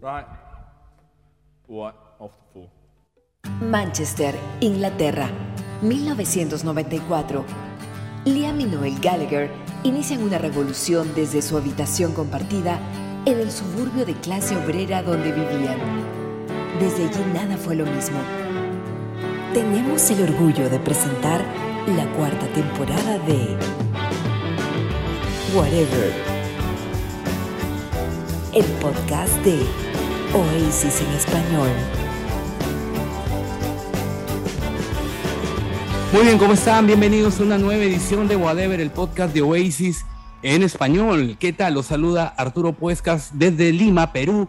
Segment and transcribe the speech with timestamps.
[0.00, 0.26] Right.
[1.66, 2.70] What of the fool?
[3.60, 5.30] Manchester, Inglaterra,
[5.82, 7.44] 1994.
[8.26, 9.50] Liam y Noel Gallagher
[9.84, 12.78] inician una revolución desde su habitación compartida
[13.24, 15.78] en el suburbio de clase obrera donde vivían.
[16.78, 18.18] Desde allí nada fue lo mismo.
[19.54, 21.40] Tenemos el orgullo de presentar
[21.86, 23.56] la cuarta temporada de
[25.54, 26.12] Whatever,
[28.52, 29.85] el podcast de
[30.34, 31.68] Oasis en español.
[36.12, 36.86] Muy bien, ¿cómo están?
[36.86, 40.04] Bienvenidos a una nueva edición de Whatever, el podcast de Oasis
[40.42, 41.36] en español.
[41.38, 41.74] ¿Qué tal?
[41.74, 44.48] Los saluda Arturo Puescas desde Lima, Perú,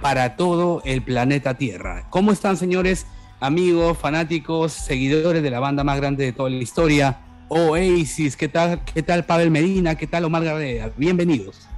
[0.00, 2.06] para todo el planeta Tierra.
[2.10, 3.06] ¿Cómo están, señores,
[3.40, 7.18] amigos, fanáticos, seguidores de la banda más grande de toda la historia?
[7.48, 8.80] Oasis, ¿qué tal?
[8.84, 9.96] ¿Qué tal Pavel Medina?
[9.96, 10.90] ¿Qué tal Omar Garrea?
[10.96, 11.68] Bienvenidos.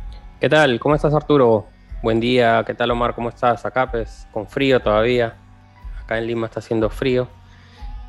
[0.40, 0.78] ¿Qué tal?
[0.78, 1.77] ¿Cómo estás, Arturo?
[2.02, 2.62] Buen día.
[2.66, 3.14] ¿Qué tal, Omar?
[3.14, 3.64] ¿Cómo estás?
[3.66, 5.34] Acá, pues, con frío todavía.
[6.04, 7.28] Acá en Lima está haciendo frío.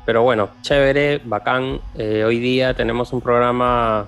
[0.06, 1.80] Pero bueno, chévere, bacán.
[1.96, 4.06] Eh, hoy día tenemos un programa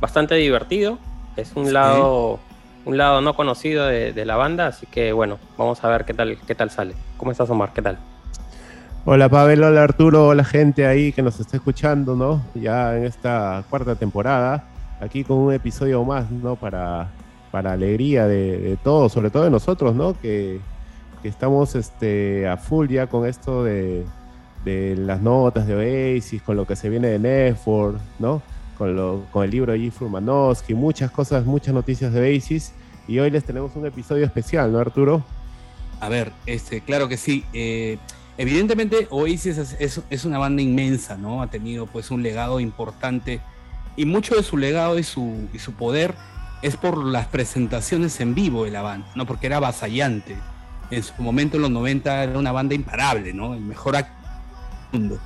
[0.00, 0.98] bastante divertido.
[1.36, 1.72] Es un Sí.
[1.72, 2.38] lado
[2.86, 6.12] un lado no conocido de, de la banda, así que bueno, vamos a ver qué
[6.12, 6.94] tal, qué tal sale.
[7.16, 7.70] ¿Cómo estás, Omar?
[7.72, 7.96] ¿Qué tal?
[9.06, 12.42] Hola Pavel, hola Arturo, hola gente ahí que nos está escuchando, ¿no?
[12.54, 14.64] Ya en esta cuarta temporada,
[15.00, 16.56] aquí con un episodio más, ¿no?
[16.56, 17.08] Para,
[17.54, 20.18] para alegría de, de todos, sobre todo de nosotros, ¿no?
[20.20, 20.58] Que,
[21.22, 24.02] que estamos este, a full ya con esto de,
[24.64, 25.76] de las notas de
[26.16, 28.42] Oasis, con lo que se viene de Netflix, ¿no?
[28.76, 29.92] Con, lo, con el libro de G.
[29.92, 32.72] Furmanowski, muchas cosas, muchas noticias de Oasis.
[33.06, 35.22] Y hoy les tenemos un episodio especial, ¿no, Arturo?
[36.00, 37.44] A ver, este, claro que sí.
[37.52, 37.98] Eh,
[38.36, 41.40] evidentemente Oasis es, es- es una banda inmensa, ¿no?
[41.40, 43.38] Ha tenido pues un legado importante
[43.94, 46.16] y mucho de su legado y su, y su poder
[46.64, 49.26] es por las presentaciones en vivo de la banda, ¿no?
[49.26, 50.34] Porque era avasallante.
[50.90, 53.52] En su momento, en los 90, era una banda imparable, ¿no?
[53.54, 54.14] El mejor acto
[54.92, 55.18] del mundo.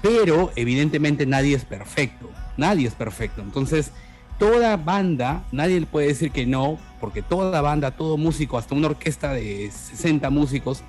[0.00, 3.42] Pero evidentemente nadie es perfecto, nadie es perfecto.
[3.42, 3.92] Entonces,
[4.38, 8.88] toda banda, nadie le puede decir que no, porque toda banda, todo músico, hasta una
[8.88, 10.82] orquesta de 60 músicos,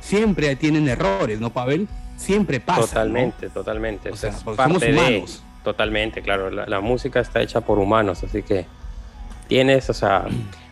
[0.00, 1.88] siempre tienen errores, ¿no, Pavel?
[2.16, 2.80] Siempre pasa.
[2.80, 2.86] ¿no?
[2.86, 4.10] totalmente, totalmente.
[4.10, 5.42] O sea, es somos de- humanos.
[5.64, 6.50] Totalmente, claro.
[6.50, 8.66] La, la música está hecha por humanos, así que
[9.50, 10.24] tienes, o sea,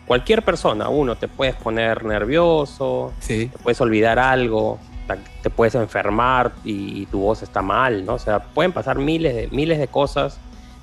[0.07, 4.79] cualquier persona, uno, te puedes poner nervioso, Sí, te puedes olvidar algo,
[5.43, 8.13] te puedes enfermar y, tu voz está mal, ¿no?
[8.13, 10.39] O sea, pueden pasar miles de, miles de cosas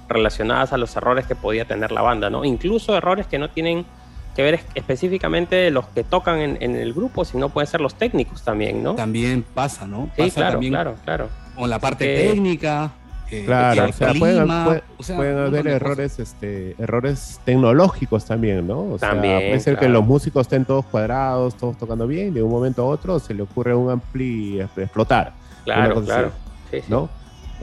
[0.08, 2.44] relacionadas a los errores que podía tener la banda, ¿no?
[2.44, 3.86] Incluso errores que no tienen
[4.34, 7.94] que ver es- específicamente los que tocan en, en el grupo, sino pueden ser los
[7.94, 8.94] técnicos también, ¿no?
[8.94, 10.10] también pasa, ¿no?
[10.16, 11.28] Sí, pasa claro, también claro, claro.
[11.56, 12.90] con la parte que- técnica.
[13.30, 16.74] Eh, Claro, o sea, pueden, clima, puede- o sea, pueden un montón haber errores, este,
[16.78, 18.80] errores tecnológicos también, ¿no?
[18.92, 22.30] O sea, También, puede ser que los músicos estén todos cuadrados, todos tocando bien, y
[22.32, 25.32] de un momento a otro se le ocurre un ampli explotar,
[25.64, 26.28] Claro, claro.
[26.28, 26.36] así.
[26.70, 26.86] Sí, sí.
[26.88, 27.08] ¿no?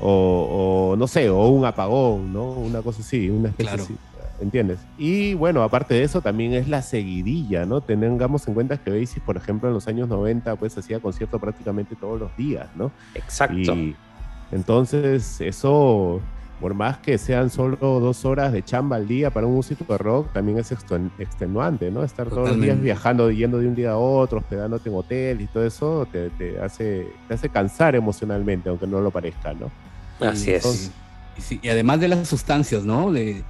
[0.01, 2.51] O, o, no sé, o un apagón, ¿no?
[2.51, 3.83] Una cosa así, una especie Claro.
[3.83, 3.95] así,
[4.41, 4.79] ¿entiendes?
[4.97, 7.79] Y bueno, aparte de eso también es la seguidilla, ¿no?
[7.81, 11.95] Tengamos en cuenta que Oasis, por ejemplo, en los años 90, pues hacía conciertos prácticamente
[11.95, 12.91] todos los días, ¿no?
[13.13, 13.55] Exacto.
[13.75, 13.95] Y
[14.53, 16.21] entonces eso,
[16.61, 19.97] por más que sean solo dos horas de chamba al día para un músico de
[19.97, 22.03] rock, también es exten- extenuante, ¿no?
[22.03, 25.47] Estar todos los días viajando, yendo de un día a otro, hospedándote en hotel y
[25.47, 29.71] todo eso te, te hace, te hace cansar emocionalmente, aunque no lo parezca, ¿no?
[30.25, 30.91] Así Y- es.
[31.37, 33.11] Y, sí, y además de las sustancias, ¿no?
[33.11, 33.43] De,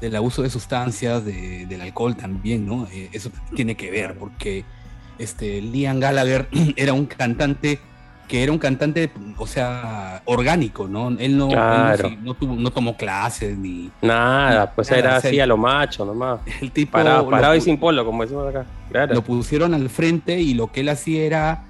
[0.00, 2.86] del abuso de sustancias, de- del alcohol también, ¿no?
[2.90, 4.64] Eh, eso tiene que ver, porque
[5.18, 7.78] este, Liam Gallagher era un cantante
[8.28, 11.08] que era un cantante, o sea, orgánico, ¿no?
[11.08, 12.10] Él no, él no Claro.
[12.22, 15.56] no, tuvo, no tomó clases ni Nada, pues Nada, era o sea, así a lo
[15.56, 16.40] macho nomás.
[16.60, 18.66] el tipo Parado, lo parado y pu- sin polo, como decimos acá.
[18.90, 19.14] Claro.
[19.14, 21.64] lo pusieron al frente y lo que él hacía era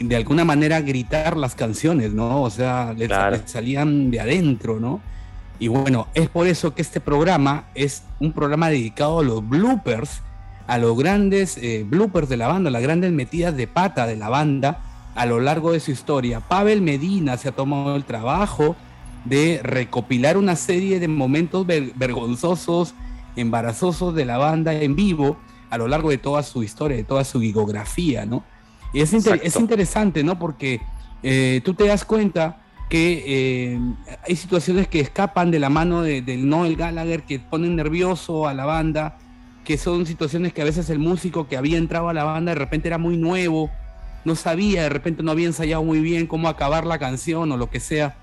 [0.00, 2.42] de alguna manera gritar las canciones, ¿no?
[2.42, 3.36] O sea, le, Claro.
[3.36, 5.00] le salían de adentro, ¿no?
[5.60, 10.20] Y bueno, es por eso que este programa es un programa dedicado a los bloopers,
[10.66, 14.28] a los grandes eh, bloopers de la banda, las grandes metidas de pata de la
[14.28, 14.80] banda
[15.14, 16.40] a lo largo de su historia.
[16.40, 18.76] Pavel Medina se ha tomado el trabajo
[19.24, 22.94] de recopilar una serie de momentos ver- vergonzosos,
[23.36, 25.36] embarazosos de la banda en vivo
[25.70, 28.44] a lo largo de toda su historia, de toda su discografía, ¿no?
[28.92, 29.48] Y es, inter- Exacto.
[29.48, 30.38] es interesante, ¿no?
[30.38, 30.80] Porque
[31.22, 33.80] eh, tú te das cuenta que eh,
[34.28, 38.54] hay situaciones que escapan de la mano de- del Noel Gallagher, que ponen nervioso a
[38.54, 39.18] la banda,
[39.64, 42.58] que son situaciones que a veces el músico que había entrado a la banda de
[42.58, 43.70] repente era muy nuevo,
[44.24, 47.70] no sabía, de repente no había ensayado muy bien cómo acabar la canción o lo
[47.70, 48.16] que sea.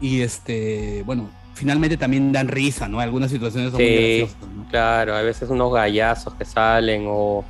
[0.00, 3.00] Y este, bueno, finalmente también dan risa, ¿no?
[3.00, 4.68] Algunas situaciones son muy Sí, graciosas, ¿no?
[4.70, 7.44] claro, a veces unos gallazos que salen o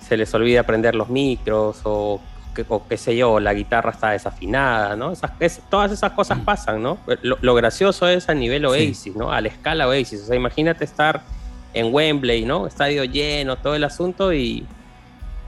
[0.00, 2.20] se les olvida prender los micros o,
[2.88, 5.12] qué sé yo, la guitarra está desafinada, ¿no?
[5.12, 6.44] Esas, es- todas esas cosas Mm.
[6.44, 6.98] pasan, ¿no?
[7.22, 8.66] Lo, lo gracioso es a nivel Sí.
[8.68, 9.30] Oasis, ¿no?
[9.30, 10.22] A la escala Oasis.
[10.22, 11.22] O sea, imagínate estar
[11.74, 12.66] en Wembley, ¿no?
[12.66, 14.66] Estadio lleno, todo el asunto y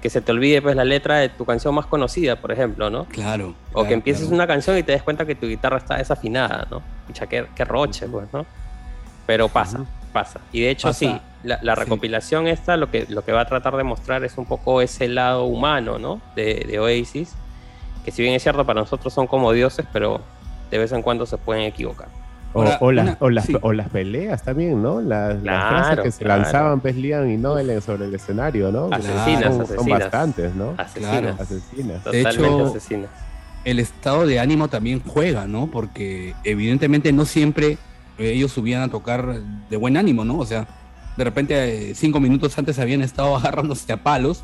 [0.02, 3.06] que se te olvide pues la letra de tu canción más conocida, por ejemplo, ¿no?
[3.06, 3.54] Claro.
[3.70, 4.36] O claro, que empieces claro.
[4.36, 6.82] una canción y te des cuenta que tu guitarra está desafinada, ¿no?
[7.06, 8.46] Pucha, qué, qué roche, pues, ¿no?
[9.26, 10.40] Pero pasa, pasa.
[10.52, 11.80] Y de hecho, Pasa, sí, la, la sí.
[11.80, 15.08] recopilación esta lo que, lo que va a tratar de mostrar es un poco ese
[15.08, 16.20] lado humano, ¿no?
[16.36, 17.34] De, de Oasis,
[18.04, 20.20] que si bien es cierto, para nosotros son como dioses, pero
[20.70, 22.08] de vez en cuando se pueden equivocar.
[22.54, 23.56] O, Ahora, o las, una- o, las, sí.
[23.60, 25.00] o las peleas también, ¿no?
[25.02, 26.42] Las, las Claro, frases que se claro.
[26.42, 28.88] lanzaban Liam y Noel en- sobre el escenario, ¿no?
[28.90, 29.98] Asesinas, son, son asesinas.
[30.00, 30.74] bastantes, ¿no?
[30.78, 31.10] Asesinas.
[31.10, 31.36] Claro.
[31.38, 32.04] Asesinas.
[32.04, 33.10] De Totalmente hecho, asesinas.
[33.64, 35.66] el estado de ánimo también juega, ¿no?
[35.66, 37.76] Porque evidentemente no siempre
[38.18, 40.38] ellos subían a tocar de buen ánimo, ¿no?
[40.38, 40.66] O sea,
[41.18, 44.42] de repente eh, cinco minutos antes habían estado agarrándose a palos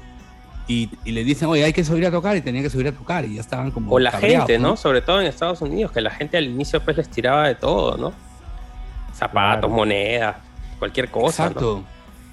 [0.66, 2.92] y, y le dicen, oye, hay que subir a tocar y tenían que subir a
[2.92, 3.92] tocar y ya estaban como...
[3.92, 4.76] O la gente, ¿no?
[4.76, 7.96] Sobre todo en Estados Unidos, que la gente al inicio pues les tiraba de todo,
[7.96, 8.12] ¿no?
[9.14, 9.68] Zapatos, Claro.
[9.68, 10.36] monedas,
[10.78, 11.44] cualquier cosa.
[11.44, 11.48] ¿no?
[11.50, 11.84] Exacto.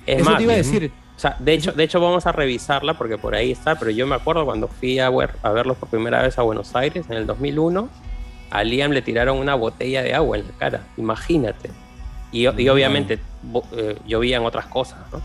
[0.06, 0.92] Es Eso más, te iba a decir.
[1.16, 4.08] O sea, de hecho, de hecho vamos a revisarla porque por ahí está, pero yo
[4.08, 7.18] me acuerdo cuando fui a, ver, a verlos por primera vez a Buenos Aires en
[7.18, 7.90] el 2001,
[8.50, 11.70] a Liam le tiraron una botella de agua en la cara, imagínate.
[12.32, 13.20] Y, y obviamente
[13.74, 15.22] eh, llovían otras cosas, ¿no?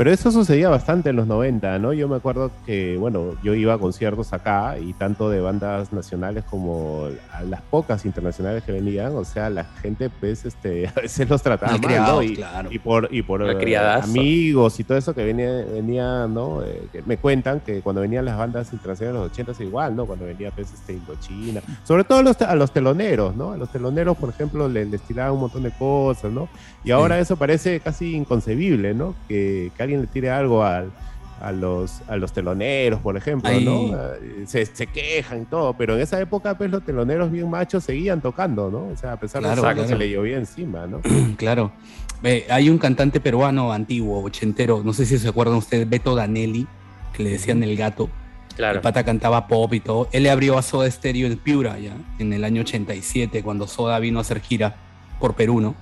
[0.00, 1.92] Pero eso sucedía bastante en los 90, ¿no?
[1.92, 6.42] Yo me acuerdo que, bueno, yo iba a conciertos acá y tanto de bandas nacionales
[6.44, 11.28] como a las pocas internacionales que venían, o sea, la gente, pues, este, a veces
[11.28, 12.22] los trataba mal, ¿no?
[12.22, 12.72] Y, claro.
[12.72, 16.62] y por, y por eh, amigos y todo eso que venía, venía ¿no?
[16.62, 19.94] Eh, que me cuentan que cuando venían las bandas internacionales de los 80 s igual,
[19.94, 20.06] ¿no?
[20.06, 23.52] Cuando venía, pues, este, Indochina, sobre todo a los, a los teloneros, ¿no?
[23.52, 26.48] A los teloneros, por ejemplo, le- les, tiraban un montón de cosas, ¿no?
[26.84, 29.14] Y ahora eso parece casi inconcebible, ¿no?
[29.28, 30.90] Que, que alguien le tire algo al,
[31.40, 33.96] a, los, a los teloneros, por ejemplo, Ahí- ¿no?
[33.96, 37.84] Eh, Se, se quejan y todo, pero en esa época, pues, los teloneros bien machos
[37.84, 38.88] seguían tocando, ¿no?
[38.92, 39.88] O sea, a pesar Claro, de claro.
[39.88, 41.00] se le llovía encima, ¿no?
[41.36, 41.72] Claro.
[42.22, 46.66] Eh, hay un cantante peruano antiguo, ochentero, no sé si se acuerdan ustedes, Beto Danelli,
[47.14, 48.10] que le decían el gato.
[48.56, 48.74] Claro.
[48.76, 50.08] El pata cantaba pop y todo.
[50.12, 53.98] Él le abrió a Soda Stereo en Piura ya, en el año 87, cuando Soda
[54.00, 54.76] vino a hacer gira
[55.18, 55.74] por Perú, ¿no?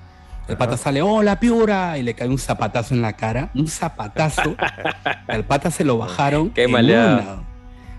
[0.49, 4.57] El pata sale, hola Piura, y le cae un zapatazo en la cara, un zapatazo.
[5.27, 6.51] Al pata se lo bajaron.
[6.51, 7.43] Qué una.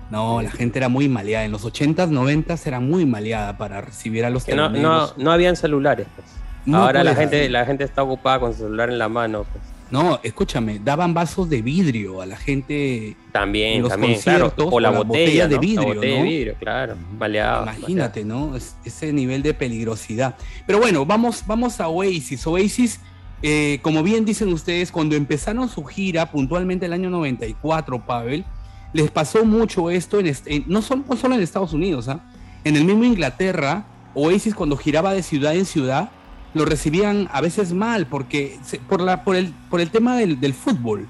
[0.09, 1.45] No, la gente era muy maleada.
[1.45, 5.31] En los 80s, 90s era muy maleada para recibir a los Que no, no, no
[5.31, 6.27] habían celulares, pues.
[6.65, 9.63] No Ahora la gente, la gente está ocupada con su celular en la mano, pues.
[9.91, 13.15] No, escúchame, daban vasos de vidrio a la gente.
[13.31, 14.45] También, En los también, claro.
[14.51, 15.61] conciertos, O la o la botella, botella de ¿no?
[15.61, 16.23] vidrio, La botella ¿no?
[16.23, 16.95] de vidrio, claro.
[17.17, 17.63] Maleado.
[17.63, 18.55] Imagínate, ¿no?
[18.55, 20.35] Es- ese nivel de peligrosidad.
[20.67, 22.45] Pero bueno, vamos, vamos a Oasis.
[22.45, 22.99] Oasis,
[23.41, 28.45] eh, como bien dicen ustedes, cuando empezaron su gira, puntualmente el año 94, Pavel,
[28.93, 32.19] les pasó mucho esto, en, est- en- no, solo, no solo en Estados Unidos, ¿ah?
[32.63, 36.09] en el mismo Inglaterra, Oasis cuando giraba de ciudad en ciudad,
[36.53, 40.39] lo recibían a veces mal, porque se- por, la, por, el, por el tema del,
[40.39, 41.07] del fútbol,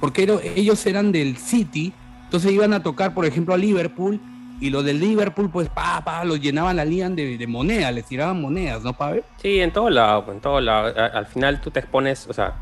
[0.00, 1.92] porque ero- ellos eran del City,
[2.24, 4.20] entonces iban a tocar, por ejemplo, a Liverpool,
[4.60, 8.04] y los del Liverpool, pues, pa, pa, los llenaban la ligan de, de monedas, les
[8.04, 9.24] tiraban monedas, ¿no, Pavel?
[9.40, 10.94] Sí, en todo lado, en todo lado.
[10.96, 12.52] Al final tú te expones, o sea,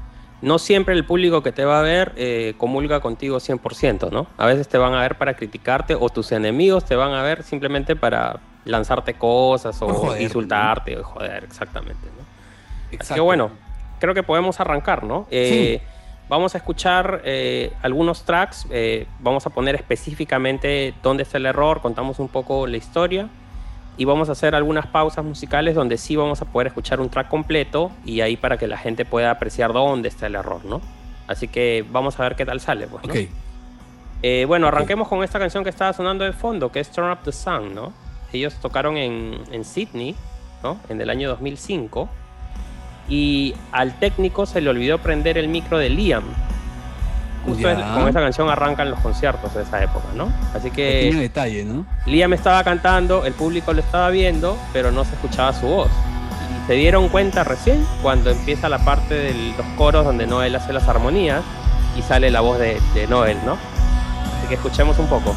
[0.41, 4.27] no siempre el público que te va a ver eh, comulga contigo 100%, ¿no?
[4.39, 7.43] A veces te van a ver para criticarte o tus enemigos te van a ver
[7.43, 12.20] simplemente para lanzarte cosas o joder, insultarte o joder, exactamente, ¿no?
[12.91, 13.25] Así que Exacto.
[13.25, 13.51] bueno,
[13.99, 15.27] creo que podemos arrancar, ¿no?
[15.31, 15.81] Eh,
[16.31, 21.81] Vamos a escuchar eh, algunos tracks, eh, vamos a poner específicamente dónde está el error,
[21.81, 23.29] contamos un poco la historia
[23.97, 27.27] y vamos a hacer algunas pausas musicales donde sí vamos a poder escuchar un track
[27.27, 30.81] completo y ahí para que la gente pueda apreciar dónde está el error, ¿no?
[31.27, 33.13] Así que vamos a ver qué tal sale, pues, ¿no?
[33.13, 33.29] Ok,
[34.23, 37.25] Eh, bueno, arranquemos con esta canción que estaba sonando de fondo, que es Turn Up
[37.25, 37.93] the Sun, ¿no?
[38.33, 40.15] Ellos tocaron en, en Sydney,
[40.63, 40.79] ¿no?
[40.89, 42.09] En el año 2005.
[43.11, 46.23] Y al técnico se le olvidó prender el micro de Liam.
[47.45, 50.31] Justo es- con esa canción arrancan los conciertos de esa época, ¿no?
[50.55, 51.85] Así que detalle, ¿no?
[52.07, 55.89] Liam estaba cantando, el público lo estaba viendo, pero no se escuchaba su voz.
[55.89, 60.73] Y se dieron cuenta recién cuando empieza la parte de los coros donde Noel hace
[60.73, 61.43] las armonías
[61.99, 63.53] y sale la voz de, de Noel, ¿no?
[63.55, 65.35] Así que escuchemos un poco.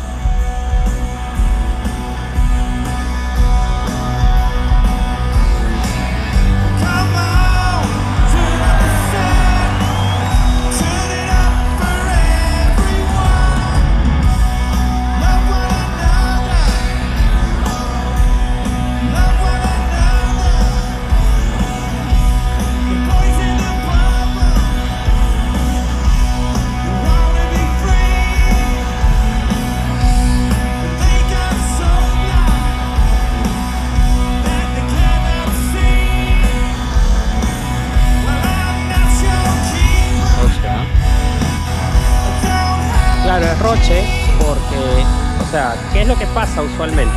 [46.34, 47.14] Pasa usualmente?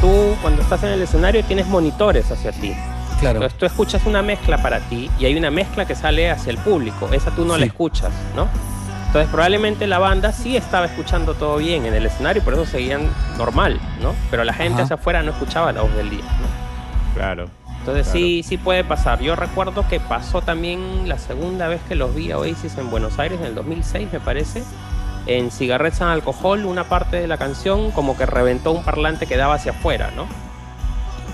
[0.00, 2.74] Tú cuando estás en el escenario tienes monitores hacia ti.
[3.20, 3.36] Claro.
[3.38, 6.58] Entonces tú escuchas una mezcla para ti y hay una mezcla que sale hacia el
[6.58, 7.08] público.
[7.12, 7.68] Esa tú no la Sí.
[7.68, 8.46] escuchas, ¿no?
[9.06, 13.08] Entonces probablemente la banda sí estaba escuchando todo bien en el escenario, por eso seguían
[13.38, 14.14] normal, ¿no?
[14.30, 14.82] Pero la gente Ajá.
[14.84, 17.14] hacia afuera no escuchaba la voz del día, ¿no?
[17.14, 17.46] Claro.
[17.78, 18.18] Entonces Claro.
[18.18, 19.20] sí, sí puede pasar.
[19.20, 23.18] Yo recuerdo que pasó también la segunda vez que los vi a Oasis en Buenos
[23.18, 24.62] Aires, en el 2006 me parece.
[25.26, 29.36] En Cigarettes and Alcohol, una parte de la canción como que reventó un parlante que
[29.36, 30.26] daba hacia afuera, ¿no?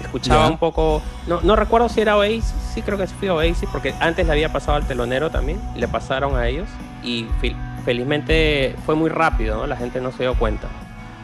[0.03, 1.03] Escuchaba un poco...
[1.27, 4.53] No, no recuerdo si era Oasis, sí creo que fue Oasis, porque antes le había
[4.53, 6.69] pasado al telonero también, y le pasaron a ellos,
[7.03, 9.67] y fel- felizmente fue muy rápido, ¿no?
[9.67, 10.69] La gente no se dio cuenta.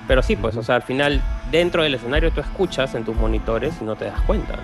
[0.06, 1.20] Pero sí, pues, o sea, al final,
[1.50, 4.62] dentro del escenario tú escuchas en tus monitores y no te das cuenta, ¿no?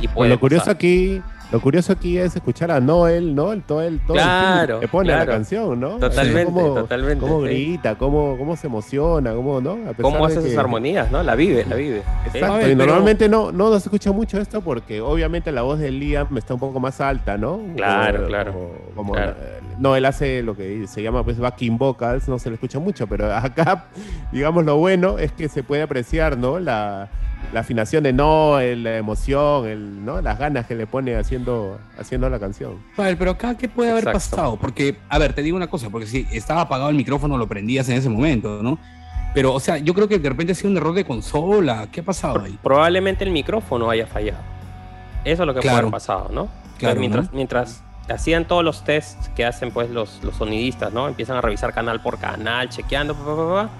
[0.00, 1.22] Y Pues lo curioso aquí,
[1.52, 3.52] lo curioso aquí es escuchar a Noel, ¿no?
[3.52, 5.98] El, todo el, todo el Claro, feeling que pone la canción, ¿no?
[5.98, 7.44] Totalmente, Cómo- totalmente, Cómo sí.
[7.48, 9.72] grita, cómo, cómo se emociona, cómo, ¿no?
[9.72, 11.22] A pesar cómo de hace sus que- armonías, ¿no?
[11.22, 12.02] La vive, la vive.
[12.26, 15.62] Exacto, A ver, y pero- normalmente no, no nos escucha mucho esto porque obviamente la
[15.62, 17.60] voz de Liam está un poco más alta, ¿no?
[17.76, 18.52] Claro, Como- claro,
[18.96, 19.34] como- claro.
[19.38, 22.78] la- no, él hace lo que se llama pues backing vocals, no se le escucha
[22.78, 23.86] mucho, pero acá,
[24.32, 26.58] digamos, lo bueno es que se puede apreciar, ¿no?
[26.58, 27.08] La,
[27.52, 30.20] la afinación de Noel, la emoción, el, ¿no?
[30.20, 32.78] Las ganas que le pone haciendo, haciendo la canción.
[32.96, 34.36] Ver, pero acá, ¿qué puede haber Exacto.
[34.36, 34.56] pasado?
[34.56, 37.88] Porque, a ver, te digo una cosa, porque si estaba apagado el micrófono, lo prendías
[37.88, 38.78] en ese momento, ¿no?
[39.34, 41.88] Pero, o sea, yo creo que de repente ha sido un error de consola.
[41.90, 42.58] ¿Qué ha pasado ahí?
[42.62, 44.40] Probablemente el micrófono haya fallado.
[45.24, 45.78] Eso es lo que puede Claro.
[45.86, 46.48] haber pasado, ¿no?
[46.78, 47.36] Claro, Entonces, mientras, ¿no?
[47.36, 51.08] mientras hacían todos los tests que hacen pues los, los sonidistas, ¿no?
[51.08, 53.70] Empiezan a revisar canal por canal, chequeando, pa, pa, pa, pa.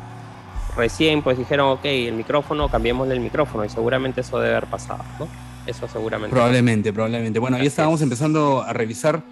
[0.76, 5.05] Recién pues dijeron, ok, el micrófono, cambiémosle el micrófono y seguramente eso debe haber pasado,
[5.19, 5.29] ¿no?
[5.67, 6.31] Eso seguramente.
[6.35, 7.38] Probablemente, probablemente.
[7.38, 8.05] Bueno, ahí Así estábamos es.
[8.05, 9.23] empezando a revisar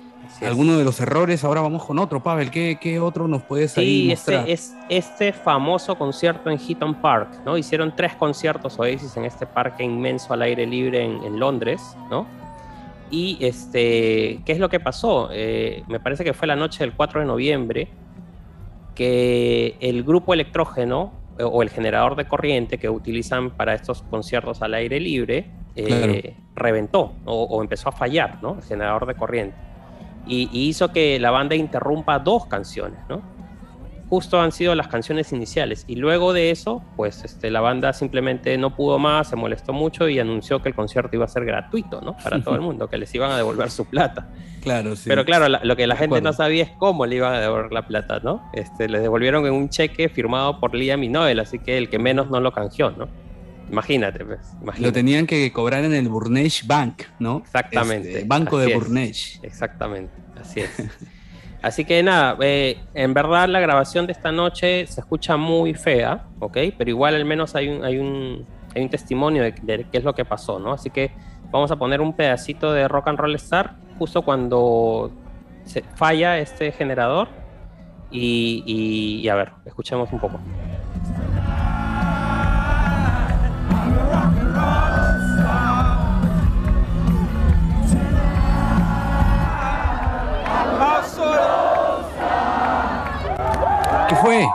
[0.47, 1.43] algunos de los errores.
[1.45, 2.51] Ahora vamos con otro, Pavel.
[2.51, 4.49] ¿Qué, qué otro nos puedes ahí Sí, mostrar?
[4.49, 7.59] este, es este famoso concierto en Heaton Park, ¿no?
[7.59, 12.27] Hicieron tres conciertos Oasis en este parque inmenso al aire libre en, en Londres, ¿no?
[13.11, 15.31] Y este, ¿qué es lo que pasó?
[15.33, 17.89] Eh, me parece que fue la noche del 4 de noviembre
[18.95, 24.75] que el grupo electrógeno o el generador de corriente que utilizan para estos conciertos al
[24.75, 26.35] aire libre eh, Claro.
[26.57, 28.57] reventó o, o empezó a fallar, ¿no?
[28.57, 29.57] El generador de corriente.
[30.27, 33.23] Y, y hizo que la banda interrumpa dos canciones, ¿no?
[34.11, 35.85] Justo han sido las canciones iniciales.
[35.87, 40.09] Y luego de eso, pues este, la banda simplemente no pudo más, se molestó mucho
[40.09, 42.17] y anunció que el concierto iba a ser gratuito, ¿no?
[42.17, 44.29] Para todo el mundo, que les iban a devolver su plata.
[44.63, 45.09] Claro, sí.
[45.09, 47.73] Pero claro, la- lo que la gente no sabía es cómo le iban a devolver
[47.73, 48.51] la plata, ¿no?
[48.53, 52.01] Este, les devolvieron en un cheque firmado por Liam y Noel, así que el que
[52.01, 53.09] menos no lo canjeó, ¿no?
[53.71, 54.41] Imagínate, pues.
[54.81, 57.39] Lo tenían que cobrar en el Burnesh Bank, ¿no?
[57.45, 58.75] Exactamente, Este, banco de es.
[58.75, 59.39] Burnesh.
[59.45, 60.71] Exactamente, así es.
[61.63, 66.25] Así que nada, eh, en verdad la grabación de esta noche se escucha muy fea,
[66.39, 66.57] ¿ok?
[66.79, 70.05] Pero igual al menos hay un, hay un, hay un testimonio de, de qué es
[70.05, 70.73] lo que pasó, ¿no?
[70.73, 71.11] Así que
[71.51, 75.11] vamos a poner un pedacito de Rock and Roll Star justo cuando
[75.65, 77.29] se falla este generador
[78.11, 80.41] y, y- y a ver, escuchemos un poco.
[94.11, 94.47] ¿Qué fue?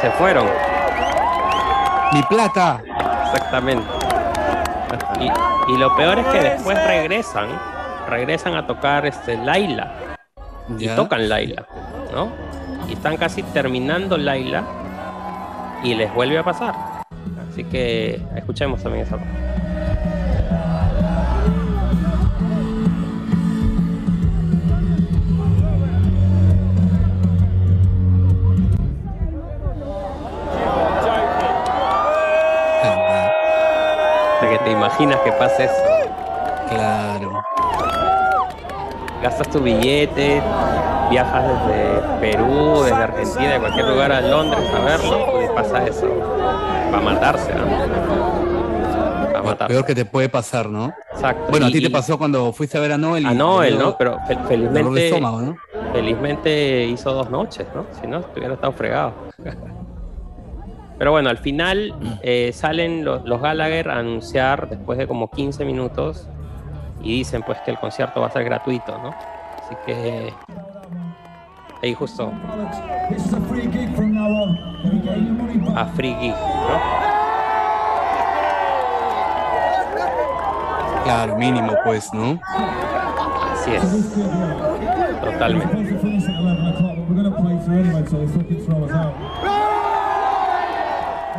[0.00, 0.46] Se fueron,
[2.12, 2.80] Mi plata.
[3.26, 3.86] exactamente.
[5.20, 7.48] Y, y lo peor es que después regresan,
[8.08, 9.92] regresan a tocar este Laila.
[10.78, 10.94] y Ya.
[10.96, 11.64] tocan Laila,
[12.12, 12.28] ¿no?
[12.88, 14.62] Y están casi terminando Laila
[15.82, 16.74] y les vuelve a pasar.
[17.50, 19.32] Así que escuchemos también esa parte.
[34.64, 35.82] Te imaginas que pase eso.
[36.70, 37.42] Claro.
[39.22, 40.42] Gastas tu billete,
[41.10, 46.06] viajas desde Perú, desde Argentina, de cualquier lugar a Londres a verlo y pasa eso.
[46.92, 47.64] Va a matarse, ¿no?
[49.34, 49.72] Va a matarse.
[49.74, 50.92] peor que te puede pasar, ¿no?
[51.12, 51.46] Exacto.
[51.50, 53.24] Bueno, a ti te pasó cuando fuiste a ver a Noel.
[53.24, 53.96] y A Noel, ¿no?
[53.96, 55.06] Pero fel- felizmente.
[55.08, 55.56] estómago, ¿no?
[55.92, 57.86] Felizmente hizo dos noches, ¿no?
[58.00, 59.12] Si no, hubiera estado fregado.
[60.98, 65.64] Pero bueno, al final eh, salen los, los Gallagher a anunciar después de como 15
[65.64, 66.28] minutos
[67.02, 69.10] y dicen pues que el concierto va a ser gratuito, ¿no?
[69.10, 70.32] Así que
[71.82, 72.32] ahí justo
[75.76, 77.04] a Free Gig, ¿no?
[81.04, 82.40] Claro, mínimo, pues, ¿no?
[83.52, 84.14] Así es.
[85.20, 85.84] Totalmente.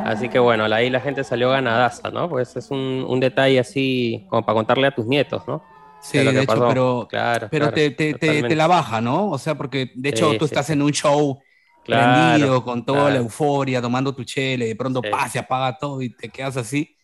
[0.06, 2.30] Así que bueno, ahí la gente salió ganadaza, ¿no?
[2.30, 5.64] Pues es un, un detalle así como para contarle a tus nietos, ¿no?
[6.00, 6.66] Sí, de hecho, pasó.
[6.66, 9.30] pero, Claro, pero claro, te, te, te- la baja, ¿no?
[9.32, 10.74] O sea, porque de hecho Sí, tú sí, estás sí.
[10.74, 11.42] en un show
[11.84, 15.10] Claro, prendido, con toda la euforia, tomando tu chele, y de pronto Sí.
[15.10, 16.96] pa, se apaga todo y te quedas así.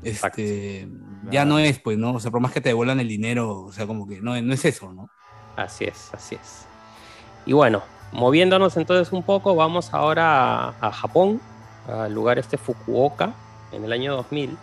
[0.00, 0.88] Este,
[1.22, 2.14] ya no es, pues, ¿no?
[2.14, 4.54] O sea, por más que te devuelvan el dinero, o sea, como que no, no
[4.54, 5.12] es eso, ¿no?
[5.56, 6.66] Así es, así es.
[7.46, 11.42] Y bueno, moviéndonos entonces un poco, vamos ahora a, a Japón,
[11.88, 13.32] al lugar este Fukuoka,
[13.72, 14.56] en el año 2000,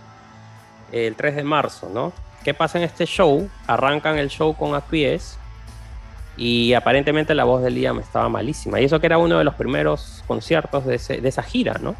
[0.91, 2.11] el 3 de marzo, ¿no?
[2.43, 3.49] ¿Qué pasa en este show?
[3.67, 5.37] Arrancan el show con Acquiesce
[6.35, 8.79] y aparentemente la voz de Liam estaba malísima.
[8.81, 11.95] Y eso que era uno de los primeros conciertos de, ese- de esa gira, ¿no?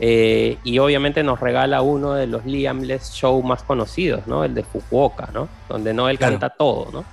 [0.00, 4.44] Eh, y obviamente nos regala uno de los Liamless show más conocidos, ¿no?
[4.44, 5.48] El de Fukuoka, ¿no?
[5.68, 6.34] Donde no él Claro.
[6.38, 7.04] canta todo, ¿no?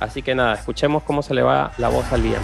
[0.00, 2.42] Así que nada, escuchemos cómo se le va la voz a Liam.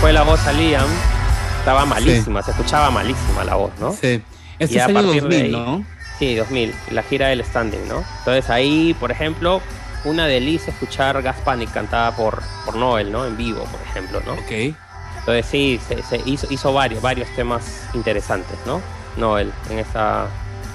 [0.00, 0.86] Fue la voz a Liam,
[1.58, 3.92] estaba malísima, se escuchaba malísima la voz, ¿no?
[3.92, 4.22] Sí.
[4.58, 5.84] Este Y es a año partir de 2000, ahí- ¿no?
[6.18, 8.04] Sí, 2000, la gira del standing, ¿no?
[8.18, 9.60] Entonces ahí, por ejemplo,
[10.04, 13.26] una delicia escuchar Gas Panic cantada por, por Noel, ¿no?
[13.26, 14.34] En vivo, por ejemplo, ¿no?
[14.34, 14.74] Ok.
[15.20, 18.80] Entonces sí, se, se hizo, hizo varios, varios temas interesantes, ¿no?
[19.16, 20.26] Noel, en esta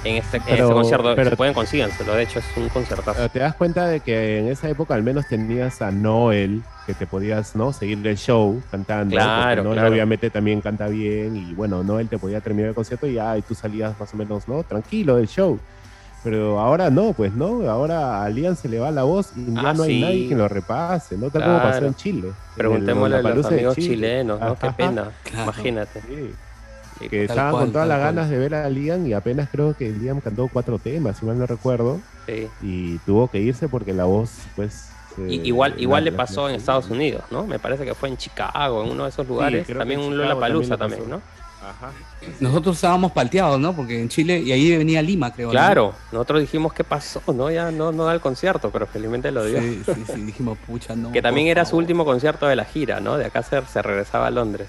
[0.08, 1.16] en este, en Pero- este concierto.
[1.16, 2.14] pero- si pueden, consíganselo.
[2.16, 3.24] De hecho, es un concertazo.
[3.26, 6.94] Eh, Te das cuenta de que en esa época al menos tenías a Noel, que
[6.94, 7.74] te podías ¿no?
[7.74, 9.16] seguir el show cantando.
[9.16, 9.92] Claro, Noel claro.
[9.92, 13.42] obviamente también canta bien y bueno, Noel te podía terminar el concierto y ya y
[13.42, 14.64] tú salías más o menos ¿no?
[14.64, 15.60] tranquilo del show.
[16.24, 19.70] Pero ahora no, pues no, ahora a Liam se le va la voz y ya
[19.70, 20.02] Ah, no hay sí.
[20.02, 21.30] nadie que lo repase, ¿no?
[21.30, 21.88] Tal como pasó Claro.
[21.88, 22.28] en Chile.
[22.56, 23.88] Preguntémosle a los Lollapalooza de amigos Chile.
[23.88, 24.56] chilenos, ¿no?
[24.56, 24.76] Qué Ajá.
[24.78, 25.12] pena.
[25.24, 25.44] Claro.
[25.44, 26.02] Imagínate.
[26.02, 26.34] Sí,
[27.00, 28.16] que Tal estaban cual, con todas las cual.
[28.16, 31.38] ganas de ver a Liam y apenas creo que Liam cantó cuatro temas, si mal
[31.38, 32.48] no recuerdo, sí.
[32.62, 34.90] y tuvo que irse porque la voz, pues...
[35.28, 37.46] igual igual la- le la- pasó en Estados Unidos, ¿no?
[37.46, 39.66] Me parece que fue en Chicago, en uno de esos lugares.
[39.66, 41.38] que también un Lollapalooza también también, ¿no?
[41.68, 41.92] Ajá.
[42.40, 43.76] Nosotros estábamos palteados, ¿no?
[43.76, 45.48] Porque en Chile, y ahí venía Lima, creo.
[45.48, 45.52] ¿no?
[45.52, 47.50] Claro, nosotros dijimos qué pasó, ¿no?
[47.52, 49.60] Ya no, no da el concierto, pero felizmente lo dio.
[49.60, 51.12] Sí, sí, sí, dijimos, pucha, no.
[51.12, 53.18] que también era su último concierto de la gira, ¿no?
[53.18, 54.68] De acá se, se regresaba a Londres.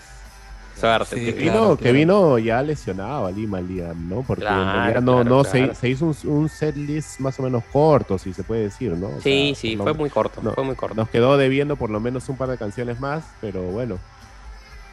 [0.80, 1.16] Suerte.
[1.16, 1.34] Sí, tío.
[1.34, 1.94] Que vino, Claro, que claro.
[1.96, 4.22] vino ya lesionado a Lima, Liam, ¿no?
[4.22, 5.74] Porque Claro, en realidad no, claro, no claro.
[5.74, 8.92] Se, se hizo un, un set list más o menos corto, si se puede decir,
[8.92, 9.08] ¿no?
[9.08, 10.94] O Sí, sea, sí, fue muy corto, no, fue muy corto.
[10.94, 13.98] Nos quedó debiendo por lo menos un par de canciones más, pero bueno,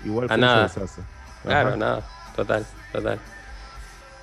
[0.04, 0.68] igual A fue un nada.
[0.68, 1.02] showzazo.
[1.44, 1.78] Claro, Ajá.
[1.78, 2.02] nada,
[2.36, 3.20] total, total.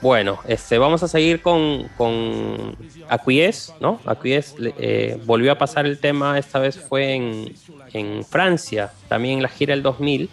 [0.01, 2.75] Bueno, este, vamos a seguir con, con
[3.09, 4.01] Acquiesce, ¿no?
[4.05, 7.55] Acquiesce eh, volvió a pasar el tema, esta vez fue en,
[7.93, 10.29] en Francia, también en la gira del 2000,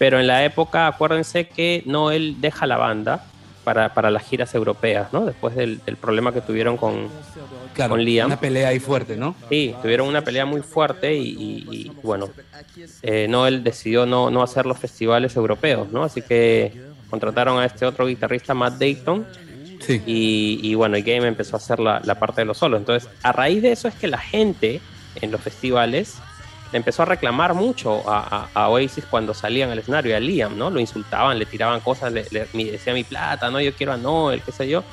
[0.00, 3.22] pero en la época, acuérdense que Noel deja la banda
[3.64, 5.26] para, para las giras europeas, ¿no?
[5.26, 7.08] Después del, del problema que tuvieron con,
[7.74, 8.26] Claro, con Liam.
[8.28, 9.34] Una pelea ahí fuerte, ¿no?
[9.50, 12.30] Sí, tuvieron una pelea muy fuerte y, y- y, bueno,
[13.02, 16.02] eh, Noel decidió no, no hacer los festivales europeos, ¿no?
[16.04, 16.72] Así que
[17.10, 19.26] contrataron a este otro guitarrista, Matt Dayton,
[19.80, 20.02] Sí.
[20.06, 22.78] y, y bueno, y Game empezó a hacer la, la parte de los solos.
[22.80, 24.80] Entonces, a raíz de eso es que la gente
[25.20, 26.16] en los festivales
[26.72, 30.20] le empezó a reclamar mucho a, a- a Oasis cuando salían al escenario, y a
[30.20, 30.70] Liam, ¿no?
[30.70, 33.60] Lo insultaban, le tiraban cosas, le, decía mi plata, ¿no?
[33.60, 34.84] Yo quiero a Noel, qué sé yo.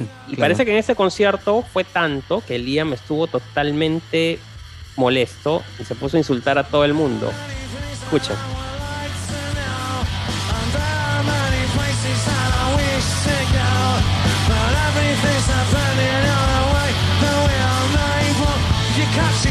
[0.00, 0.04] Y
[0.36, 0.40] Claro.
[0.40, 4.38] parece que en ese concierto fue tanto que Liam estuvo totalmente
[4.96, 7.30] molesto y se puso a insultar a todo el mundo.
[8.04, 8.36] Escuchen.
[19.10, 19.48] Si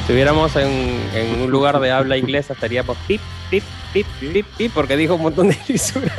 [0.00, 3.20] estuviéramos en, en un lugar de habla inglesa estaríamos pip,
[3.50, 6.10] pip, pip, pip, pip, porque dijo un montón de lisuras.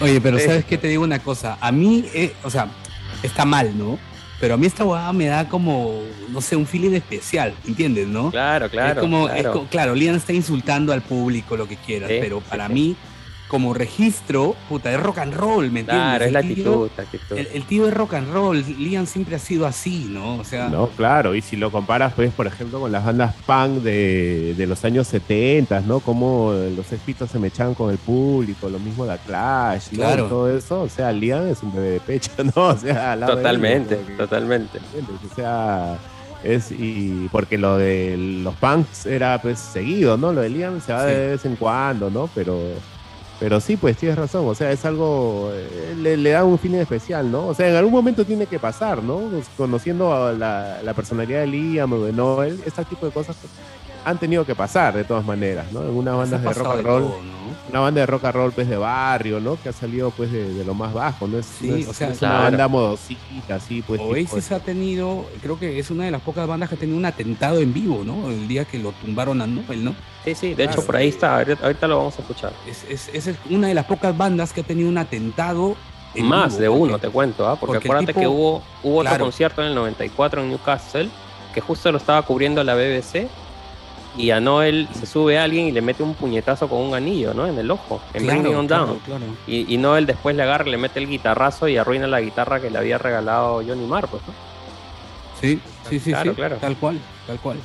[0.00, 0.44] Oye, pero Sí.
[0.46, 0.76] ¿sabes qué?
[0.78, 1.56] Te digo una cosa.
[1.60, 2.68] A mí, eh, o sea,
[3.22, 3.98] está mal, ¿no?
[4.40, 8.30] Pero a mí esta huevada me da como, no sé, un feeling especial, ¿entiendes, no?
[8.30, 8.92] Claro, claro.
[8.92, 9.40] es como, claro.
[9.40, 12.68] es co- claro, Liam está insultando al público, lo que quieras, Sí, pero sí, para
[12.68, 12.72] sí.
[12.74, 12.96] mí
[13.48, 15.94] como registro, puta, es rock and roll, ¿me entiendes?
[16.04, 17.36] Claro, es El la tío- actitud, la actitud.
[17.38, 20.36] El, el tío es rock and roll, Liam siempre ha sido así, ¿no?
[20.36, 23.82] O sea, No, claro, y si lo comparas, pues, por ejemplo, con las bandas punk
[23.82, 26.00] de, de los años 70, ¿no?
[26.00, 29.98] Como los espitos se mechaban con el público, lo mismo la Clash, ¿no?
[29.98, 30.26] Claro.
[30.26, 32.66] Todo eso, o sea, Liam es un bebé de pecho, ¿no?
[32.68, 34.78] O sea, al lado de él, Totalmente, totalmente.
[35.30, 35.96] O sea,
[36.44, 40.32] es y porque lo de los punks era pues seguido, ¿no?
[40.32, 41.14] Lo de Liam se va Sí.
[41.14, 42.28] de vez en cuando, ¿no?
[42.34, 42.60] Pero
[43.40, 47.30] pero sí, pues tienes razón, o sea, es algo, eh, le, da un fin especial,
[47.30, 47.46] ¿no?
[47.46, 49.30] O sea, en algún momento tiene que pasar, ¿no?
[49.56, 53.52] Conociendo a la, la personalidad de Liam o de Noel, este tipo de cosas pues,
[54.08, 55.82] han tenido que pasar de todas maneras, ¿no?
[55.82, 57.38] En unas se ha bandas de rock and roll, todo, ¿no?
[57.70, 59.60] una banda de rock and roll pues de barrio, ¿no?
[59.62, 61.38] Que ha salido pues de, de lo más bajo, ¿no?
[61.38, 62.44] Es, Sí, no es- o sea, es una claro.
[62.44, 64.00] banda modosita, así pues.
[64.00, 66.96] tipo- Oasis ha tenido, creo que es una de las pocas bandas que ha tenido
[66.98, 68.30] un atentado en vivo, ¿no?
[68.30, 69.94] El día que lo tumbaron a Noel, ¿no?
[70.24, 70.86] Sí, sí, de hecho Claro.
[70.86, 72.52] por ahí está, ahorita, lo vamos a escuchar.
[72.66, 75.76] Es, es, esa es una de las pocas bandas que ha tenido un atentado.
[76.14, 77.56] en Más vivo, de porque- uno, te cuento, ¿ah?
[77.60, 81.10] porque, porque acuérdate tipo- que hubo, hubo otro concierto en el 94 en Newcastle,
[81.52, 83.28] que justo lo estaba cubriendo la BBC,
[84.16, 87.46] y a Noel se sube alguien y le mete un puñetazo con un anillo, ¿no?
[87.46, 88.98] En el ojo, en Claro, On claro, Down.
[89.00, 89.24] claro.
[89.46, 92.70] Y, y Noel después le agarra, le mete el guitarrazo y arruina la guitarra que
[92.70, 94.32] le había regalado Johnny Marr, pues, ¿no?
[95.40, 96.56] Sí, sí, sí, Claro, sí, claro.
[96.56, 97.58] tal cual, tal cual.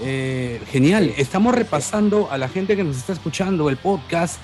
[0.00, 4.38] Eh, genial, estamos repasando a la gente que nos está escuchando el podcast.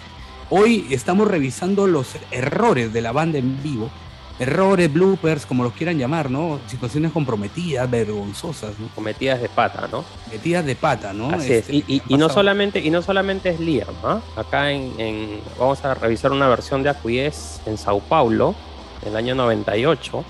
[0.50, 3.90] Hoy estamos revisando los errores de la banda en vivo.
[4.38, 6.60] Errores, bloopers, como los quieran llamar, ¿no?
[6.66, 8.86] Situaciones comprometidas, vergonzosas, ¿no?
[8.94, 10.04] Cometidas de pata, ¿no?
[10.30, 11.30] Metidas de pata, ¿no?
[11.30, 11.58] Así es.
[11.68, 14.20] Este, Y, y- ha y no solamente, y no solamente es Liam, ¿ah?
[14.36, 18.54] Acá en, en- vamos a revisar una versión de Acquies en Sao Paulo,
[19.02, 20.24] en el año 98,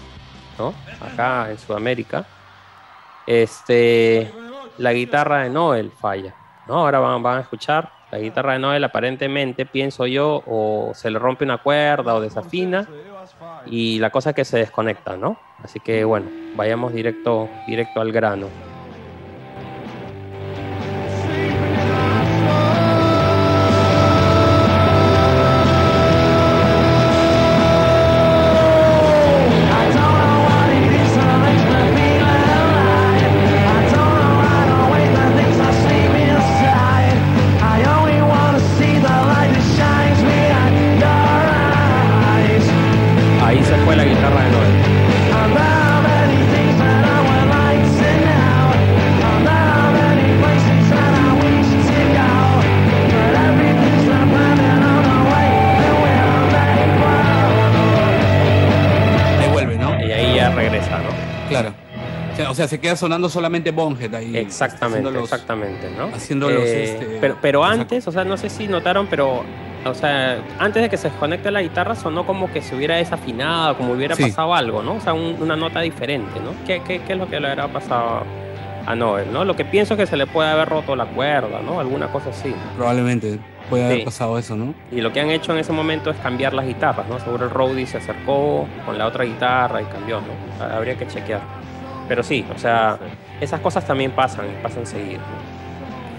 [0.58, 0.72] ¿no?
[1.02, 2.24] Acá en Sudamérica.
[3.26, 4.32] Este,
[4.78, 6.34] la guitarra de Noel falla,
[6.66, 6.76] ¿no?
[6.76, 7.92] Ahora van, van a escuchar.
[8.10, 12.88] La guitarra de Noel aparentemente, pienso yo, o se le rompe una cuerda o desafina
[13.66, 15.38] y la cosa es que se desconecta, ¿no?
[15.62, 18.48] Así que bueno, vayamos directo, directo al grano.
[62.58, 64.36] Sea, o sea, se queda sonando solamente Bonhead ahí.
[64.36, 66.06] Exactamente, los- exactamente, ¿no?
[66.14, 69.44] haciendo los, Eh, este, pero, pero antes, o sea, no sé si notaron, pero,
[69.84, 73.76] o sea, antes de que se desconecte la guitarra sonó como que se hubiera desafinado,
[73.76, 74.24] como hubiera Sí.
[74.24, 74.94] pasado algo, ¿no?
[74.96, 76.50] O sea, un- una nota diferente, ¿no?
[76.66, 78.22] ¿Qué, qué, qué es lo que le habrá pasado
[78.86, 79.44] a Noel, ¿no?
[79.44, 81.78] Lo que pienso es que se le puede haber roto la cuerda, ¿no?
[81.80, 82.54] Alguna cosa así.
[82.76, 84.04] Probablemente puede haber Sí.
[84.04, 84.72] pasado eso, ¿no?
[84.90, 87.20] Y lo que han hecho en ese momento es cambiar las guitarras, ¿no?
[87.20, 90.64] Seguro el Roadie se acercó con la otra guitarra y cambió, ¿no?
[90.64, 91.40] Ha- Habría que chequear.
[92.08, 92.98] Pero sí, o sea,
[93.40, 95.20] esas cosas también pasan, pasan seguido.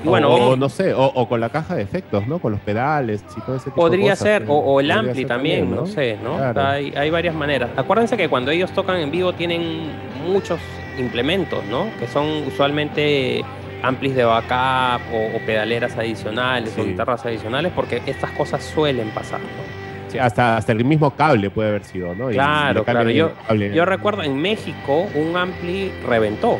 [0.04, 2.40] Y bueno, o, no sé, o, o con la caja de efectos, ¿no?
[2.40, 5.26] Con los pedales y todo ese tipo de podría cosas, ser, o, o el ampli
[5.26, 6.38] también, no sé, ¿no?
[6.38, 6.62] Claro.
[6.68, 7.72] Hay, hay varias maneras.
[7.76, 9.92] Acuérdense que cuando ellos tocan en vivo tienen
[10.26, 10.60] muchos
[10.98, 11.88] implementos, ¿no?
[12.00, 13.44] Que son usualmente
[13.82, 19.40] amplis de backup o, o pedaleras adicionales o guitarras adicionales, porque estas cosas suelen pasar,
[19.42, 19.79] ¿no?
[20.10, 22.28] Sí, hasta, hasta el mismo cable puede haber sido, ¿no?
[22.30, 23.10] Claro, claro.
[23.10, 23.32] Yo,
[23.74, 26.58] yo recuerdo en México un ampli reventó.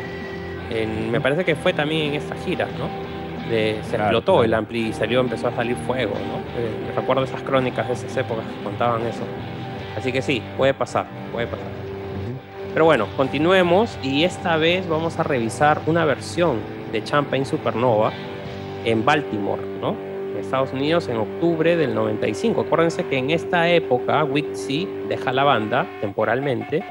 [0.70, 2.88] En- me parece que fue también en esta gira, ¿no?
[3.50, 4.44] De- se Claro, explotó claro.
[4.44, 6.38] el ampli y salió, empezó a salir fuego, ¿no?
[6.60, 9.22] Eh, recuerdo esas crónicas de esas épocas que contaban eso.
[9.96, 11.66] Así que sí, puede pasar, puede pasar.
[12.72, 16.58] Pero bueno, continuemos y esta vez vamos a revisar una versión
[16.92, 18.12] de Champagne Supernova
[18.84, 19.96] en Baltimore, ¿no?
[20.40, 22.62] Estados Unidos en octubre del 95.
[22.62, 26.84] Acuérdense que en esta época Wixie deja la banda temporalmente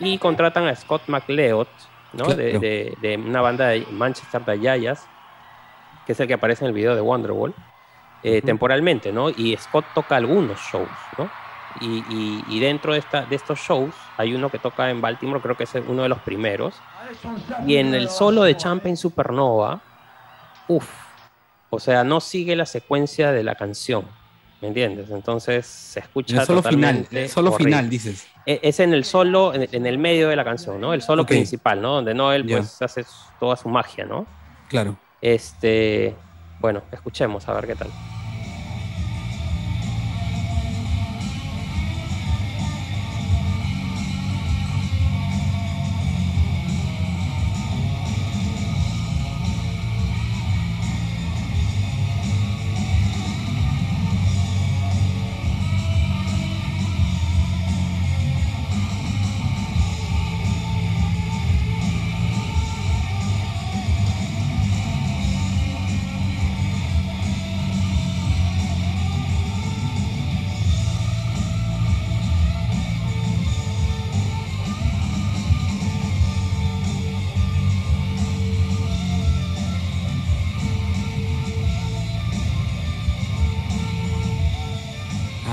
[0.00, 1.66] y contratan a Scott McLeod,
[2.12, 2.24] ¿no?
[2.26, 2.60] De, Claro.
[2.60, 5.06] de- de una banda de Manchester de Yayas,
[6.06, 7.54] que es el que aparece en el video de Wonderwall,
[8.24, 9.30] eh, temporalmente, ¿no?
[9.30, 11.30] Y Scott toca algunos shows, ¿no?
[11.80, 15.40] Y, y- y dentro de, esta, de estos shows hay uno que toca en Baltimore,
[15.40, 16.80] creo que es uno de los primeros.
[17.66, 19.80] Y en el solo de Champagne Supernova,
[20.68, 21.01] uff,
[21.74, 24.04] o sea, no sigue la secuencia de la canción,
[24.60, 25.08] ¿me entiendes?
[25.08, 27.72] Entonces se escucha el solo final, el solo horrible.
[27.76, 28.26] final, dices.
[28.44, 30.92] E- Es en el solo, en, el medio de la canción, ¿no?
[30.92, 31.94] El solo principal, ¿no?
[31.94, 33.06] Donde Noel pues hace
[33.40, 34.26] toda su magia, ¿no?
[34.68, 34.98] Claro.
[35.22, 36.14] Este,
[36.60, 37.88] bueno, escuchemos a ver qué tal.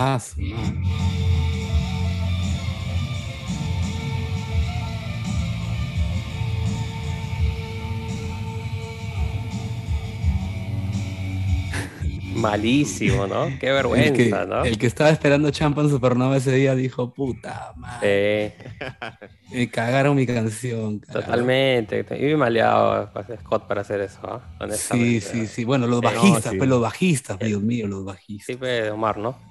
[0.01, 0.45] Ah, madre.
[12.35, 13.47] Malísimo, ¿no?
[13.59, 14.63] Qué El vergüenza, que, ¿no?
[14.63, 18.55] el que estaba esperando Champan Supernova ese día dijo, puta madre,
[19.49, 20.99] Sí, me cagaron mi canción.
[20.99, 21.21] carajo".
[21.25, 22.05] totalmente.
[22.17, 23.09] Y muy maleado
[23.41, 24.41] Scott para hacer eso, ¿ah?
[24.51, 25.21] Sí, Honestamente.
[25.21, 25.63] sí, sí.
[25.65, 26.57] Bueno, los Sí, no, bajistas, sí.
[26.57, 28.45] pues los bajistas, Dios mío, los bajistas.
[28.47, 29.48] Sí, pues, Omar, ¿no?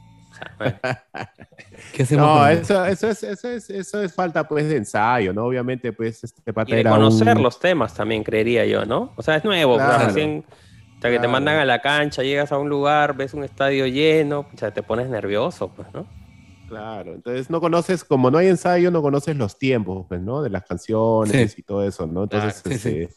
[1.93, 5.33] ¿Qué hacemos No, con eso, eso, es, eso, es, eso es falta pues de ensayo,
[5.33, 5.45] ¿no?
[5.47, 9.13] Obviamente pues este Y de conocer un- los temas también, creería yo, ¿no?
[9.17, 10.07] O sea, es nuevo, pues, Claro.
[10.07, 13.45] recién, o sea, que te mandan a la cancha, llegas a un lugar, ves un
[13.45, 16.07] estadio lleno, o sea, te pones nervioso, pues, ¿no?
[16.67, 20.43] Claro, entonces no conoces, como no hay ensayo, no conoces los tiempos, pues, ¿no?
[20.43, 21.61] De las canciones Sí.
[21.61, 22.25] y todo eso, ¿no?
[22.25, 23.15] Entonces, Claro, sí, este,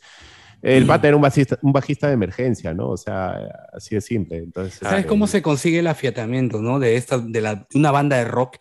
[0.61, 2.89] el pata era un bajista, un bajista de emergencia, ¿no?
[2.89, 3.39] O sea,
[3.73, 4.37] así de simple.
[4.37, 6.79] Entonces, ¿Sabes este, cómo se consigue el afiatamiento, no?
[6.79, 8.57] De esta, de la, de una banda de rock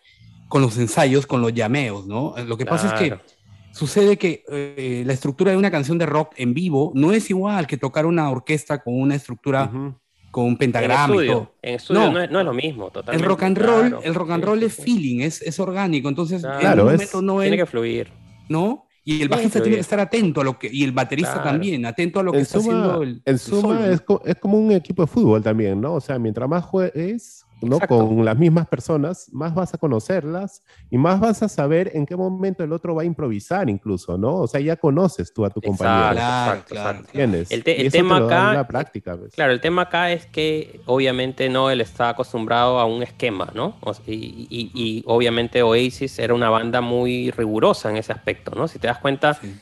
[0.47, 2.35] con los ensayos, con los llameos, ¿no?
[2.45, 3.17] Lo que pasa es que
[3.71, 7.67] sucede que eh, la estructura de una canción de rock en vivo no es igual
[7.67, 9.71] que tocar una orquesta con una estructura,
[10.31, 11.21] con un En pentagrama y todo.
[11.21, 12.11] estudio, en estudio No.
[12.11, 13.27] no, es, no es lo mismo, El totalmente.
[13.27, 14.01] rock and roll, claro.
[14.03, 16.09] el rock and Sí, roll sí, es feeling, es, es orgánico.
[16.09, 18.11] Entonces, en Claro, un es- momento no Tiene él, que fluir.
[18.49, 18.87] ¿no?
[19.03, 21.49] Y el bajista tiene que estar atento a lo que, y el baterista Claro.
[21.49, 23.85] también, atento a lo que está haciendo el, en el suma ¿no?
[23.85, 25.95] es, co- es como un equipo de fútbol también, ¿no?
[25.95, 27.75] O sea, mientras más juegues, ¿no?
[27.75, 28.07] Exacto.
[28.07, 32.15] Con las mismas personas, más vas a conocerlas y más vas a saber en qué
[32.15, 34.35] momento el otro va a improvisar incluso, ¿no?
[34.35, 36.11] O sea, ya conoces tú a tu compañero.
[36.13, 37.05] Claro, exacto, exacto.
[37.07, 37.51] ¿Entiendes?
[37.51, 39.33] El te- Y el eso te tema lo da acá- la práctica, pues.
[39.33, 43.75] Claro, el tema acá es que obviamente Noel está acostumbrado a un esquema, ¿no?
[43.81, 48.67] O- y, y- y obviamente Oasis era una banda muy rigurosa en ese aspecto, ¿no?
[48.67, 49.53] Si te das cuenta, Sí.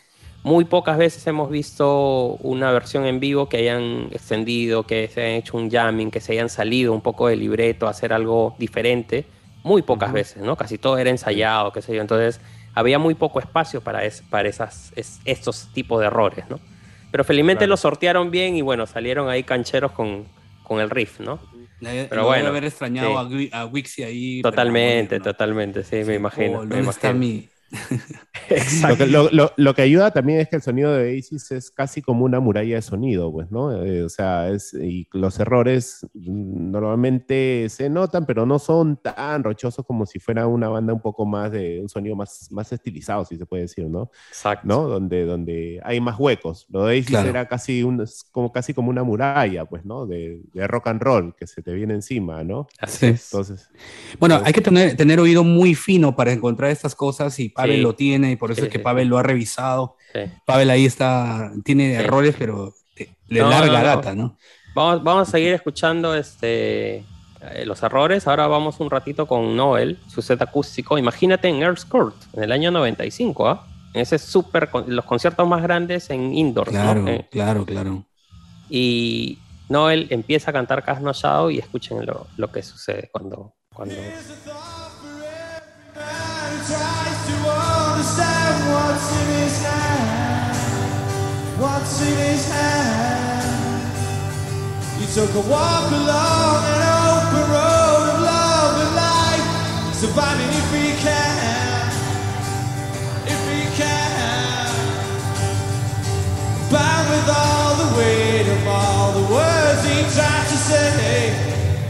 [0.44, 5.36] Muy pocas veces hemos visto una versión en vivo que hayan extendido, que se hayan
[5.38, 9.28] hecho un jamming, que se hayan salido un poco del libreto a hacer algo diferente.
[9.64, 10.56] Muy pocas veces, ¿no?
[10.56, 12.02] Casi todo era ensayado, qué sé yo.
[12.02, 12.40] Entonces,
[12.74, 16.62] había muy poco espacio para, es- para esas, es- estos tipos de errores, ¿no?
[17.12, 17.68] Pero felizmente Claro.
[17.68, 20.32] lo sortearon bien y bueno, salieron ahí cancheros con,
[20.64, 21.40] con el riff, ¿no?
[22.08, 23.20] Pero Pero bueno, haber extrañado sí.
[23.20, 23.30] a,
[23.62, 24.42] a Wixie ahí.
[24.42, 26.60] Totalmente, totalmente, sí, Sí, me imagino.
[26.60, 27.26] oh, me ¿Dónde está imagino.
[27.72, 27.78] Mi,
[28.90, 31.72] Lo que, lo- lo- lo que ayuda también es que el sonido de Oasis es
[31.72, 33.84] casi como una muralla de sonido, pues, ¿no?
[33.84, 36.06] Eh, o sea, es, y los errores
[36.74, 41.26] normalmente se notan, pero no son tan rochosos como si fuera una banda un poco
[41.26, 44.10] más de un sonido más, más estilizado, si se puede decir, ¿no?
[44.30, 44.68] Exacto.
[44.68, 44.88] ¿No?
[44.88, 46.66] Donde, donde hay más huecos.
[46.70, 47.30] Lo de Oasis Claro.
[47.30, 50.06] era casi, un, como, casi como una muralla, pues, ¿no?
[50.06, 52.68] De, de rock and roll que se te viene encima, ¿no?
[52.80, 53.06] Así Sí.
[53.08, 53.32] es.
[53.34, 53.70] Entonces,
[54.20, 57.82] Bueno, hay que tener, tener oído muy fino para encontrar estas cosas y Pavel Sí.
[57.82, 59.96] lo tiene y por eso Sí, es que Pavel lo ha revisado.
[60.46, 64.38] Pavel ahí está, tiene errores, pero te- No, larga no, data, ¿no?
[64.76, 66.98] Vamos, vamos a seguir escuchando este,
[67.42, 68.28] eh, los errores.
[68.28, 70.98] Ahora vamos un ratito con Noel, su set acústico.
[70.98, 73.68] Imagínate en Earth's Court, en el año 95, ¿ah?
[73.94, 76.82] En ese super, con- los conciertos más grandes en indoors, ¿no?
[76.82, 78.06] Claro, Eh, claro, claro.
[78.70, 83.96] y Noel empieza a cantar Casno Shadow y escuchen lo, lo que sucede cuando, cuando
[91.60, 93.84] What's in his hand?
[94.98, 99.44] You took a walk along an open road of love and life,
[99.94, 101.92] surviving if he can,
[103.28, 104.72] if he can.
[106.72, 111.28] Bound with all the weight of all the words he tried to say.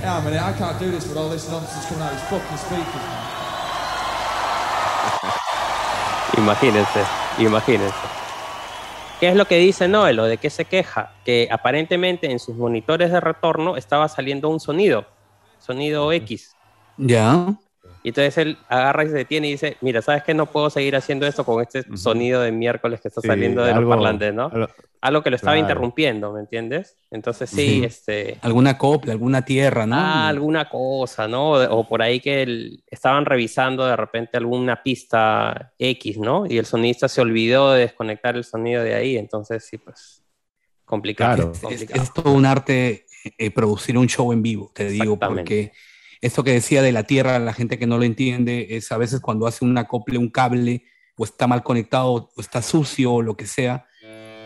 [0.01, 2.27] Yeah, I mean, I can't do this with all this nonsense coming out of his
[2.27, 3.05] fucking speakers.
[6.41, 7.05] Imagínense,
[7.37, 8.18] imagínense.
[9.19, 11.13] ¿Qué es lo que dice Noel o de qué se queja?
[11.25, 15.05] Que aparentemente en sus monitores de retorno estaba saliendo un sonido,
[15.59, 16.55] sonido X.
[16.95, 17.53] Ya.
[18.01, 20.33] Y entonces él agarra y se detiene y dice, mira, ¿sabes qué?
[20.33, 21.97] No puedo seguir haciendo esto con este Ujú.
[21.97, 24.45] sonido de miércoles que está sí, saliendo de algo- los parlantes, ¿no?
[24.53, 24.67] algo-
[25.01, 25.65] Algo que lo estaba Claro.
[25.65, 26.97] interrumpiendo, ¿me entiendes?
[27.11, 27.83] Entonces sí, Sí.
[27.85, 28.37] este...
[28.41, 29.95] Alguna copla, alguna tierra, ¿no?
[29.97, 31.51] Ah, alguna cosa, ¿no?
[31.51, 36.45] O, o por ahí que el- estaban revisando de repente alguna pista X, ¿no?
[36.45, 40.21] Y el sonidista se olvidó de desconectar el sonido de ahí, entonces sí, pues
[40.85, 41.35] complicado.
[41.35, 41.51] Claro.
[41.51, 42.03] Es, es- complicado.
[42.03, 43.05] es todo un arte
[43.37, 45.71] eh, producir un show en vivo, te digo, porque
[46.21, 49.19] esto que decía de la tierra, la gente que no lo entiende, es a veces
[49.21, 50.83] cuando hace un acople, un cable,
[51.17, 53.85] o está mal conectado, o está sucio, o lo que sea,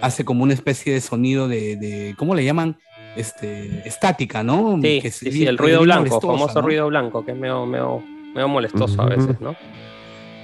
[0.02, 2.78] hace como una especie de sonido de, de- ¿cómo le llaman?
[3.16, 4.80] Este, estática, ¿no?
[4.82, 6.68] Sí, Que sí, el ruido blanco, famoso ¿no?
[6.68, 9.56] ruido blanco, que es medio, medio, medio molestoso a veces, ¿no?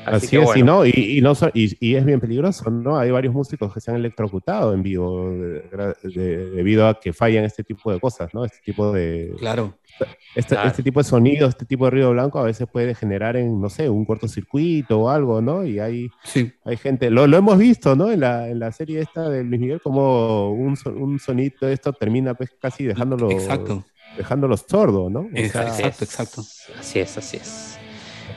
[0.05, 0.59] Así, Así, que es, bueno.
[0.59, 2.97] y, no, y, y no y, y es bien peligroso, ¿no?
[2.97, 5.61] Hay varios músicos que se han electrocutado en vivo de-
[6.03, 8.45] de- debido a que fallan este tipo de cosas, ¿no?
[8.45, 9.73] Este tipo de, Claro.
[10.35, 10.69] Este, Claro.
[10.69, 13.69] este tipo de sonido, este tipo de ruido blanco a veces puede generar en, no
[13.69, 15.63] sé, un cortocircuito o algo, ¿no?
[15.65, 16.51] Y hay, Sí.
[16.65, 18.11] hay gente, lo, lo hemos visto, ¿no?
[18.11, 21.93] En la, en la serie esta de Luis Miguel, como un, un sonido de esto
[21.93, 23.83] termina pues, casi dejándolo, Exacto.
[24.17, 25.21] dejándolo sordo, ¿no?
[25.21, 26.03] O sea, Exacto.
[26.03, 26.41] exacto.
[26.79, 27.75] Así es, así es.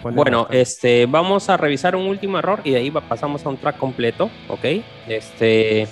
[0.03, 3.77] Bueno, este, vamos a revisar un último error y de ahí pasamos a un track
[3.79, 4.64] completo, ¿ok?
[5.07, 5.87] Este,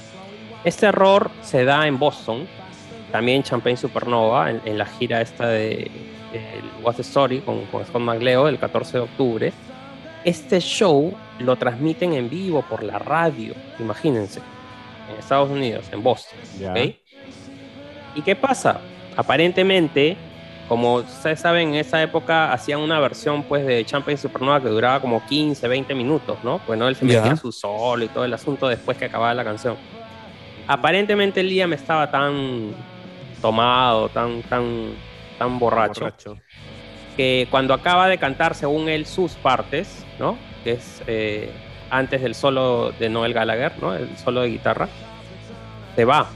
[0.64, 2.48] este error se da en Boston,
[3.10, 5.90] también Champagne Supernova, en, en la gira esta de
[6.32, 9.52] el What's the Story con, con Scott McLeod el 14 de octubre.
[10.24, 14.40] Este show lo transmiten en vivo por la radio, imagínense,
[15.10, 16.38] en Estados Unidos, en Boston.
[16.58, 16.72] Ya.
[16.72, 16.78] ¿ok?
[18.16, 18.80] ¿Y qué pasa?
[19.16, 20.16] Aparentemente,
[20.68, 25.00] como ustedes saben, en esa época hacían una versión pues de Champagne Supernova que duraba
[25.00, 26.58] como 15, 20 minutos, ¿no?
[26.66, 29.44] Pues no, él se metía su solo y todo el asunto después que acababa la
[29.44, 29.76] canción.
[30.66, 32.74] Aparentemente Liam estaba tan
[33.40, 34.94] tomado, tan, tan,
[35.38, 36.36] tan borracho, Borracho.
[37.16, 40.36] que cuando acaba de cantar, según él, sus partes, ¿no?
[40.64, 41.50] Que es eh,
[41.90, 43.94] antes del solo de Noel Gallagher, ¿no?
[43.94, 44.88] El solo de guitarra,
[45.96, 46.28] se va.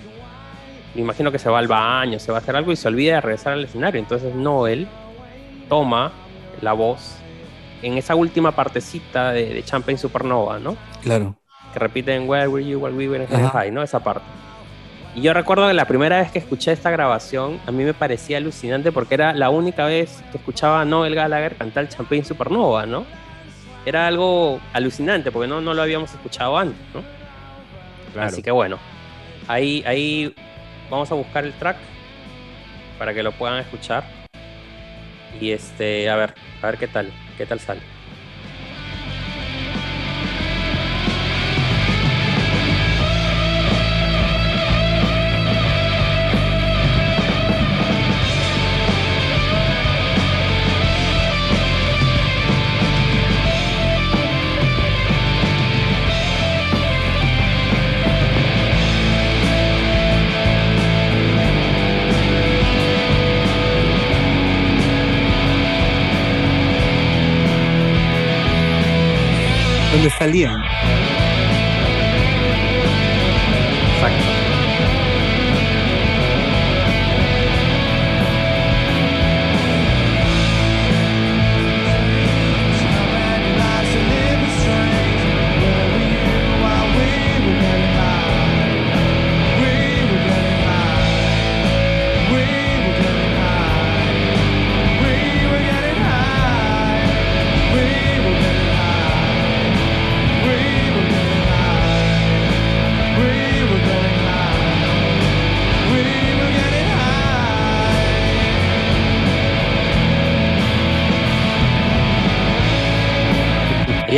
[0.94, 3.14] Me imagino que se va al baño, se va a hacer algo y se olvida
[3.16, 4.00] de regresar al escenario.
[4.00, 4.88] Entonces Noel
[5.68, 6.12] toma
[6.60, 7.16] la voz
[7.82, 10.76] en esa última partecita de, de Champagne Supernova, ¿no?
[11.02, 11.36] Claro.
[11.72, 13.82] que repiten Where were you while we were in high, ¿no?
[13.82, 14.24] Esa parte.
[15.14, 18.38] Y yo recuerdo que la primera vez que escuché esta grabación, a mí me parecía
[18.38, 23.06] alucinante porque era la única vez que escuchaba a Noel Gallagher cantar Champagne Supernova, ¿no?
[23.86, 27.02] Era algo alucinante porque no, no lo habíamos escuchado antes, ¿no?
[28.12, 28.28] Claro.
[28.28, 28.78] Así que bueno,
[29.46, 30.34] ahí, ahí
[30.90, 31.76] vamos a buscar el track
[32.98, 34.04] para que lo puedan escuchar.
[35.40, 37.93] Y este, a ver, a ver qué tal, qué tal sale.
[70.04, 71.13] ¿Dónde está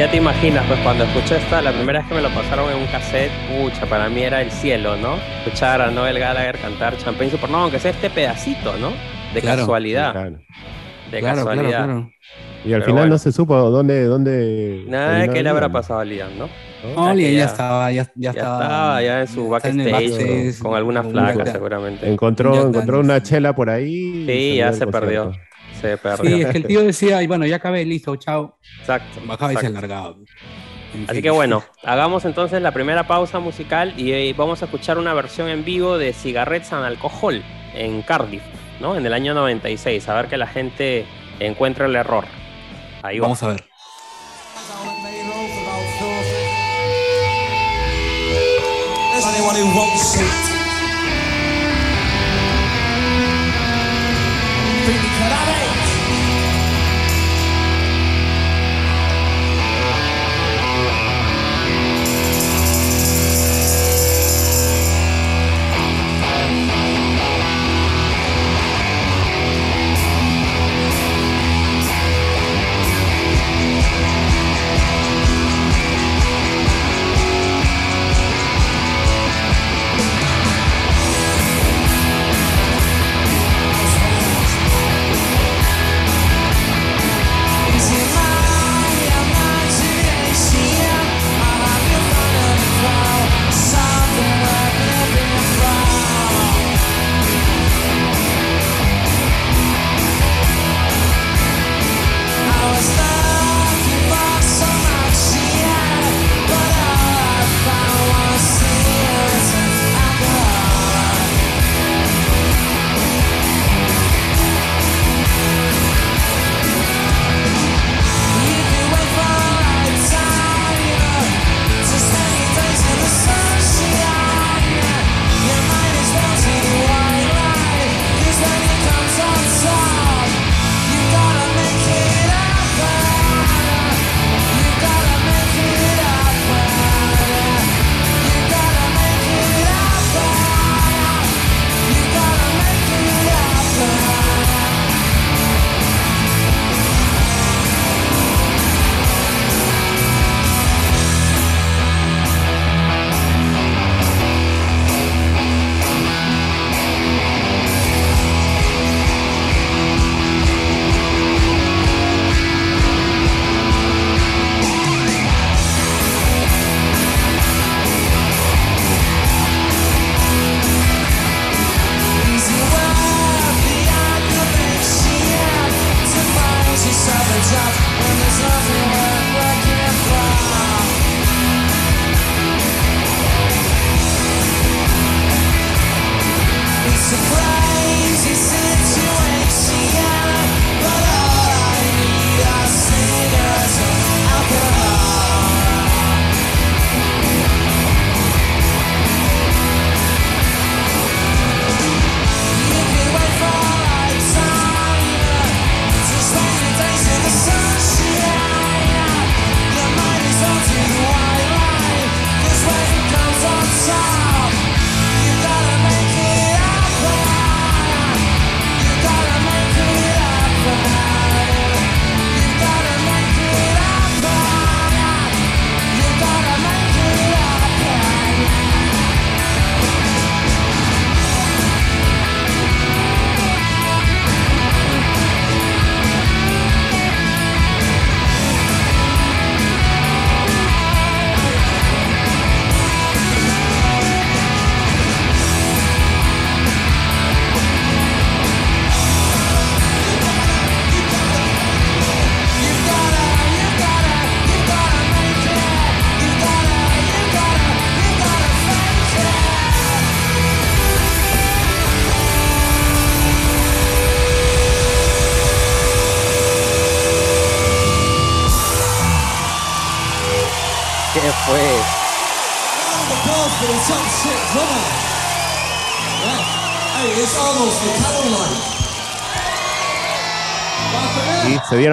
[0.07, 2.77] ya te imaginas, pues cuando escuché esta, la primera vez que me lo pasaron en
[2.79, 5.16] un cassette, pucha, para mí era el cielo, ¿no?
[5.45, 8.92] Escuchar a Noel Gallagher cantar Champagne Supernova, aunque sea este pedacito, ¿no?
[9.35, 9.62] De Claro.
[9.62, 10.38] casualidad, Claro.
[11.11, 11.85] de Claro, casualidad.
[11.85, 12.11] claro.
[12.64, 13.14] Y al Pero final bueno.
[13.14, 14.85] no se supo dónde, dónde.
[14.88, 16.49] Nada terminó que le habrá pasado a Liam, ¿no?
[16.95, 18.62] No, Liam ya ya- estaba, ya, ya Ya estaba.
[18.62, 22.09] estaba ya en su backstage, con alguna flaca seguramente.
[22.09, 24.25] Encontró, encontró una chela por ahí.
[24.27, 25.33] Sí, ya se perdió.
[25.81, 26.37] Se perdió.
[26.37, 28.59] Sí, es que el tío decía, y bueno, ya acabé, listo, chao.
[28.81, 29.21] Exacto.
[29.25, 30.15] Bajaba y se alargaba.
[30.94, 31.23] En Así fin.
[31.23, 35.48] que bueno, hagamos entonces la primera pausa musical y eh, vamos a escuchar una versión
[35.48, 37.42] en vivo de Cigarettes and Alcohol
[37.75, 38.42] en Cardiff,
[38.81, 38.96] ¿no?
[38.96, 41.05] En el año 96, a ver que la gente
[41.40, 42.25] encuentre el error.
[43.03, 43.65] Ahí Vamos a ver.
[49.37, 50.46] Anyone who wants it.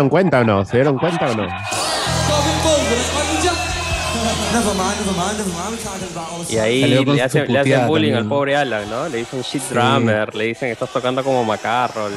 [0.04, 0.66] Dieron cuenta o no?
[0.66, 1.48] ¿Se dieron cuenta o no?
[6.50, 9.08] Y ahí le hacen, le hacen puteada bullying al pobre Alan, ¿no?
[9.08, 12.14] Le dicen shit drummer, le dicen estás tocando como macarroll.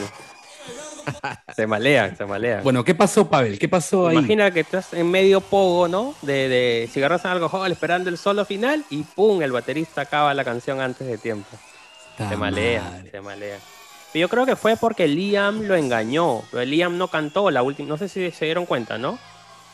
[1.56, 2.64] se malean, se malean.
[2.64, 3.58] Bueno, ¿qué pasó, Pavel?
[3.58, 4.16] ¿Qué pasó ahí?
[4.16, 6.14] Imagina que estás en medio pogo, ¿no?
[6.22, 9.40] De, de cigarros en alcohol esperando el solo final y ¡pum!
[9.40, 11.48] El baterista acaba la canción antes de tiempo.
[12.18, 13.58] Se malea, se malea.
[14.14, 16.42] Y yo creo que fue porque Liam lo engañó.
[16.50, 17.88] Pero Liam no cantó la última.
[17.88, 19.18] No sé si se dieron cuenta, ¿no?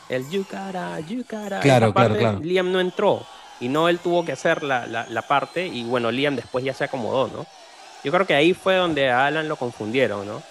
[0.08, 1.60] El Yukara, Yukara.
[1.60, 2.40] Claro, claro, claro.
[2.40, 3.24] Liam no entró.
[3.60, 5.66] Y no él tuvo que hacer la, la- la parte.
[5.66, 7.46] Y bueno, Liam después ya se acomodó, ¿no?
[8.02, 10.42] Yo creo que ahí fue donde a Alan lo confundieron, ¿no?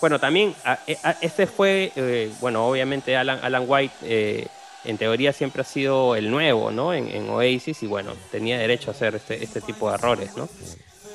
[0.00, 4.46] Bueno, también, a- a- este fue, eh, bueno, obviamente Alan, Alan White, eh,
[4.84, 6.92] en teoría siempre ha sido el nuevo, ¿no?
[6.94, 10.48] En, en Oasis y bueno, tenía derecho a hacer este, este tipo de errores, ¿no?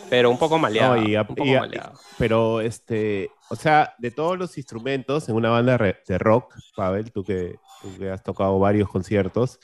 [0.09, 0.95] Pero un poco maleado.
[0.95, 1.93] No, y a- un poco y a- maleado.
[2.17, 7.23] pero, este, o sea, de todos los instrumentos en una banda de rock, Pavel, tú
[7.23, 9.59] que, tú que has tocado varios conciertos,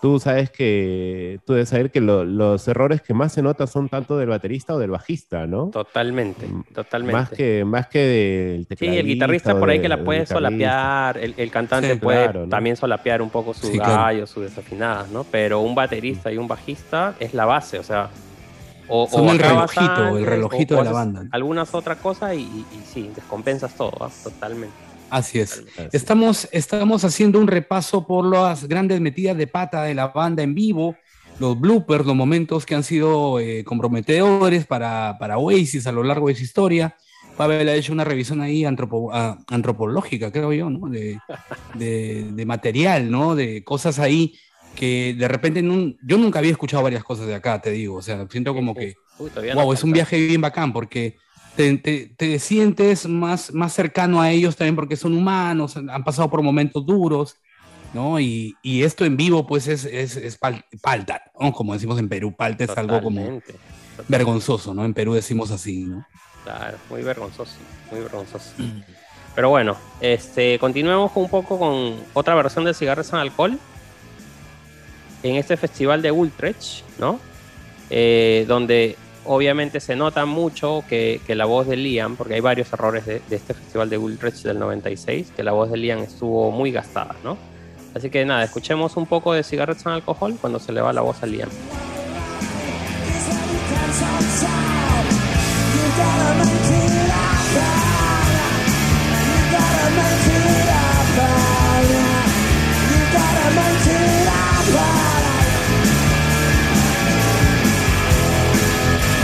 [0.00, 3.88] tú sabes que, tú debes saber que lo- los errores que más se notan son
[3.90, 5.68] tanto del baterista o del bajista, ¿no?
[5.68, 7.12] Totalmente, Mm, totalmente.
[7.20, 9.00] Más que, más que del Sí, tecladista.
[9.00, 12.40] el guitarrista por ahí de- que la puede solapear, el, el cantante Sí, puede claro,
[12.44, 12.48] ¿no?
[12.48, 13.92] también solapear un poco sus Sí, claro.
[14.04, 15.24] gallos, sus desafinadas, ¿no?
[15.24, 18.08] Pero un baterista y un bajista es la base, o sea,
[18.90, 21.26] o, Son el relojito, el relojito de la banda.
[21.30, 24.10] Algunas otras cosas y, sí, descompensas todo, ¿ah?
[24.22, 24.74] totalmente.
[25.08, 25.64] Así es.
[25.92, 30.54] Estamos, estamos haciendo un repaso por las grandes metidas de pata de la banda en
[30.54, 30.94] vivo,
[31.40, 36.28] los bloopers, los momentos que han sido eh, comprometedores para, para Oasis a lo largo
[36.28, 36.94] de su historia.
[37.36, 40.88] Pavel ha hecho una revisión ahí antropo- ah, antropológica, creo yo, ¿no?
[40.90, 41.18] De,
[41.74, 43.34] de- de material, ¿no?
[43.34, 44.34] De cosas ahí
[44.74, 47.96] que de repente nun- yo nunca había escuchado varias cosas de acá, te digo.
[47.96, 51.16] O sea, siento como que Uy, todavía no wow, es un viaje bien bacán porque
[51.56, 56.30] te, te- te sientes más, más cercano a ellos también porque son humanos, han pasado
[56.30, 57.36] por momentos duros,
[57.92, 58.20] ¿no?
[58.20, 61.52] Y, y esto en vivo, pues es, es, es pal- palta, ¿no?
[61.52, 63.54] Como decimos en Perú, palta es algo como Totalmente,
[64.08, 64.84] vergonzoso, ¿no?
[64.84, 66.04] En Perú decimos así, ¿no?
[66.44, 67.52] Claro, muy vergonzoso,
[67.90, 68.54] muy vergonzoso.
[69.34, 73.58] Pero bueno, este, continuemos con un poco con otra versión de Cigarros en Alcohol.
[75.22, 77.20] En este festival de Ultrech, ¿no?
[77.90, 82.72] Eh, donde obviamente se nota mucho que, que la voz de Liam, porque hay varios
[82.72, 86.72] errores de, este festival de Ultrech del 96, que la voz de Liam estuvo muy
[86.72, 87.36] gastada, ¿no?
[87.94, 91.00] Así que nada, escuchemos un poco de Cigarettes en Alcohol cuando se le va la
[91.00, 91.48] voz a Liam.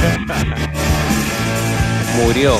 [2.24, 2.56] Murió.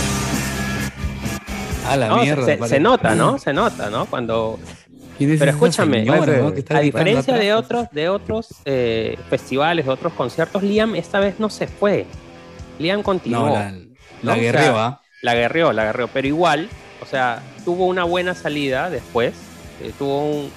[1.88, 2.68] A la No, se- mierda.
[2.68, 3.38] se, nota, ¿no?
[3.38, 4.06] Se nota, ¿no?
[4.06, 4.58] Cuando
[5.18, 6.48] ¿Quién es Pero escúchame, señora, no?
[6.76, 11.48] a diferencia de otros, de otros eh, festivales, de otros conciertos, Liam esta vez no
[11.48, 12.06] se fue.
[12.78, 13.46] Liam continuó.
[13.48, 13.78] No, la, ¿no?
[14.22, 15.00] la O sea, guerreo, ¿ah?
[15.22, 16.08] La guerreó, la guerreó.
[16.08, 16.68] Pero igual,
[17.00, 19.32] o sea, tuvo una buena salida después.
[19.82, 20.50] eh, tuvo un,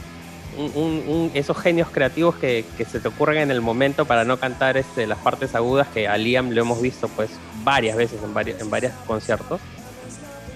[1.34, 5.20] esos genios creativos que, se te ocurren en el momento para no cantar este, las
[5.20, 7.30] partes agudas que a Liam lo hemos visto pues
[7.64, 9.62] varias veces en varios en varios conciertos.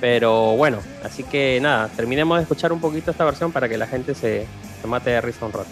[0.01, 3.87] Pero bueno, así que nada, terminemos de escuchar un poquito esta versión para que la
[3.87, 4.45] gente se,
[4.81, 5.69] se mate de risa un rato.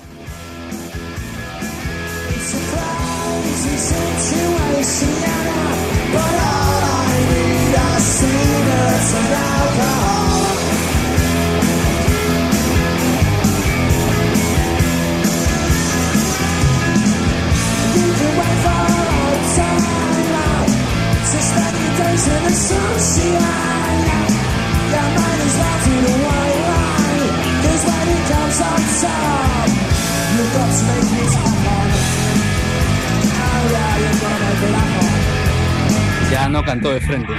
[36.32, 37.34] Ya no cantó de frente.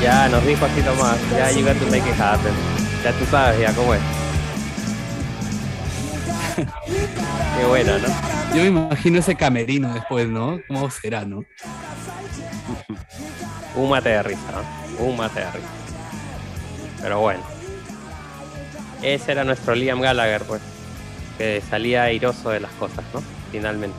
[0.00, 2.52] Ya nos dijo así nomás, ya you got to make it happen.
[3.02, 4.27] Ya tú sabes ya cómo es.
[6.66, 8.08] Qué buena, ¿no?
[8.54, 10.60] Yo me imagino ese camerino después, ¿no?
[10.68, 11.44] ¿Cómo será, no?
[13.76, 14.40] Un mate de risa,
[14.98, 15.04] ¿no?
[15.04, 15.68] Un mate de risa.
[17.02, 17.40] Pero bueno.
[19.02, 20.60] Ese era nuestro Liam Gallagher, pues.
[21.36, 23.22] Que salía airoso de las cosas, ¿no?
[23.52, 23.96] Finalmente.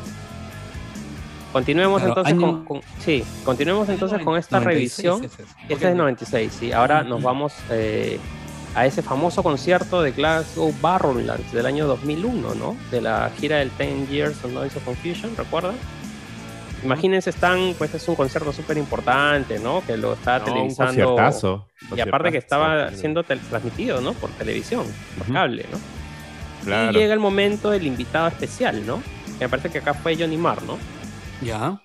[1.53, 5.47] Continuemos Claro, entonces año- con, con- Sí, continuemos entonces con esta 96 revisión.
[5.69, 6.71] Este es 96, sí.
[6.73, 8.19] Ahora nos vamos eh,
[8.75, 12.77] a ese famoso concierto de Glasgow Barrowlands del año 2001, ¿no?
[12.91, 15.75] De la gira del 10 Years of Noise of Confusion, ¿recuerdan?
[16.83, 19.83] Imagínense, están, pues es un concierto súper importante, ¿no?
[19.85, 21.05] Que lo está No, un televisando.
[21.15, 21.67] conciertazo.
[21.95, 24.13] Y aparte que estaba siendo transmitido, ¿no?
[24.13, 24.85] Por televisión,
[25.17, 25.77] por cable, ¿no?
[26.63, 26.91] Claro.
[26.91, 29.01] Y llega el momento del invitado especial, ¿no?
[29.37, 30.77] Que me parece que acá fue Johnny Marr, ¿no?
[31.41, 31.81] Ya.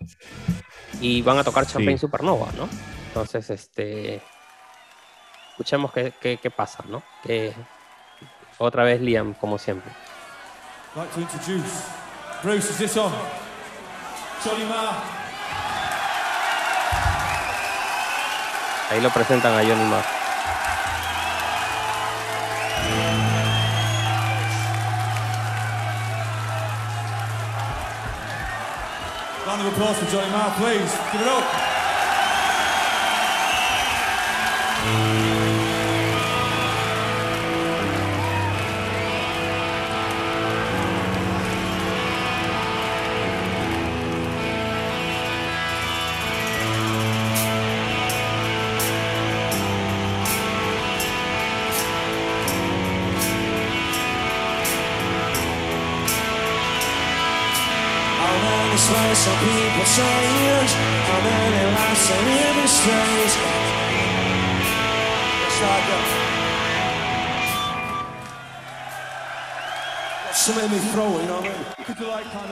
[1.01, 2.03] Y van a tocar Champagne Sí.
[2.03, 2.69] Supernova, ¿no?
[3.09, 4.21] Entonces, este.
[5.55, 7.01] Escuchemos qué, qué, qué pasa, ¿no?
[7.23, 7.55] Que
[8.59, 9.89] otra vez Liam, como siempre.
[10.97, 11.87] I'd like to introduce
[12.43, 13.13] Bruce, is this on?
[14.45, 14.97] Johnny Marr.
[18.91, 20.05] Ahí lo presentan a Johnny Marr.
[29.47, 30.99] Round of applause for Johnny Marr, please.
[31.13, 31.75] Give it up.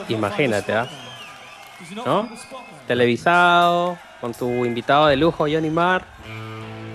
[0.09, 0.87] Imagínate, ¿ah?
[2.05, 2.29] ¿No?
[2.87, 6.05] Televisado, con tu invitado de lujo, Johnny Marr.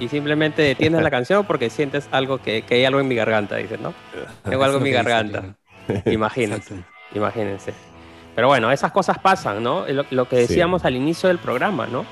[0.01, 3.57] Y simplemente detienes la canción porque sientes algo que, que hay algo en mi garganta,
[3.57, 3.93] dices, ¿no?
[4.45, 5.57] Tengo algo en mi garganta.
[6.07, 6.85] Imagínense.
[7.15, 7.75] Imagínense.
[8.35, 9.87] Pero bueno, esas cosas pasan, ¿no?
[9.89, 12.05] Lo, lo que decíamos al inicio del programa, ¿no?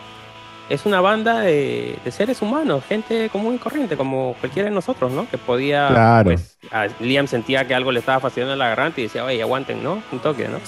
[0.68, 5.12] Es una banda de, de seres humanos, gente común y corriente, como cualquiera de nosotros,
[5.12, 5.28] ¿no?
[5.30, 6.24] Que podía, Claro.
[6.30, 9.82] pues, a- Liam sentía que algo le estaba fastidiando la garganta y decía, oye, aguanten,
[9.84, 10.02] ¿no?
[10.10, 10.58] Un toque, ¿no?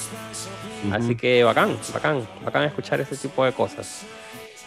[0.95, 4.05] Así que bacán, bacán, bacán escuchar ese tipo de cosas.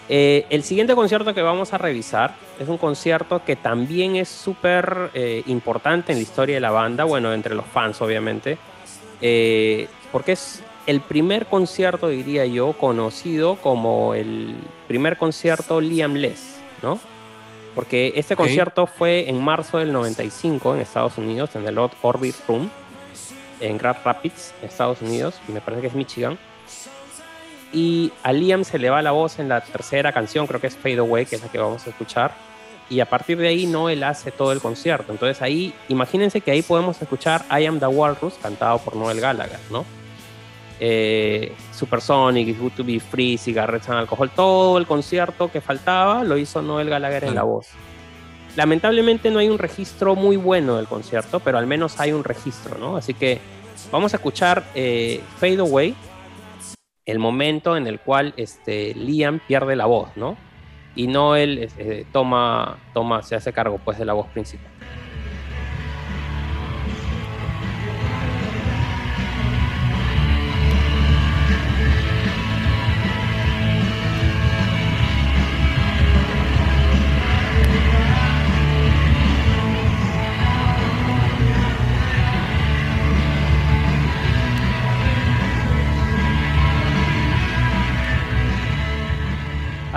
[0.10, 5.12] Eh, el siguiente concierto que vamos a revisar es un concierto que también es súper
[5.14, 8.58] eh, importante en la historia de la banda, bueno, entre los fans obviamente,
[9.22, 14.56] eh, porque es el primer concierto, diría yo, conocido como el
[14.88, 17.00] primer concierto Liam Less, ¿no?
[17.76, 22.36] Porque este concierto fue en marzo del 95 en Estados Unidos, en el Or- Orbit
[22.48, 22.70] Room,
[23.62, 26.38] en Grand Rapids, Estados Unidos, me parece que es Michigan.
[27.74, 30.76] Y a Liam se le va la voz en la tercera canción, creo que es
[30.76, 32.34] Fade Away, que es la que vamos a escuchar.
[32.90, 35.14] Y a partir de ahí Noel hace todo el concierto.
[35.14, 39.60] Entonces ahí, imagínense que ahí podemos escuchar I Am the Walrus, cantado por Noel Gallagher,
[39.70, 39.86] ¿no?
[40.84, 46.24] Eh, Supersonic, It's Good to Be Free, Cigarettes and Alcohol, todo el concierto que faltaba
[46.24, 47.68] lo hizo Noel Gallagher en la voz.
[48.56, 52.80] Lamentablemente no hay un registro muy bueno del concierto, pero al menos hay un registro,
[52.80, 52.98] ¿no?
[52.98, 53.40] Así que
[53.92, 55.96] vamos a escuchar eh, Fade Away,
[57.06, 60.36] el momento en el cual este, Liam pierde la voz, ¿no?
[60.96, 64.72] Y Noel eh, toma, toma, se hace cargo pues de la voz principal.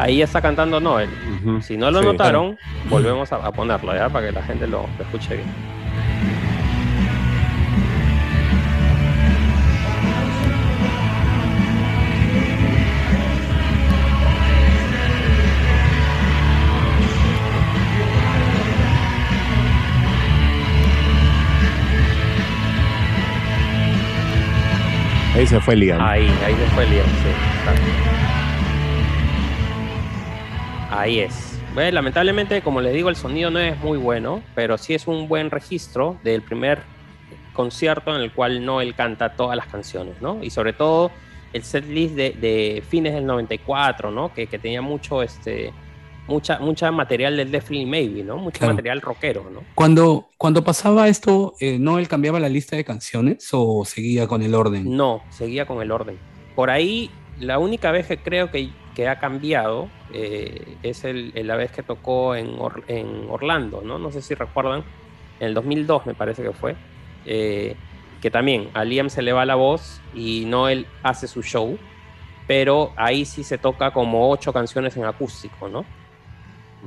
[0.05, 1.09] Ahí está cantando Noel.
[1.63, 2.05] Si no lo Sí.
[2.05, 2.59] notaron,
[2.91, 4.11] volvemos a, a ponerlo, ¿ya?
[4.11, 5.49] Para que la gente lo, lo escuche bien.
[25.35, 26.01] Ahí se fue Liam.
[26.01, 27.29] Ahí, ahí se fue Liam, sí.
[27.59, 28.44] exacto.
[30.97, 31.59] Ahí es.
[31.75, 35.27] Bueno, lamentablemente, como les digo, el sonido no es muy bueno, pero sí es un
[35.29, 36.83] buen registro del primer
[37.53, 40.43] concierto en el cual Noel canta todas las canciones, ¿no?
[40.43, 41.11] Y sobre todo
[41.53, 44.33] el setlist de, de fines del 94, ¿no?
[44.33, 45.73] Que, que tenía mucho, este,
[46.29, 48.37] mucha, mucha material del Definitely Maybe, ¿no?
[48.39, 48.75] Mucho Claro.
[48.75, 49.61] material rockero, ¿no?
[49.75, 54.43] Cuando, cuando pasaba esto, eh, ¿no él cambiaba la lista de canciones o seguía con
[54.43, 54.97] el orden?
[54.97, 56.19] No, seguía con el orden.
[56.55, 61.57] Por ahí, la única vez que creo que, que ha cambiado eh, es el, la
[61.57, 63.99] vez que tocó en, en Orlando, ¿no?
[63.99, 64.85] No sé si recuerdan,
[65.41, 66.77] en el 2002 me parece que fue,
[67.27, 67.77] eh,
[68.23, 71.79] que también a Liam se le va la voz y Noel hace su show,
[72.47, 75.85] pero ahí sí se toca como ocho canciones en acústico, ¿no?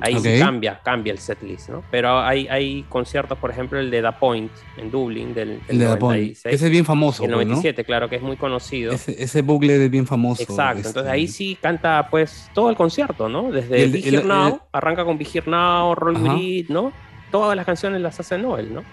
[0.00, 1.82] Ahí sí cambia, cambia el setlist, ¿no?
[1.90, 5.78] Pero hay, hay conciertos, por ejemplo, el de Da Point en Dublín del, del El
[5.78, 6.22] de The Point.
[6.36, 7.54] 96, Ese es bien famoso, el pues, ¿no?
[7.54, 8.92] 97, claro, que es muy conocido.
[8.92, 10.42] Ese, ese bucle es bien famoso.
[10.42, 10.88] Exacto, este.
[10.90, 13.50] entonces ahí sí canta pues todo el concierto, ¿no?
[13.50, 16.36] Desde el- Here Now, arranca con Be Here Now, Roll Ajá.
[16.38, 16.92] It, ¿no?
[17.30, 18.84] Todas las canciones las hace Noel, ¿no?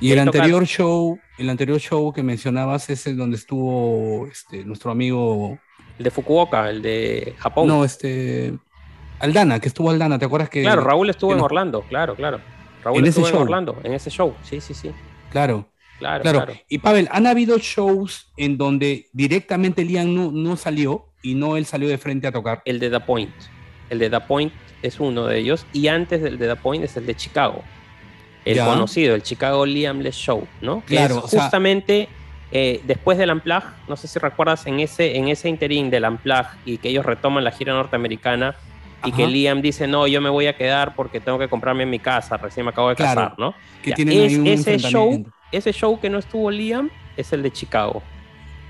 [0.00, 4.90] Y el anterior show, el anterior show que mencionabas es el donde estuvo este, nuestro
[4.90, 5.58] amigo,
[5.98, 7.66] El de Fukuoka, el de Japón.
[7.68, 8.52] no, este,
[9.18, 10.62] Aldana, que estuvo Aldana, ¿te acuerdas que?
[10.62, 12.40] claro, Raúl estuvo en no- Orlando, claro, claro.
[12.84, 13.42] Raúl En ese estuvo en show.
[13.42, 14.90] Orlando, en ese show, sí, sí, sí.
[15.30, 16.44] Claro, Claro, claro.
[16.44, 16.60] claro.
[16.68, 21.64] Y Pavel, han habido shows en donde directamente Liam no, no salió y no él
[21.64, 22.60] salió de frente a tocar.
[22.66, 23.32] El de The Point.
[23.88, 24.52] El de The Point
[24.82, 25.64] es uno de ellos.
[25.72, 27.62] Y antes del de The Point es el de Chicago.
[28.44, 28.66] El Ya.
[28.66, 30.82] conocido, el Chicago Liamless Show, ¿no?
[30.84, 32.10] Que Claro, es o sea- justamente
[32.52, 36.44] eh, después del Unplug, no sé si recuerdas, en ese, en ese interín del Unplug
[36.66, 38.54] y que ellos retoman la gira norteamericana
[39.04, 39.26] y que.
[39.26, 42.64] Liam dice, no, yo me voy a quedar porque tengo que comprarme mi casa, recién
[42.66, 43.54] me acabo de Claro, casar, ¿no?
[43.82, 47.32] Que Ya, tienen es- ahí un ese show, ese show que no estuvo Liam es
[47.32, 48.02] el de Chicago.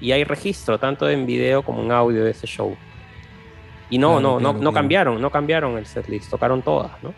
[0.00, 2.76] Y hay registro, tanto en video como en audio de ese show.
[3.88, 7.14] Y no, Claro, no, claro, no, no cambiaron, no cambiaron el setlist, tocaron todas, ¿no?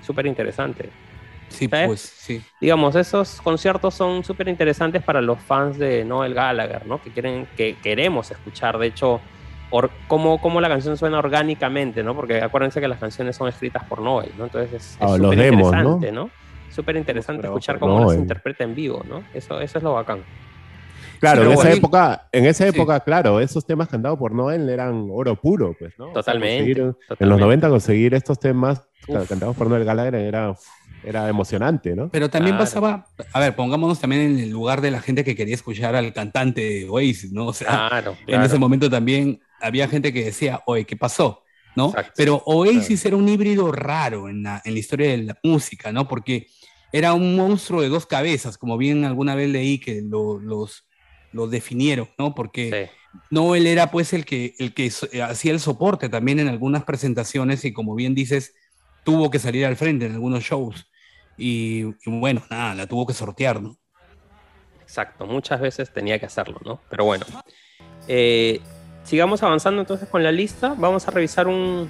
[0.00, 0.90] Súper interesante.
[1.48, 1.86] Sí, ¿sabes?
[1.86, 2.42] pues, sí.
[2.60, 7.00] Digamos, esos conciertos son súper interesantes para los fans de Noel Gallagher, ¿no?
[7.00, 9.20] Que quieren, que queremos escuchar, de hecho,
[9.70, 12.14] or- cómo, cómo la canción suena orgánicamente, ¿no?
[12.14, 14.44] Porque acuérdense que las canciones son escritas por Noel, ¿no?
[14.44, 15.78] Entonces es, Ah, súper demos, ¿no?
[15.78, 16.30] interesante, ¿no?
[16.74, 18.20] Súper interesante escuchar cómo las Noel.
[18.20, 19.22] interpreta en vivo, ¿no?
[19.34, 20.18] Eso, eso es lo bacán.
[21.20, 22.70] Claro, Sí, en esa época, en esa Sí.
[22.70, 26.06] época, claro, esos temas cantados por Noel eran oro puro, pues, ¿no?
[26.10, 27.40] O sea, Totalmente, En los totalmente.
[27.44, 29.26] 90 conseguir estos temas Uf.
[29.28, 30.54] cantados por Noel Gallagher era,
[31.02, 32.10] era emocionante, ¿no?
[32.10, 32.64] Pero también Claro.
[32.70, 36.12] pasaba, a ver, pongámonos también en el lugar de la gente que quería escuchar al
[36.12, 37.46] cantante Oasis, ¿no?
[37.46, 41.42] O sea, Claro, en ese momento también había gente que decía, oye, ¿qué pasó?
[41.74, 41.88] ¿No?
[41.88, 42.12] Exacto.
[42.16, 46.08] Pero Oasis era un híbrido raro en la, en la historia de la música, ¿no?
[46.08, 46.46] Porque
[46.92, 50.86] era un monstruo de dos cabezas, como bien alguna vez leí que lo- los,
[51.32, 52.34] los definieron, ¿no?
[52.34, 53.20] Porque Sí.
[53.30, 56.84] no él era pues el que, el que eh, hacía el soporte también en algunas
[56.84, 58.54] presentaciones y como bien dices,
[59.04, 60.86] tuvo que salir al frente en algunos shows.
[61.36, 63.76] Y, y bueno, nada, la tuvo que sortear, ¿no?
[64.80, 66.80] Exacto, muchas veces tenía que hacerlo, ¿no?
[66.88, 67.26] Pero bueno.
[68.08, 68.60] Eh,
[69.06, 70.74] sigamos avanzando entonces con la lista.
[70.76, 71.88] Vamos a revisar un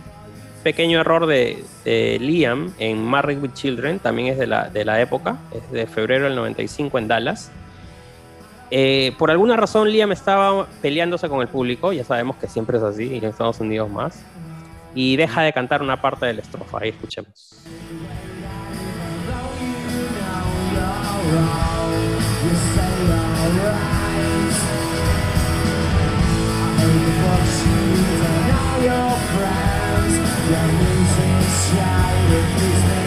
[0.63, 1.65] pequeño error de,
[2.21, 6.25] Liam en Married with Children, también es de la, de la época, es de febrero
[6.25, 7.51] del 95 en Dallas.
[8.73, 12.83] Eh, por alguna razón Liam estaba peleándose con el público, ya sabemos que siempre es
[12.83, 14.25] así, y en Estados Unidos más,
[14.93, 17.63] y deja de cantar una parte de la estrofa, ahí escuchemos.
[30.49, 33.06] Amazing sky, it is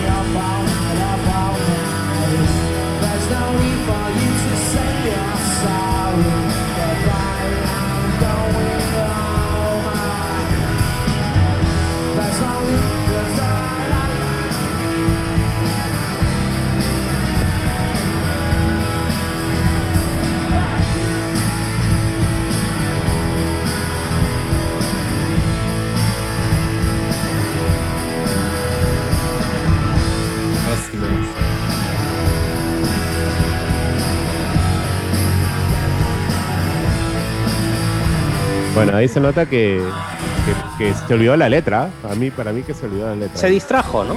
[38.76, 39.82] Bueno, ahí se nota que,
[40.78, 41.90] que, que se olvidó la letra.
[42.10, 43.38] A mí, para mí que se olvidó la letra.
[43.38, 44.16] Se distrajo, ¿no?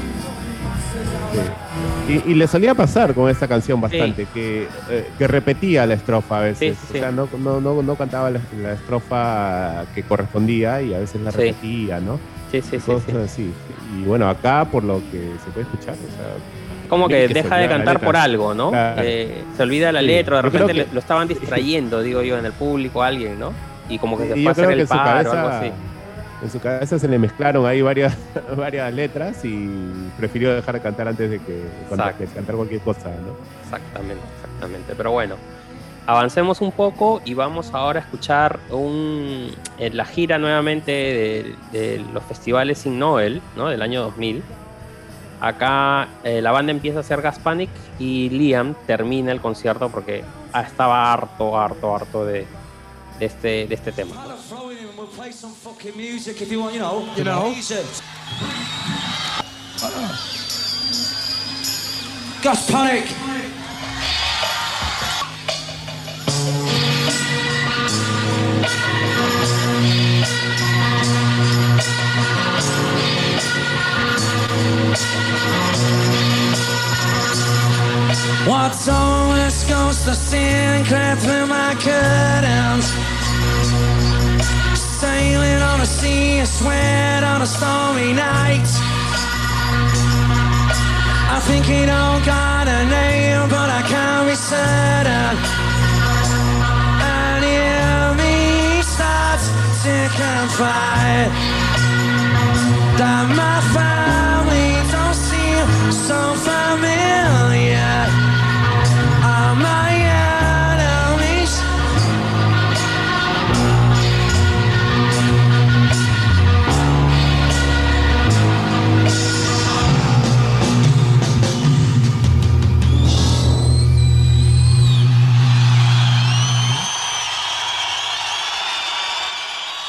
[1.32, 2.12] Sí.
[2.26, 6.38] Y, y le solía pasar con esta canción bastante, que, eh, que repetía la estrofa
[6.38, 6.76] a veces.
[6.90, 10.98] Sí, O sea, no, no, no, no cantaba la, la estrofa que correspondía y a
[10.98, 12.18] veces la repetía, ¿no?
[12.50, 12.78] Sí, sí, sí.
[12.84, 13.16] Cosas sí.
[13.24, 13.52] así.
[13.98, 17.68] Y bueno, acá por lo que se puede escuchar, o sea, como que deja de
[17.68, 18.70] cantar por algo, ¿no?
[18.70, 19.00] Claro.
[19.02, 22.52] Eh, se olvida la letra, de repente que- lo estaban distrayendo, digo yo, en el
[22.52, 23.52] público alguien, ¿no?
[23.92, 25.72] Y como que se fue a hacer el en su paro, algo cabeza, así.
[26.42, 28.16] en su cabeza se le mezclaron ahí varias,
[28.56, 29.68] varias letras y
[30.16, 31.62] prefirió dejar de cantar antes de que,
[32.34, 33.36] cantar cualquier cosa, ¿no?
[33.64, 34.94] Exactamente, exactamente.
[34.96, 35.36] Pero bueno,
[36.06, 42.04] avancemos un poco y vamos ahora a escuchar un, en la gira nuevamente de, de
[42.14, 43.68] los festivales Sin Noel, ¿no?
[43.68, 44.42] Del año 2000.
[45.42, 47.68] Acá eh, la banda empieza a hacer Gas Panic
[47.98, 50.24] y Liam termina el concierto porque
[50.54, 52.46] estaba harto, harto, harto de,
[53.18, 54.14] de este, de este tema.
[54.48, 54.70] Throw
[62.90, 63.61] it
[80.04, 80.88] Gas Panic.
[80.88, 82.86] tear through my curtains.
[84.74, 88.68] Sailing on a sea of sweat on a stormy night.
[91.36, 95.36] I think it all got a name, but I can't be certain.
[97.14, 99.40] And hear me start
[99.84, 101.30] to confide
[102.98, 107.01] that my family don't seem so familiar.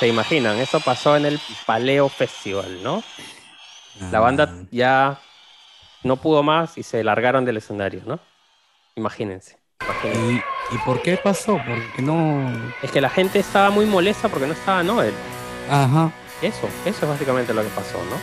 [0.03, 3.01] Se imaginan, eso pasó en el Paleo Festival, ¿no?
[4.11, 5.19] La banda Ah, ya
[6.03, 8.19] no pudo más y se largaron del escenario, ¿no?
[8.97, 9.57] Imagínense.
[9.81, 10.43] imagínense.
[10.69, 11.53] ¿Y, ¿Y por qué pasó?
[11.53, 12.51] Porque no.
[12.81, 15.13] Es que la gente estaba muy molesta porque no estaba Noel.
[15.69, 16.11] Ajá.
[16.41, 18.17] Eso, eso es básicamente lo que pasó, ¿no?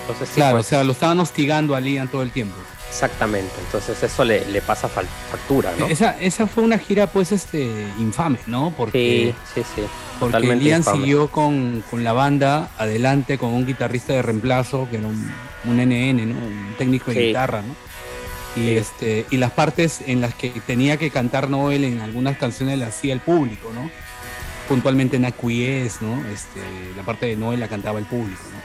[0.00, 2.56] Entonces sí, Claro, pues, o sea, lo estaban hostigando a Liam todo el tiempo.
[2.90, 3.52] Exactamente.
[3.64, 5.86] Entonces eso le, le pasa factura, ¿no?
[5.86, 7.64] Esa, esa fue una gira, pues, este,
[7.98, 8.74] infame, ¿no?
[8.76, 9.82] Porque, Sí, sí, sí.
[10.18, 10.82] porque infame.
[10.98, 15.32] siguió con, con la banda adelante con un guitarrista de reemplazo, que era un,
[15.64, 16.34] un NN, ¿no?
[16.46, 17.26] Un técnico de Sí.
[17.28, 17.74] guitarra, ¿no?
[18.56, 18.76] Y, Sí.
[18.76, 22.88] este, y las partes en las que tenía que cantar Noel en algunas canciones las
[22.90, 23.88] hacía el público, ¿no?
[24.68, 26.16] Puntualmente en Aquies, ¿no?
[26.26, 26.60] Este,
[26.96, 28.58] la parte de Noel la cantaba el público, ¿no?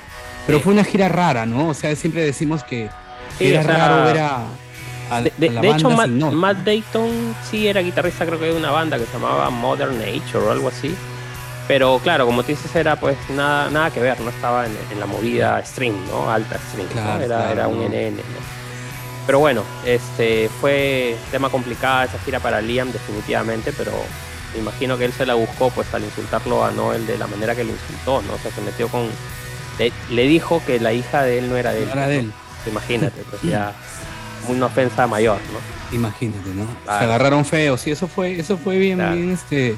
[0.45, 0.63] Pero Sí.
[0.63, 1.69] fue una gira rara, ¿no?
[1.69, 2.89] O sea, siempre decimos que
[3.37, 4.37] Sí, era o sea, raro ver a,
[5.11, 5.89] a- De, de- a la de hecho,
[6.31, 10.45] Matt, Dayton sí era guitarrista, creo que de una banda que se llamaba Modern Nature
[10.45, 10.95] o algo así.
[11.67, 14.99] Pero claro, como tú dices, era pues nada, nada que ver, no estaba en, en
[14.99, 16.29] la movida string, ¿no?
[16.31, 17.01] Alta string, ¿no?
[17.01, 17.89] Claro, Era, claro, era un no.
[17.89, 18.55] NN, ¿no?
[19.25, 23.91] Pero bueno, este fue tema complicada esa gira para Liam, definitivamente, pero
[24.53, 27.55] me imagino que él se la buscó pues al insultarlo a Noel de la manera
[27.55, 28.33] que lo insultó, ¿no?
[28.35, 29.09] O sea, se metió con...
[29.79, 31.85] Le, le dijo que la hija de él no era de él.
[31.87, 32.31] No era de él.
[32.67, 33.73] Imagínate, pues ya
[34.47, 35.95] una ofensa mayor, ¿no?
[35.95, 36.65] Imagínate, ¿no?
[36.83, 36.99] Claro.
[36.99, 39.15] Se agarraron feos y eso fue, eso fue bien, Claro.
[39.15, 39.75] bien, este,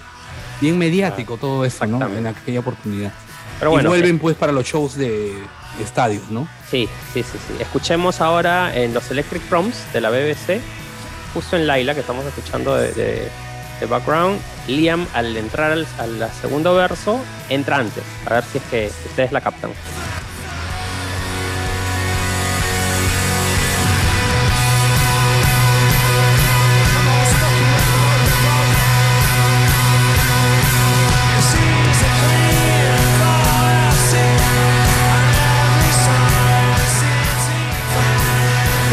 [0.61, 2.05] bien mediático todo eso, ¿no?
[2.07, 3.11] En aquella oportunidad.
[3.59, 5.33] Pero y bueno, vuelven pues para los shows de,
[5.77, 6.47] de estadios, ¿no?
[6.69, 7.55] Sí, sí, sí, sí.
[7.59, 10.59] Escuchemos ahora en los Electric Proms de la BBC,
[11.33, 13.29] justo en Laila, que estamos escuchando de, de-
[13.79, 18.63] de background, Liam al entrar al, al segundo verso, entra antes, a ver si es
[18.71, 19.69] que ustedes la captan.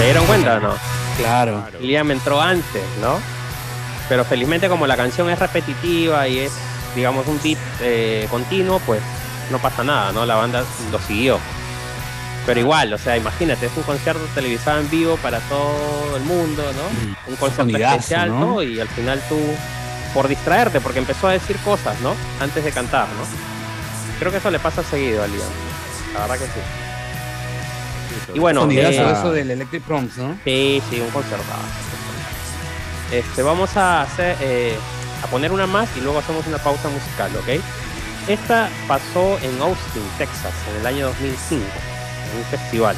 [0.05, 0.75] ¿Se dieron cuenta o no?
[1.17, 1.65] Claro.
[1.81, 3.19] Liam entró antes, ¿no?
[4.07, 6.53] Pero felizmente como la canción es repetitiva y es,
[6.95, 9.01] digamos, un beat eh, continuo, pues
[9.51, 10.27] no pasa nada, ¿no?
[10.27, 11.39] La banda lo siguió.
[12.45, 16.63] Pero igual, o sea, imagínate, es un concierto televisado en vivo para todo el mundo,
[16.63, 17.31] ¿no?
[17.31, 18.41] Un concierto Sonidazo, especial, ¿no?
[18.41, 18.63] ¿no?
[18.63, 19.39] Y al final tú,
[20.13, 22.15] por distraerte, porque empezó a decir cosas, ¿no?
[22.41, 23.25] Antes de cantar, ¿no?
[24.19, 25.49] Creo que eso le pasa seguido a Liam.
[26.13, 26.84] La verdad que sí.
[28.35, 30.37] Y bueno, eh, eso del Electric Proms, ¿no?
[30.45, 31.63] Sí, sí, un concertado.
[33.13, 34.77] Este, vamos a hacer, eh,
[35.23, 37.61] a poner una más y luego hacemos una pausa musical, ¿ok?
[38.29, 41.63] Esta pasó en Austin, Texas, en el año 2005,
[42.33, 42.97] en un festival,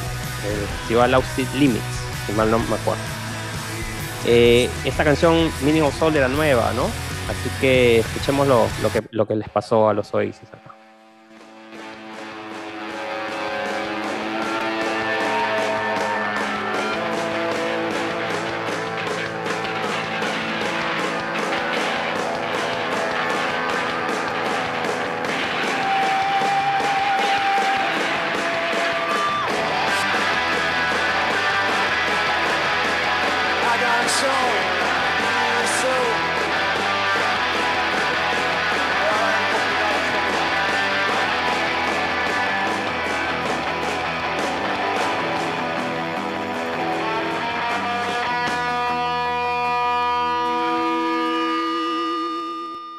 [0.49, 1.83] el festival Austin Limits,
[2.25, 3.01] si mal no me acuerdo.
[4.25, 6.85] Eh, esta canción Meaning of Soul era nueva, ¿no?
[7.29, 10.76] Así que escuchemos lo, lo que, lo que les pasó a los Oasis acá.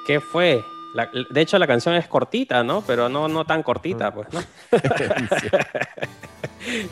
[0.08, 0.64] ¿Qué fue?
[0.94, 2.80] La- de hecho, la canción es cortita, ¿no?
[2.80, 4.40] Pero no, no tan cortita, pues, ¿no?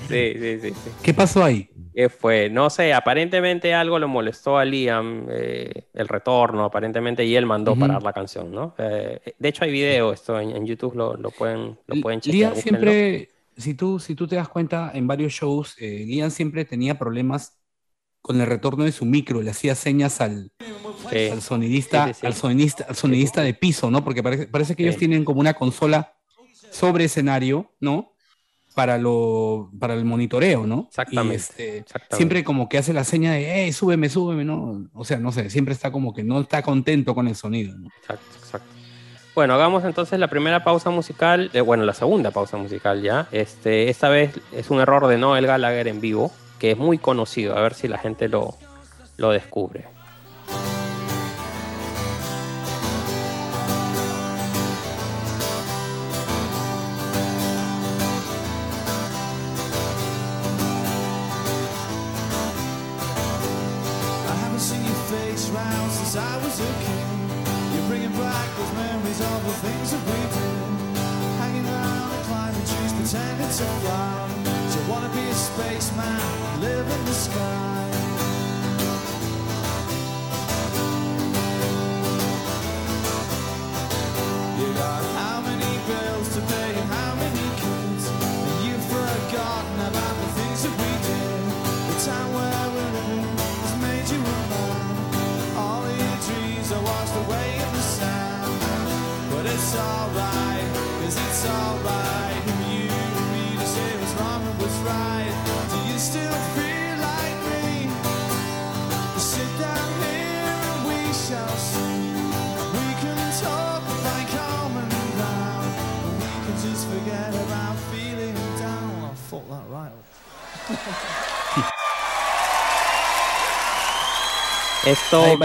[0.07, 0.91] sí, sí, sí, sí.
[1.03, 1.71] ¿Qué pasó ahí?
[1.95, 2.51] ¿Qué fue?
[2.51, 7.75] No sé, aparentemente algo lo molestó a Liam, eh, el retorno, aparentemente, y él mandó
[7.75, 8.75] parar la canción, ¿no?
[8.77, 12.51] Eh, de hecho, hay video, esto en, en YouTube lo, lo pueden, lo pueden chequear.
[12.53, 16.67] Liam siempre, si tú, si tú te das cuenta, en varios shows, eh, Liam siempre
[16.67, 17.56] tenía problemas
[18.27, 20.51] con el retorno de su micro, le hacía señas al,
[21.09, 21.29] Sí.
[21.31, 24.03] al sonidista, Sí, al sonidista, al sonidista de piso, ¿no?
[24.03, 26.13] Porque parece, parece que ellos tienen como una consola
[26.73, 28.15] sobre escenario, ¿no?
[28.75, 30.87] Para lo, para el monitoreo, ¿no?
[30.89, 32.17] Exactamente, Y este, exactamente.
[32.17, 34.89] siempre como que hace la seña de, hey, súbeme, súbeme, ¿no?
[34.93, 37.89] O sea, no sé, siempre está como que no está contento con el sonido, ¿no?
[38.01, 38.67] Exacto, exacto.
[39.37, 43.29] Bueno, hagamos entonces la primera pausa musical, eh, bueno, la segunda pausa musical ya.
[43.31, 47.57] Este, esta vez es un error de Noel Gallagher en vivo, que es muy conocido,
[47.57, 48.55] a ver si la gente lo,
[49.17, 49.96] lo descubre.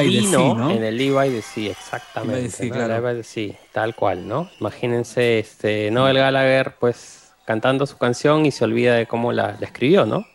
[0.04, 0.72] Vino Sea, ¿no?
[0.72, 2.50] en el the Sea, exactamente.
[2.50, 2.74] Sea, ¿no?
[2.74, 2.88] claro.
[2.94, 4.50] Live by the Sea, tal cual, ¿no?
[4.60, 9.66] Imagínense, este, Noel Gallagher, pues, cantando su canción y se olvida de cómo la, la
[9.66, 10.26] escribió, ¿no?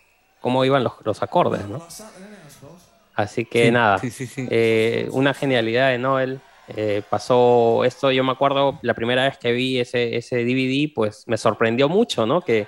[0.41, 1.87] Cómo iban los, los acordes, ¿no?
[3.15, 4.47] Así que Sí, nada, sí, sí, sí.
[4.51, 6.41] eh, una genialidad de Noel.
[6.69, 11.23] Eh, pasó esto, yo me acuerdo la primera vez que vi ese, ese DVD, pues
[11.27, 12.41] me sorprendió mucho, ¿no?
[12.41, 12.67] Que,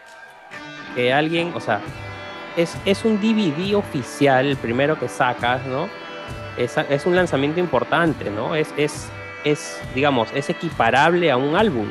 [0.95, 1.81] que alguien, o sea,
[2.57, 5.89] es, es un DVD oficial, el primero que sacas, ¿no?
[6.59, 8.54] Es, es un lanzamiento importante, ¿no?
[8.54, 9.06] Es, es,
[9.44, 11.86] es, digamos, es equiparable a un álbum,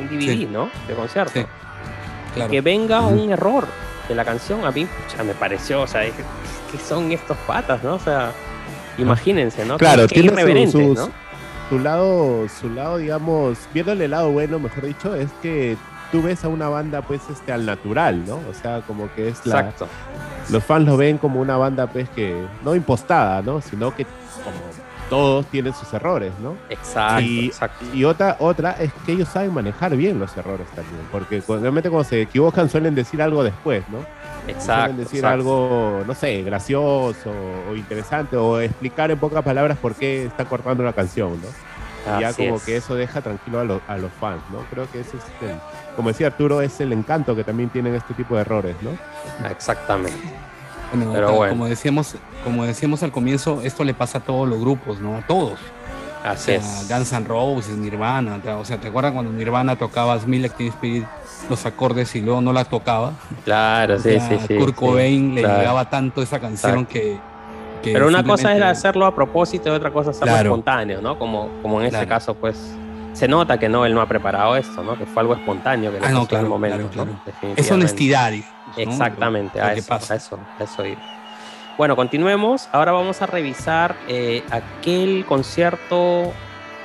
[0.00, 0.48] un DVD, Sí.
[0.50, 0.70] ¿no?
[0.86, 1.32] De concierto.
[1.34, 1.44] Sí,
[2.34, 2.50] claro.
[2.50, 3.66] Que venga un error
[4.08, 4.86] de la canción, a mí
[5.16, 6.22] ya me pareció, o sea, dije,
[6.72, 7.94] ¿qué son estos patas, no?
[7.96, 8.30] O sea,
[8.98, 9.76] imagínense, ¿no?
[9.78, 11.10] Claro, Qué- qué tiene sus- ¿no?
[11.68, 15.76] Su lado, su lado, digamos, viéndole el lado bueno, mejor dicho, es que
[16.12, 18.36] tú ves a una banda, pues, este, al natural, ¿no?
[18.50, 19.86] O sea, como que es la, Exacto.
[20.50, 23.60] los fans lo ven como una banda, pues, que no impostada, ¿no?
[23.60, 24.56] Sino que como
[25.10, 26.54] todos tienen sus errores, ¿no?
[26.68, 27.84] Exacto, Y- exacto.
[27.94, 32.08] Y otra, otra es que ellos saben manejar bien los errores también, porque realmente cuando
[32.08, 33.98] se equivocan suelen decir algo después, ¿no?
[34.46, 34.74] Exacto.
[34.74, 35.34] suelen decir exacto.
[35.34, 37.30] algo, no sé, gracioso
[37.70, 41.48] o interesante, o explicar en pocas palabras por qué está cortando la canción, ¿no?
[42.18, 42.62] Y ya Así como es.
[42.64, 44.58] que eso deja tranquilo a, lo- a los fans, ¿no?
[44.70, 45.56] Creo que ese es el,
[45.98, 48.90] como decía Arturo, es el encanto que también tienen este tipo de errores, ¿no?
[49.50, 50.16] Exactamente.
[50.94, 51.52] Bueno, Pero bueno.
[51.54, 55.16] como decíamos, como decíamos al comienzo, esto le pasa a todos los grupos, ¿no?
[55.16, 55.58] A todos.
[56.24, 56.88] O Así sea, es.
[56.88, 61.04] Guns N' Roses, Nirvana, o sea, ¿te acuerdas cuando Nirvana tocaba Smiles Teen Spirit
[61.50, 63.14] los acordes y luego no la tocaba?
[63.44, 64.56] Claro, O sí, sea, sí, sí.
[64.56, 65.58] Kurt sí, Cobain le claro.
[65.58, 66.92] llegaba tanto esa canción Exacto.
[66.94, 67.18] que,
[67.82, 70.50] que Pero una cosa simplemente- era hacerlo a propósito y otra cosa hacerlo Claro.
[70.50, 71.18] espontáneo, ¿no?
[71.18, 72.08] Como, como en este Claro.
[72.08, 72.56] caso, pues,
[73.18, 74.96] se nota que no, él no ha preparado esto, ¿no?
[74.96, 77.34] Que fue algo espontáneo que le Ah, no, en el momento, claro, claro.
[77.42, 77.54] ¿no?
[77.56, 78.32] Es honestidad.
[78.76, 81.00] Exactamente, a eso, a eso, a eso iba.
[81.76, 82.68] Bueno, continuemos.
[82.70, 86.32] Ahora vamos a revisar eh, aquel concierto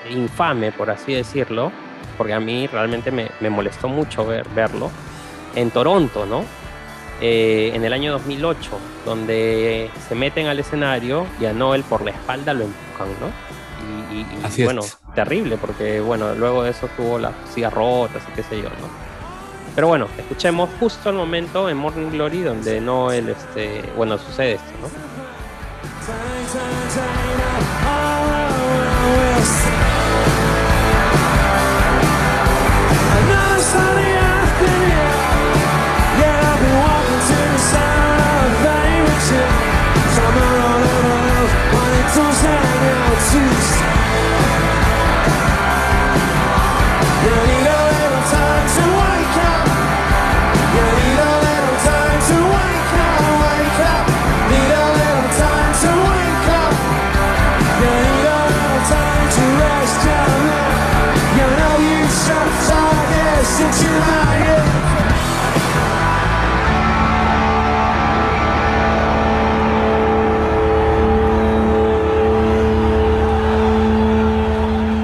[0.09, 1.71] infame, por así decirlo,
[2.17, 4.89] porque a mí realmente me, me molestó mucho ver, verlo,
[5.55, 6.43] en Toronto, ¿no?
[7.21, 8.71] Eh, en el año 2008,
[9.05, 13.62] donde se meten al escenario y a Noel por la espalda lo empujan, ¿no?
[14.13, 14.65] Y, es.
[14.65, 14.81] bueno,
[15.15, 19.13] terrible, porque bueno, luego de eso tuvo las sillas rotas y qué sé yo, ¿no?
[19.75, 24.71] Pero bueno, escuchemos justo el momento en Morning Glory donde Noel, este, bueno, sucede esto,
[24.81, 25.13] ¿no?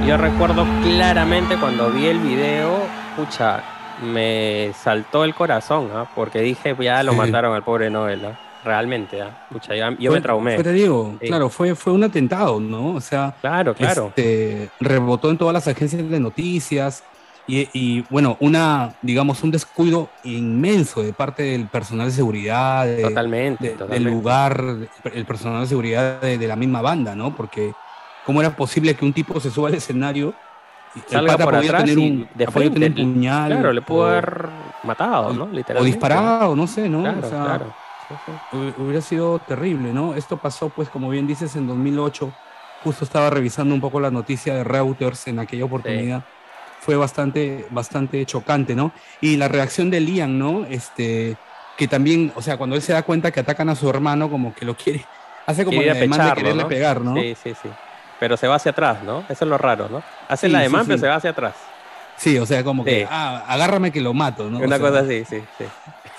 [0.09, 2.79] Yo recuerdo claramente cuando vi el video,
[3.15, 3.61] pucha,
[4.03, 6.09] me saltó el corazón, ¿ah?
[6.15, 7.17] porque dije, ya lo Sí.
[7.19, 8.39] mataron al pobre Noel, ¿ah?
[8.65, 9.45] realmente, ¿ah?
[9.51, 10.55] pucha, yo me traumé.
[10.55, 11.27] fue, te digo, Sí.
[11.27, 12.95] claro, fue, fue un atentado, ¿no?
[12.95, 14.07] O sea, Claro, claro.
[14.15, 17.03] este, rebotó en todas las agencias de noticias
[17.45, 23.03] y, y, bueno, una, digamos, un descuido inmenso de parte del personal de seguridad, de-
[23.03, 24.59] totalmente, de- del lugar,
[25.13, 27.35] el personal de seguridad de, de la misma banda, ¿no?
[27.35, 27.73] Porque
[28.25, 30.33] cómo era posible que un tipo se suba al escenario
[30.95, 33.81] y Salga por atrás tener y un, de podía tener frente, un puñal Claro, le
[33.81, 34.49] pudo o- haber
[34.83, 35.45] matado, ¿no?
[35.45, 35.85] o Literalmente.
[35.85, 37.01] disparado, no sé, ¿no?
[37.01, 37.73] Claro, O sea, claro.
[38.07, 38.31] Sí, sí.
[38.57, 40.15] Hu- Hubiera sido terrible, ¿no?
[40.15, 42.31] Esto pasó, pues, como bien dices, en 2008.
[42.83, 46.23] Justo estaba revisando un poco la noticia de Reuters en aquella oportunidad.
[46.79, 48.93] Fue bastante, bastante chocante, ¿no?
[49.21, 50.65] Y la reacción de Liam, ¿no?
[50.65, 51.37] Este,
[51.77, 54.53] que también, o sea, cuando él se da cuenta que atacan a su hermano, como
[54.53, 55.05] que lo quiere,
[55.45, 56.69] hace como el ademán de quererle ¿no?
[56.69, 57.13] pegar, ¿no?
[57.15, 57.69] Sí, sí, sí.
[58.19, 59.19] Pero se va hacia atrás, ¿no?
[59.29, 60.03] Eso es lo raro, ¿no?
[60.27, 60.89] Hace Sí, la sí, demanda, sí.
[60.89, 61.55] pero se va hacia atrás.
[62.17, 64.57] Sí, o sea, como que, ah, agárrame que lo mato, ¿no?
[64.59, 65.65] O Una sea, cosa así, sí, sí.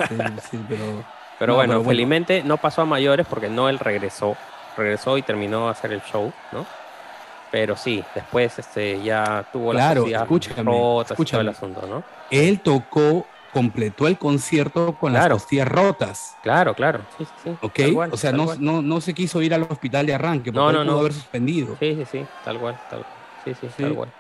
[0.09, 0.17] Sí,
[0.51, 1.05] sí, pero...
[1.41, 1.91] Pero No, bueno, pero bueno.
[1.91, 4.37] felizmente no pasó a mayores porque Noel regresó.
[4.77, 6.67] Regresó y terminó a hacer el show, ¿no?
[7.51, 12.05] Pero sí, después este, ya tuvo las Claro, escúchame, todo el asunto, ¿no?
[12.31, 15.35] Él tocó, completó el concierto con Claro.
[15.35, 16.37] las costillas rotas.
[16.43, 17.07] Claro, claro.
[17.17, 17.51] Sí, sí.
[17.61, 17.75] ¿Ok?
[17.77, 20.73] Tal cual, o sea, no, no, no se quiso ir al hospital de arranque, porque
[20.73, 21.77] No, él pudo haber suspendido.
[21.79, 22.27] Sí, sí, sí.
[22.45, 23.15] Tal cual, tal cual.
[23.45, 23.83] Sí, sí, Sí.
[23.83, 24.13] tal cual.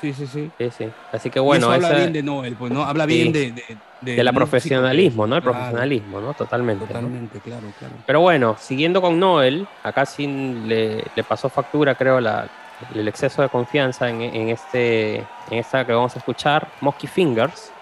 [0.00, 0.52] Sí, sí, sí.
[0.58, 0.88] Sí, sí.
[1.12, 2.84] Así que bueno, eso habla esa- bien de Noel, pues, ¿no?
[2.84, 5.36] Habla bien de, de, de- de la profesionalismo, ¿no?
[5.36, 6.34] El Claro, profesionalismo, ¿no?
[6.34, 6.86] Totalmente.
[6.86, 7.94] Totalmente, claro, claro.
[8.06, 12.46] Pero bueno, siguiendo con Noel, acá sí le, le pasó factura, creo, la,
[12.94, 17.72] el exceso de confianza en, en este, en esta que vamos a escuchar, Monkey Fingers,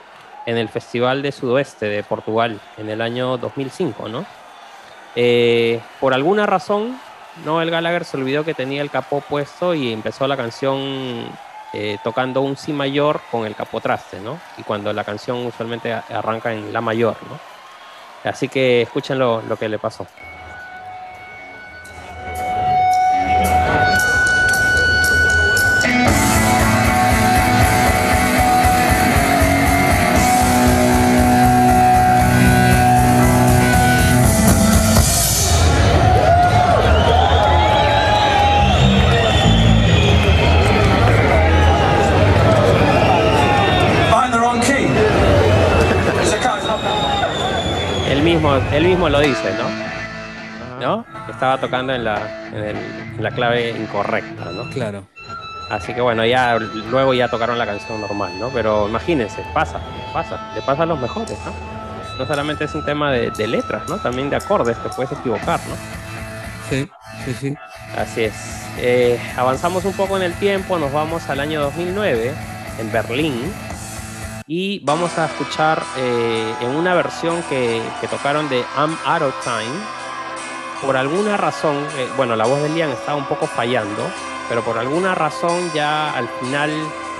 [0.46, 4.24] en el Festival de Sudoeste de Portugal en el año 2005, ¿no?
[5.16, 6.98] Eh, por alguna razón,
[7.44, 11.26] Noel Gallagher se olvidó que tenía el capó puesto y empezó la canción
[11.72, 14.38] eh, tocando un si mayor con el capotraste, ¿no?
[14.58, 17.38] Y cuando la canción usualmente arranca en la mayor, ¿no?
[18.28, 20.06] Así que escuchen lo que le pasó.
[49.26, 50.80] Dice, ¿no?
[50.80, 51.06] ¿No?
[51.30, 52.76] Estaba tocando en la, en, el-
[53.16, 54.68] en la clave incorrecta, ¿no?
[54.70, 55.04] Claro.
[55.70, 58.48] Así que bueno, ya luego ya tocaron la canción normal, ¿no?
[58.50, 59.80] Pero imagínense, pasa,
[60.12, 61.52] pasa, le pasa a los mejores, ¿no?
[62.18, 63.96] No solamente es un tema de, de letras, ¿no?
[63.98, 65.74] También de acordes, te puedes equivocar, ¿no?
[66.68, 66.88] Sí,
[67.24, 67.56] sí, sí.
[67.96, 68.34] Así es.
[68.78, 72.32] Eh, avanzamos un poco en el tiempo, nos vamos al año 2009,
[72.78, 73.52] en Berlín,
[74.46, 79.44] y vamos a escuchar eh, en una versión que, que tocaron de I'm Out of
[79.44, 79.74] Time.
[80.82, 84.06] Por alguna razón, eh, bueno, la voz de Liam estaba un poco fallando,
[84.48, 86.70] pero por alguna razón ya al final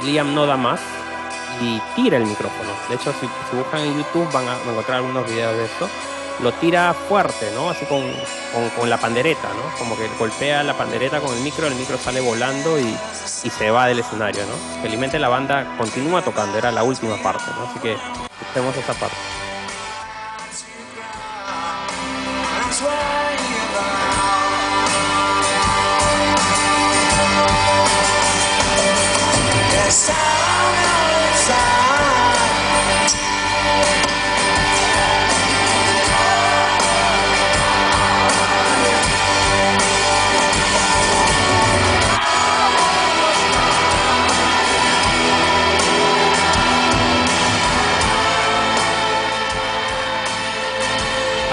[0.02, 0.80] Liam no da más
[1.62, 2.70] y tira el micrófono.
[2.88, 5.88] De hecho, si, si buscan en YouTube van a encontrar algunos videos de esto.
[6.43, 7.70] Lo tira fuerte, ¿no?
[7.70, 8.03] Así con,
[8.53, 9.78] con, con la pandereta, ¿no?
[9.78, 12.97] Como que golpea la pandereta con el micro, el micro sale volando y,
[13.45, 14.82] y se va del escenario, ¿no?
[14.82, 17.70] Felizmente la banda continúa tocando, era la última parte, ¿no?
[17.70, 17.97] Así que
[18.41, 19.16] escuchemos esa parte.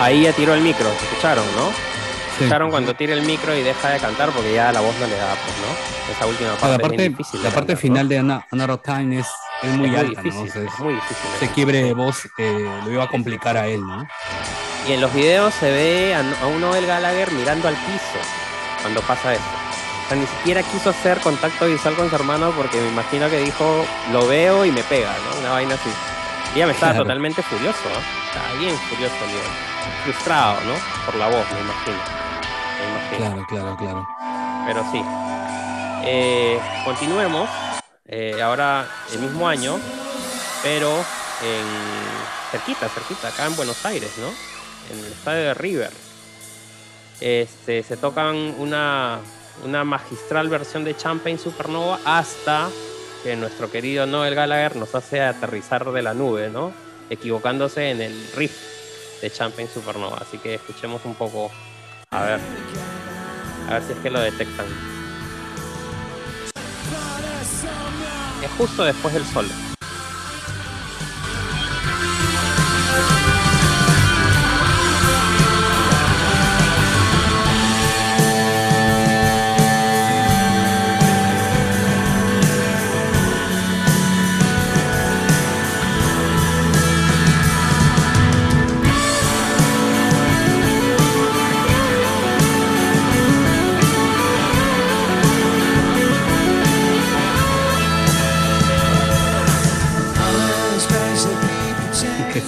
[0.01, 1.69] Ahí ya tiró el micro, ¿escucharon, no?
[1.71, 2.45] Sí.
[2.45, 5.15] Escucharon cuando tira el micro y deja de cantar porque ya la voz no le
[5.15, 6.11] da, pues, ¿no?
[6.13, 6.67] Esa última parte.
[6.67, 7.81] la es parte, difícil de la parte cantar, ¿no?
[7.81, 9.27] final de Ana- Another Time es,
[9.61, 10.49] es muy Es alta, difícil, ¿no?
[10.49, 11.29] O sea, es- muy difícil.
[11.35, 14.07] ese quiebre de voz eh, lo iba a complicar a él, ¿no?
[14.87, 18.19] Y en los videos se ve a, a un Noel Gallagher mirando al piso
[18.81, 19.43] cuando pasa eso.
[20.05, 23.37] O sea, ni siquiera quiso hacer contacto visual con su hermano porque me imagino que
[23.37, 25.39] dijo, lo veo y me pega, ¿no?
[25.41, 25.89] Una vaina así.
[26.55, 27.03] Y ya me estaba Claro.
[27.05, 27.99] totalmente furioso, ¿no?
[28.27, 29.70] Estaba bien furioso, Liam.
[30.03, 30.73] Frustrado, ¿no?
[31.05, 31.97] Por la voz, me imagino.
[32.79, 33.17] Me imagino.
[33.17, 34.07] Claro, claro, claro.
[34.65, 35.01] Pero sí.
[36.03, 37.49] Eh, continuemos.
[38.05, 39.79] Eh, ahora el mismo año,
[40.63, 40.89] pero
[41.41, 41.65] en
[42.51, 44.27] cerquita, cerquita, acá en Buenos Aires, ¿no?
[44.91, 45.91] En el estadio de River.
[47.21, 49.19] Este, se tocan una,
[49.63, 52.69] una magistral versión de Champagne Supernova hasta
[53.23, 56.73] que nuestro querido Noel Gallagher nos hace aterrizar de la nube, ¿no?
[57.09, 58.80] Equivocándose en el riff
[59.21, 60.17] de Champagne Supernova.
[60.17, 61.51] Así que escuchemos un poco,
[62.09, 62.39] a ver,
[63.69, 64.65] a ver si es que lo detectan.
[68.43, 69.70] Es justo después del solo.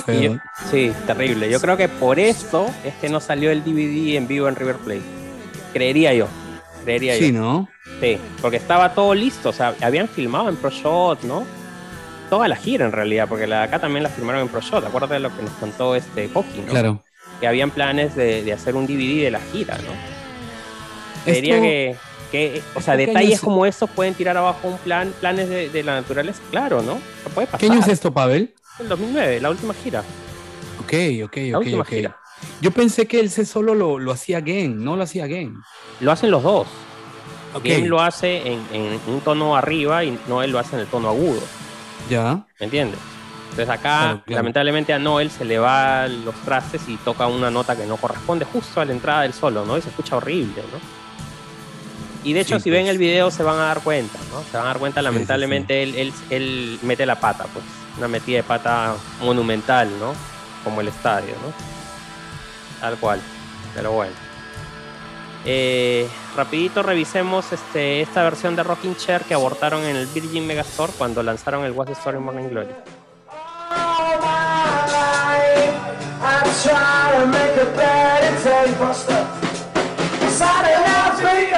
[0.05, 0.33] Qué Y feo.
[0.33, 0.39] yo-
[0.71, 1.49] sí, terrible.
[1.49, 4.75] Yo creo que por esto es que no salió el DVD en vivo en River
[4.77, 5.01] Plate.
[5.73, 6.27] Creería yo.
[6.83, 7.39] Creería Sí, yo.
[7.39, 7.69] ¿no?
[8.01, 9.49] Sí, porque estaba todo listo.
[9.49, 11.45] O sea, habían filmado en ProShot, ¿no?
[12.29, 14.83] Toda la gira en realidad, porque la de acá también la filmaron en ProShot.
[14.85, 16.71] Acuérdate de lo que nos contó este Coqui, ¿no?
[16.71, 16.99] Claro.
[17.39, 19.91] Que habían planes de, de hacer un DVD de la gira, ¿no?
[21.25, 21.95] Creería Esto- que,
[22.31, 23.41] que, o sea, ¿qué año detalles es?
[23.41, 26.97] como estos pueden tirar abajo un plan, planes de, de la naturaleza, claro, ¿no?
[27.33, 27.59] Puede pasar.
[27.59, 28.53] ¿Qué año es esto, Pavel?
[28.79, 30.03] El 2009, la última gira.
[30.79, 30.93] Ok,
[31.25, 32.17] ok, La ok, gira.
[32.61, 35.53] Yo pensé que él se solo lo, lo hacía game, no lo hacía game.
[35.99, 36.67] Lo hacen los dos.
[37.55, 40.87] Ok, Game lo hace en, en un tono arriba y Noel lo hace en el
[40.87, 41.39] tono agudo.
[42.09, 42.45] ya.
[42.59, 42.99] ¿Me entiendes?
[43.51, 44.39] Entonces acá, Claro, claro.
[44.39, 48.43] lamentablemente a Noel se le va los trastes y toca una nota que no corresponde
[48.45, 49.77] justo a la entrada del solo, ¿no?
[49.77, 50.79] Y se escucha horrible, ¿no?
[52.27, 52.91] Y de hecho, Sí, si ven pues.
[52.93, 54.41] el video se van a dar cuenta, ¿no?
[54.49, 57.63] Se van a dar cuenta, sí, lamentablemente, Él, él, él mete la pata, pues.
[57.97, 60.13] Una metida de pata monumental, ¿no?
[60.63, 61.53] Como el estadio, ¿no?
[62.79, 63.21] Tal cual.
[63.75, 64.13] Pero bueno.
[65.45, 70.93] Eh, rapidito revisemos este, esta versión de Rocking Chair que abortaron en el Virgin Megastore
[70.97, 72.69] cuando lanzaron el What's the Story Morning Glory.
[73.29, 75.75] All my life,
[76.21, 79.27] I try to make a better day, Buster.
[80.29, 81.53] Saturday night, baby.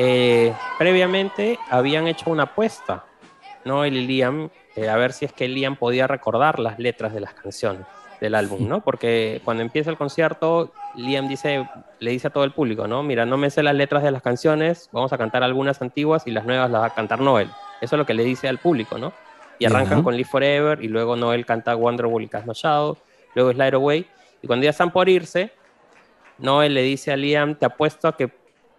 [0.00, 3.04] Eh, previamente habían hecho una apuesta,
[3.64, 7.18] Noel y Liam, eh, a ver si es que Liam podía recordar las letras de
[7.18, 7.84] las canciones
[8.20, 8.80] del álbum, ¿no?
[8.80, 11.68] Porque cuando empieza el concierto, Liam dice,
[11.98, 13.02] le dice a todo el público, ¿no?
[13.02, 16.30] Mira, no me sé las letras de las canciones, vamos a cantar algunas antiguas y
[16.30, 17.48] las nuevas las va a cantar Noel.
[17.80, 19.12] Eso es lo que le dice al público, ¿no?
[19.58, 22.96] Y arrancan con Live Forever y luego Noel canta Wonderwall y Cast No Shadow,
[23.34, 24.06] luego Slide Away.
[24.42, 25.50] Y cuando ya están por irse,
[26.38, 28.30] Noel le dice a Liam, te apuesto a que,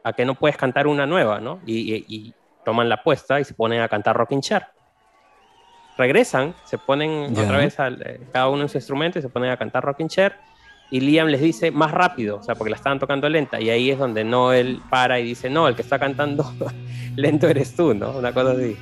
[0.04, 1.60] a que no puedes cantar una nueva, ¿no?
[1.66, 2.34] Y, y- y
[2.66, 4.64] toman la apuesta y se ponen a cantar Rocking Chair.
[5.98, 7.44] Regresan, se ponen Ya.
[7.44, 10.08] otra vez al- eh, cada uno en su instrumento y se ponen a cantar Rocking
[10.08, 10.34] Chair.
[10.92, 13.60] Y Liam les dice más rápido, o sea, porque la estaban tocando lenta.
[13.62, 16.46] Y ahí es donde Noel para y dice, no, el que está cantando
[17.16, 18.12] lento eres tú, ¿no?
[18.12, 18.76] Una cosa así.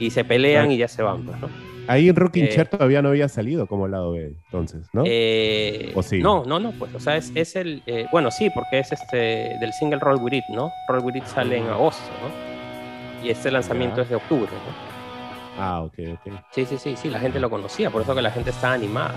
[0.00, 1.48] Y se pelean y ya se van, pues, ¿no?
[1.88, 5.02] Ahí en Rocking Eh, Chair todavía no había salido como lado B, entonces, ¿no?
[5.06, 6.20] Eh, ¿O sí?
[6.20, 9.56] No, no, no, pues, o sea, es, es el, eh, bueno, sí, porque es este,
[9.58, 10.70] del single Roll With It, ¿no?
[10.86, 13.26] Roll With It sale en agosto, ¿no?
[13.26, 15.62] Y este lanzamiento es de octubre, ¿no?
[15.62, 16.32] Ah, ok, ok.
[16.52, 19.16] Sí, sí, sí, sí, la gente lo conocía, por eso que la gente está animada.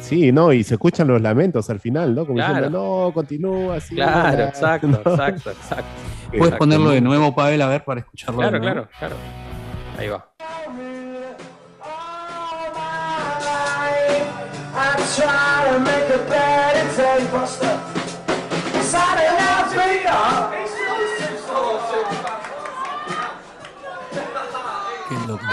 [0.00, 2.22] Sí, no, y se escuchan los lamentos al final, ¿no?
[2.26, 2.54] Como Claro.
[2.54, 3.94] diciendo, no, continúa así.
[3.94, 4.96] Claro, ya", exacto, ¿no?
[4.98, 5.84] exacto, exacto.
[6.36, 8.40] Puedes ponerlo de nuevo, Pavel, a ver, para escucharlo.
[8.42, 8.88] de Claro, nuevo?
[8.98, 9.16] claro, claro.
[9.98, 10.26] Ahí va.
[15.16, 17.74] Try to make a better day, Buster.
[18.82, 21.10] Saturday night, baby.
[25.08, 25.44] Qué loco.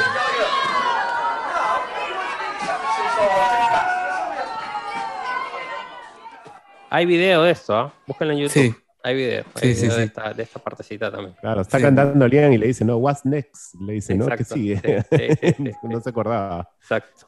[6.90, 7.94] Hay video de esto, ¿ah?
[8.06, 8.54] Búsquenlo en YouTube.
[8.54, 8.76] Sí.
[9.04, 10.04] Hay video, hay Sí, sí, video de.
[10.06, 11.36] Esta, de esta partecita también.
[11.40, 11.84] Claro, está Sí.
[11.84, 13.76] cantando Liam y le dice, no, what's next?
[13.82, 14.26] Le dice, ¿no?
[14.28, 14.56] Que Exacto.
[14.56, 14.78] sigue.
[14.82, 16.70] Sí, sí, sí, sí, no se acordaba.
[16.82, 17.28] Exacto.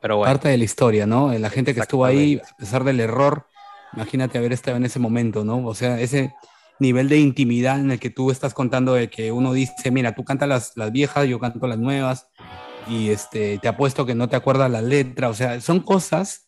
[0.00, 0.32] Pero bueno.
[0.32, 1.32] Parte de la historia, ¿no?
[1.38, 3.46] La gente que estuvo ahí, a pesar del error,
[3.94, 5.66] imagínate haber estado en ese momento, ¿no?
[5.66, 6.34] O sea, ese
[6.78, 10.24] nivel de intimidad en el que tú estás contando de que uno dice, mira, tú
[10.24, 12.28] cantas las, las viejas, yo canto las nuevas,
[12.88, 16.46] y este, te apuesto que no te acuerdas la letra, o sea, son cosas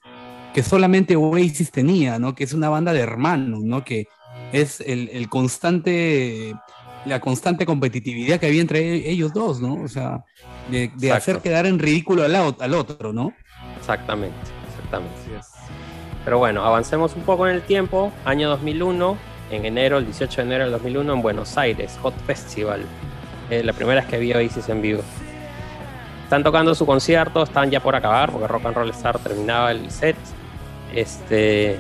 [0.55, 2.35] que solamente Oasis tenía, ¿no?
[2.35, 3.85] Que es una banda de hermanos, ¿no?
[3.85, 4.07] Que
[4.53, 6.55] es el, el constante,
[7.05, 9.75] la constante competitividad que había entre ellos dos, ¿no?
[9.83, 10.25] O sea,
[10.71, 13.33] de, de hacer quedar en ridículo al, al otro, ¿no?
[13.79, 14.37] Exactamente,
[14.69, 15.17] exactamente.
[16.25, 18.13] Pero bueno, avancemos un poco en el tiempo.
[18.25, 19.17] Año 2001,
[19.51, 22.83] en enero, el 18 de enero del 2001, en Buenos Aires, Hot Festival.
[23.51, 25.01] Eh, la primera vez que vi Oasis en vivo.
[26.25, 29.91] Están tocando su concierto, están ya por acabar, porque Rock and Roll Star terminaba el
[29.91, 30.17] set.
[30.95, 31.79] Este.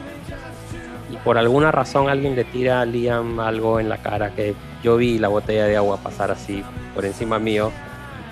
[1.10, 4.97] Y por alguna razón alguien le tira a Liam algo en la cara que yo
[4.97, 6.62] vi la botella de agua pasar así
[6.94, 7.70] por encima mío,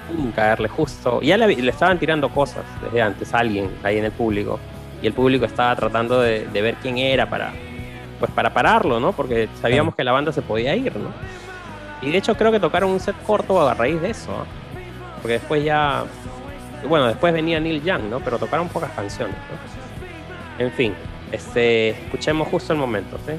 [0.08, 1.20] pum, caerle justo.
[1.22, 4.58] Y ya le, le estaban tirando cosas desde antes, alguien ahí en el público.
[5.02, 7.52] Y el público estaba tratando de, de ver quién era para,
[8.18, 9.12] pues para pararlo, ¿no?
[9.12, 11.10] Porque sabíamos que la banda se podía ir, ¿no?
[12.02, 14.44] Y de hecho creo que tocaron un set corto a raíz de eso, ¿ah?
[15.20, 16.04] Porque después ya...
[16.88, 18.20] Bueno, después venía Neil Young, ¿no?
[18.20, 20.64] Pero tocaron pocas canciones, ¿no?
[20.64, 20.94] En fin,
[21.32, 23.32] este, escuchemos justo el momento, ¿sí?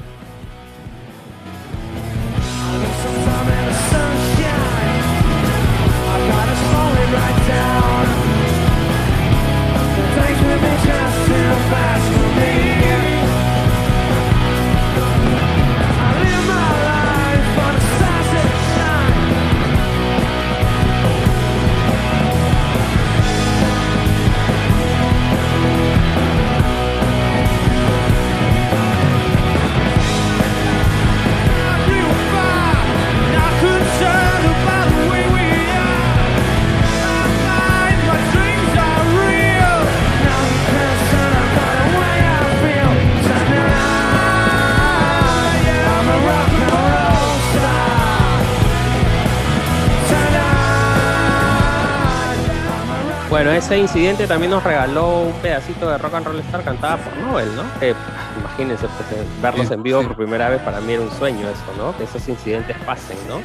[53.58, 57.54] Ese incidente también nos regaló un pedacito de Rock and Roll Star cantada por Nobel,
[57.56, 57.62] ¿no?
[57.80, 57.94] Que,
[58.38, 61.48] imagínense, pues, eh, verlos Sí, en vivo por primera vez para mí era un sueño
[61.48, 61.96] eso, ¿no?
[61.96, 63.40] Que esos incidentes pasen, ¿no?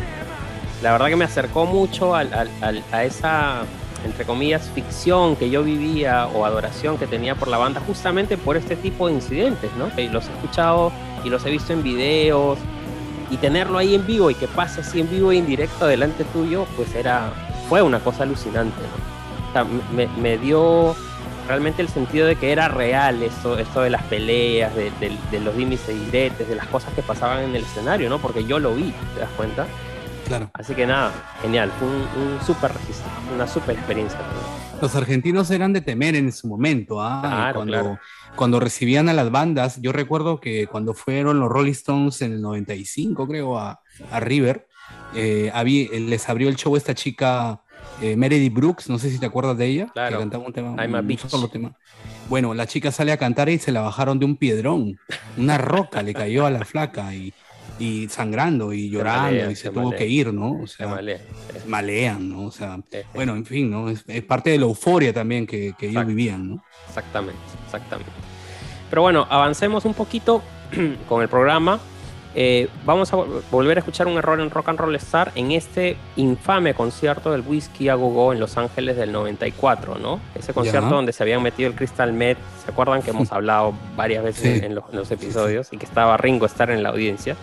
[0.81, 3.61] La verdad que me acercó mucho al- al- al- a esa,
[4.06, 8.57] entre comillas, ficción que yo vivía o adoración que tenía por la banda justamente por
[8.57, 9.94] este tipo de incidentes, ¿no?
[9.95, 10.91] Que los he escuchado
[11.23, 12.60] y los he visto en videos
[13.30, 16.65] y tenerlo ahí en vivo y que pase así en vivo e indirecto delante tuyo,
[16.76, 17.31] pues era,
[17.69, 19.12] fue una cosa alucinante, ¿no?
[19.53, 19.63] Sea,
[19.95, 20.95] me, me dio
[21.47, 25.39] realmente el sentido de que era real esto, esto de las peleas, de, de- de
[25.39, 28.19] los dimes y diretes, de las cosas que pasaban en el escenario, ¿no?
[28.19, 29.67] Porque yo lo vi, ¿te das cuenta?
[30.25, 30.49] Claro.
[30.53, 31.11] Así que nada,
[31.41, 31.95] genial, fue un,
[32.35, 33.05] un súper registro,
[33.35, 34.19] una súper experiencia.
[34.81, 37.21] Los argentinos eran de temer en su momento, ¿ah?
[37.21, 37.99] Claro, cuando, claro.
[38.35, 42.41] cuando recibían a las bandas, yo recuerdo que cuando fueron los Rolling Stones en el
[42.41, 43.81] 95, creo, a,
[44.11, 44.67] a River,
[45.13, 47.61] eh, había- les abrió el show esta chica
[48.11, 50.17] eh, Meredith Brooks, no sé si te acuerdas de ella, Claro.
[50.17, 51.73] que cantaba un tema, I'm a un solo tema.
[52.30, 54.97] Bueno, la chica sale a cantar y se la bajaron de un piedrón,
[55.38, 57.34] una roca le cayó a la flaca y,
[57.80, 59.97] y sangrando y llorando malea, y se se tuvo malea.
[59.99, 60.51] que ir, ¿no?
[60.63, 61.19] O Se sea, malea.
[61.67, 62.45] malean, ¿no?
[62.45, 62.80] O sea,
[63.13, 63.89] bueno, en fin, ¿no?
[63.89, 66.63] Es, es parte de la euforia también que, que ellos vivían, ¿no?
[66.88, 68.11] Exactamente, exactamente.
[68.89, 70.41] Pero bueno, avancemos un poquito
[71.09, 71.80] con el programa.
[72.35, 75.51] Eh, vamos a vol- volver a escuchar un error en Rock and Roll Star en
[75.51, 80.19] este infame concierto del Whisky a Go Go en Los Ángeles del 94, ¿no?
[80.34, 84.23] Ese concierto donde se habían metido el Crystal Met, ¿se acuerdan que hemos hablado varias
[84.23, 84.65] veces Sí.
[84.65, 87.35] en, los, en los episodios y que estaba Ringo Starr en la audiencia?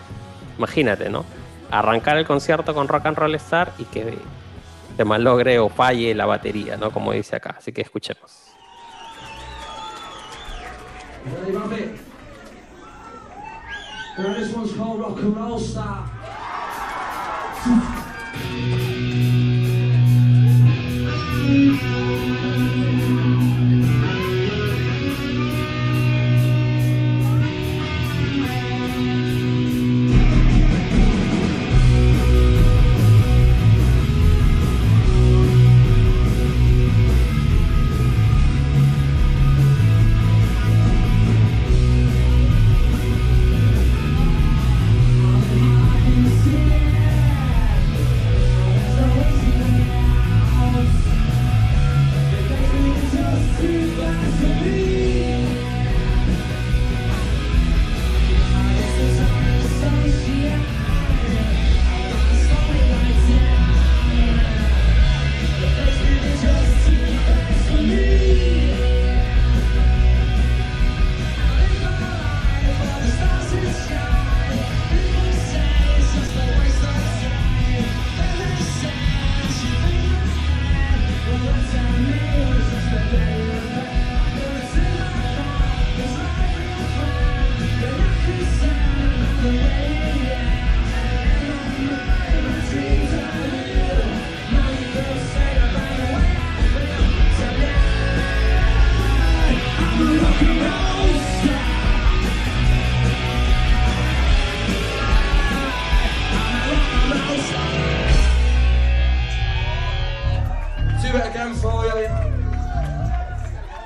[0.57, 1.23] Imagínate, ¿no?
[1.71, 4.17] Arrancar el concierto con Rock and Roll Star y que
[4.97, 6.91] se malogre o falle la batería, ¿no?
[6.91, 7.55] Como dice acá.
[7.57, 8.51] Así que escuchemos.
[14.23, 16.07] And this one's called Rock and Roll Star.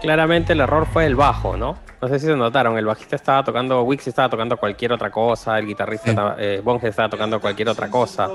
[0.06, 1.78] Claramente el error fue el bajo, ¿no?
[2.02, 5.58] No sé si se notaron, el bajista estaba tocando, Wix estaba tocando cualquier otra cosa,
[5.58, 6.10] el guitarrista, Sí.
[6.12, 8.32] estaba- eh, Bonge estaba tocando cualquier otra cosa.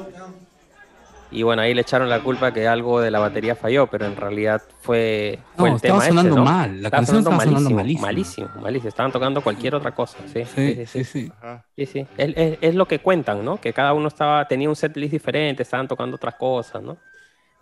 [1.33, 4.17] Y bueno, ahí le echaron la culpa que algo de la batería falló, pero en
[4.17, 6.45] realidad fue, fue No, el estaba tema sonando ese, ¿no?
[6.45, 8.03] mal, la canción estaba sonando malísimo.
[8.03, 8.89] malísimo, malísimo.
[8.89, 10.45] Estaban tocando cualquier otra cosa, sí.
[10.45, 11.33] Sí, sí, sí.
[11.41, 11.65] Ajá.
[11.77, 12.07] Sí, sí.
[12.19, 13.61] Es, es- es lo que cuentan, ¿no?
[13.61, 16.97] Que cada uno estaba, tenía un set list diferente, estaban tocando otras cosas, ¿no?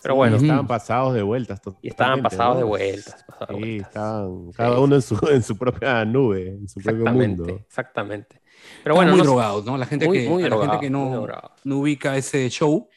[0.02, 1.60] Pero Sí, bueno, estaban pasados de vueltas.
[1.82, 2.58] y estaban pasados ¿no?
[2.60, 3.24] de vueltas.
[3.24, 3.88] pasados de Sí, vueltas.
[3.88, 7.64] estaban cada uno en su, en su propia nube, en su propio Exactamente, mundo.
[7.66, 8.40] exactamente.
[8.82, 9.76] Pero Estaban bueno, muy no drogados, ¿no?
[9.76, 11.26] La gente Muy- que, muy la gente que no,
[11.64, 12.88] no ubica ese show,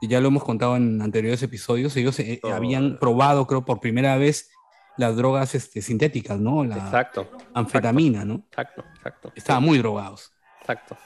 [0.00, 2.48] y ya lo hemos contado en anteriores episodios, ellos eh, Oh.
[2.52, 4.50] habían probado, creo, por primera vez
[4.96, 6.64] las drogas este, sintéticas, ¿no?
[6.64, 8.44] La Exacto, anfetamina, ¿no?
[8.48, 9.32] exacto, exacto.
[9.36, 10.32] Estaban muy drogados.
[10.60, 10.96] Exacto.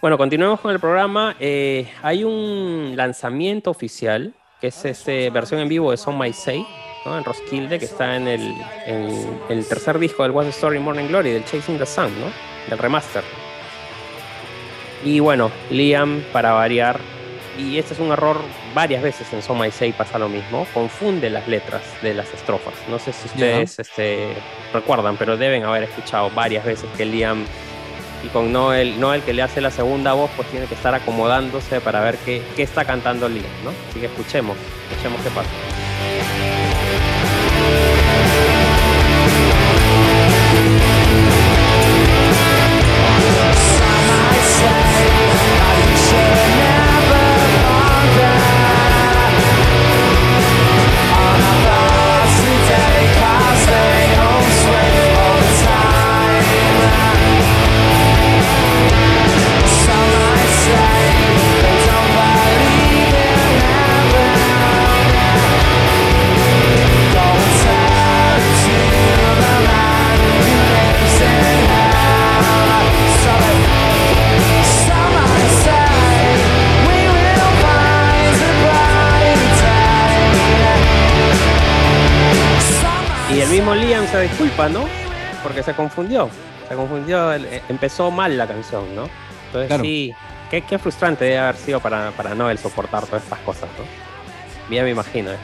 [0.00, 1.36] Bueno, continuemos con el programa.
[1.38, 6.64] Eh, hay un lanzamiento oficial, que es este versión en vivo de Son My Say,
[7.04, 7.18] ¿no?
[7.18, 8.54] en Roskilde, que está en el,
[8.86, 12.26] en el tercer disco del the Story Morning Glory, del Chasing the Sun, ¿no?
[12.70, 13.24] del remaster.
[15.04, 17.00] Y bueno, Liam, para variar,
[17.58, 18.40] y este es un error
[18.72, 22.74] varias veces en Son My Say pasa lo mismo, confunde las letras de las estrofas.
[22.88, 24.28] No sé si ustedes este,
[24.72, 27.44] recuerdan, pero deben haber escuchado varias veces que Liam
[28.22, 31.80] y con Noel, Noel que le hace la segunda voz, pues tiene que estar acomodándose
[31.80, 33.70] para ver qué, qué está cantando Liam, ¿no?
[33.90, 34.56] Así que escuchemos,
[34.90, 36.41] escuchemos qué pasa.
[85.92, 86.30] Confundió.
[86.68, 89.08] Se confundió, eh, empezó mal la canción, ¿no?
[89.46, 89.84] Entonces Claro.
[89.84, 90.14] sí,
[90.50, 93.84] qué, qué frustrante debe haber sido para, para Noel soportar todas estas cosas, ¿no?
[94.70, 95.30] Bien me imagino.
[95.32, 95.36] eh.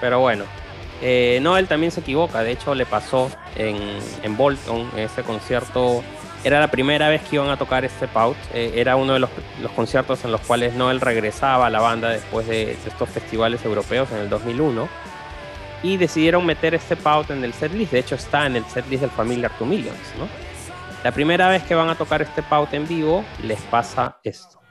[0.00, 0.44] Pero bueno,
[1.00, 3.76] eh, Noel también se equivoca, de hecho le pasó en,
[4.22, 6.02] en Bolton, en ese concierto,
[6.44, 9.30] era la primera vez que iban a tocar este Pout, eh, era uno de los,
[9.60, 13.64] los conciertos en los cuales Noel regresaba a la banda después de, de estos festivales
[13.64, 14.88] europeos en el 2001
[15.82, 17.92] y decidieron meter este Pout en el setlist.
[17.92, 20.28] De hecho, está en el setlist del Familiar to Millions, ¿no?
[21.02, 24.61] La primera vez que van a tocar este Pout en vivo, les pasa esto.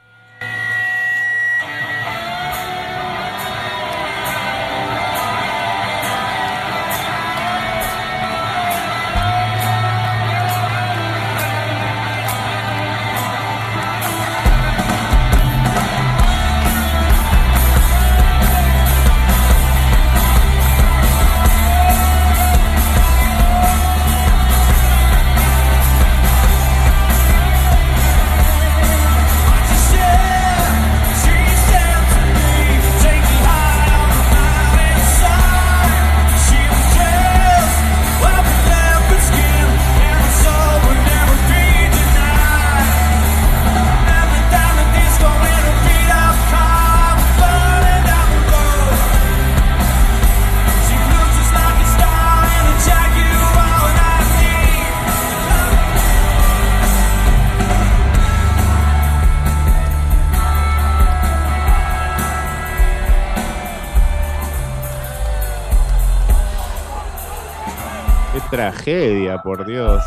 [69.42, 70.04] Por Dios.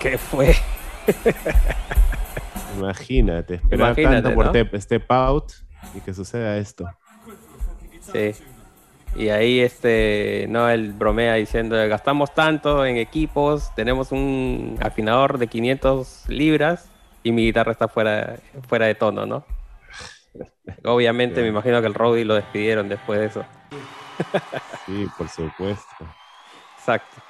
[0.00, 0.54] ¿Qué fue?
[2.76, 4.50] Imagínate, esperar Imagínate, tanto por ¿no?
[4.50, 5.52] Step, Step Out
[5.94, 6.84] y que suceda esto.
[8.00, 8.32] Sí.
[9.16, 15.46] Y ahí este, no, él bromea diciendo, gastamos tanto en equipos, tenemos un afinador de
[15.46, 16.90] 500 libras
[17.22, 18.36] y mi guitarra está fuera,
[18.68, 19.44] fuera de tono, ¿no?
[20.84, 23.44] Obviamente me imagino que el Rowdy lo despidieron después de eso.
[24.86, 26.04] Sí, por supuesto.
[26.76, 27.22] Exacto.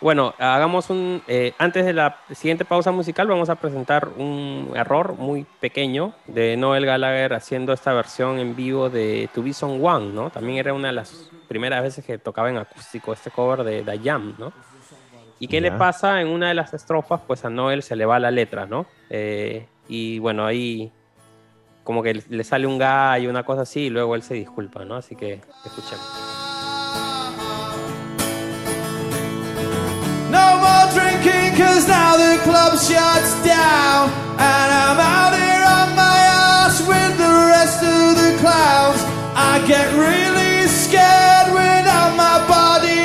[0.00, 1.22] Bueno, hagamos un.
[1.26, 6.56] eh, antes de la siguiente pausa musical, vamos a presentar un error muy pequeño de
[6.56, 10.30] Noel Gallagher haciendo esta versión en vivo de To Be Song One, ¿no?
[10.30, 13.98] También era una de las primeras veces que tocaba en acústico este cover de The
[13.98, 14.52] Jam, ¿no?
[15.40, 15.78] ¿Y qué le Ya.
[15.78, 17.20] pasa en una de las estrofas?
[17.26, 18.86] Pues a Noel se le va la letra, ¿no?
[19.10, 20.92] Eh, y bueno, ahí
[21.82, 24.94] como que le sale un gallo, una cosa así, y luego él se disculpa, ¿no?
[24.94, 26.37] Así que escuchemos.
[30.30, 34.10] No more drinking, cause now the club shuts down.
[34.36, 39.00] And I'm out here on my ass with the rest of the clowns.
[39.34, 42.97] I get really scared when I'm my body.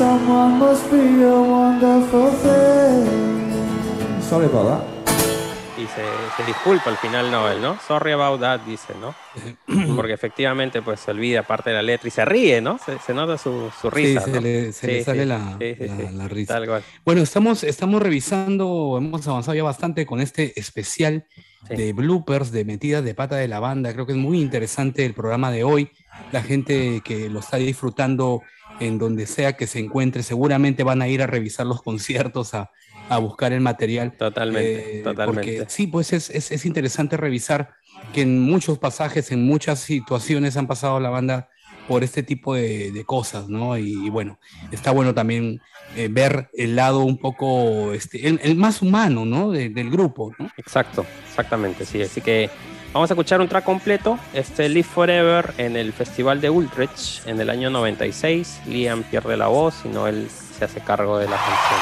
[0.00, 4.22] Someone must be a wonderful thing.
[4.22, 4.82] Sorry about that.
[5.76, 6.02] Y se,
[6.38, 7.78] se disculpa al final Noel, ¿no?
[7.86, 9.14] Sorry about that, dice, ¿no?
[9.96, 12.78] Porque efectivamente pues se olvida parte de la letra y se ríe, ¿no?
[12.78, 14.22] Se, se nota su, su Sí, risa.
[14.22, 14.40] se ¿no?
[14.40, 16.16] le, se Sí, le sí, sale la, sí, sí, la- sí.
[16.16, 16.54] la risa.
[16.54, 16.82] Tal cual.
[17.04, 21.26] Bueno, estamos, estamos revisando, hemos avanzado ya bastante con este especial
[21.68, 21.76] Sí.
[21.76, 23.92] de bloopers, de metidas de pata de la banda.
[23.92, 25.90] Creo que es muy interesante el programa de hoy.
[26.32, 28.40] La gente que lo está disfrutando
[28.80, 32.70] en donde sea que se encuentre, seguramente van a ir a revisar los conciertos, a,
[33.08, 34.16] a buscar el material.
[34.16, 35.52] Totalmente, Eh, totalmente.
[35.56, 37.70] Porque sí, pues es, es, es interesante revisar
[38.12, 41.48] que en muchos pasajes, en muchas situaciones han pasado la banda
[41.88, 43.76] por este tipo de, de cosas, ¿no?
[43.76, 44.38] Y, y bueno,
[44.70, 45.60] está bueno también
[45.96, 49.50] eh, ver el lado un poco, este, el, el más humano, ¿no?
[49.50, 50.48] De- del grupo, ¿no?
[50.56, 52.00] Exacto, exactamente, sí.
[52.00, 52.48] Así que
[52.92, 57.40] vamos a escuchar un track completo, este Live Forever en el Festival de Ultrich en
[57.40, 58.62] el año 96.
[58.66, 61.80] Liam pierde la voz y Noel se hace cargo de la canción.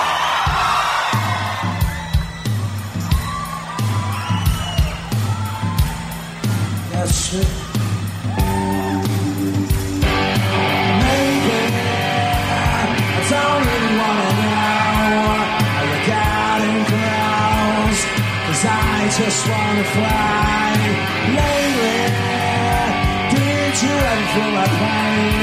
[23.98, 25.42] Did you ever feel like pain?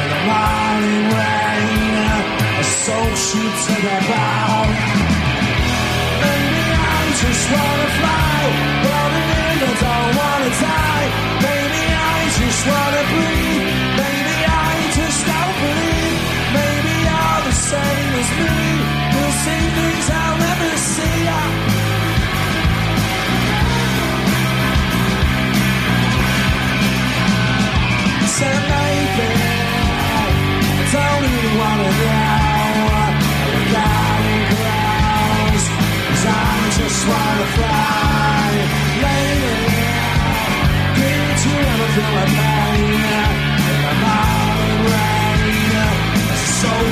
[0.00, 1.94] In the morning rain,
[2.58, 4.72] I soaked you to the bone.
[6.22, 7.81] Maybe I just wanna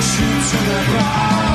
[0.01, 1.49] true to the ground.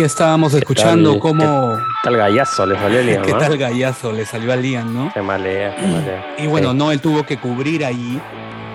[0.00, 1.20] Ahí estábamos escuchando tal?
[1.20, 1.76] cómo.
[1.76, 3.38] ¿Qué tal gallazo le salió a Liam, ¿Qué no?
[3.38, 5.12] tal gallazo le salió a Liam, no?
[5.12, 6.34] Qué malea, qué malea.
[6.38, 6.76] Y bueno, Sí.
[6.78, 8.18] no, él tuvo que cubrir ahí.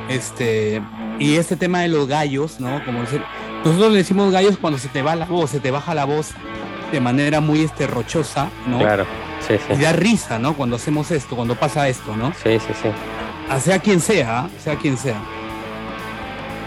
[0.07, 0.83] Este.
[1.17, 2.83] Y este tema de los gallos, ¿no?
[2.85, 3.23] Como decir,
[3.63, 6.31] nosotros le decimos gallos cuando se te va la voz, se te baja la voz
[6.91, 8.77] de manera muy este, rochosa, ¿no?
[8.77, 9.05] Claro,
[9.47, 10.53] sí, Y da risa, ¿no?
[10.53, 12.33] Cuando hacemos esto, cuando pasa esto, ¿no?
[12.43, 12.89] Sí, sí, sí.
[13.61, 15.17] Sea quien sea, sea quien sea.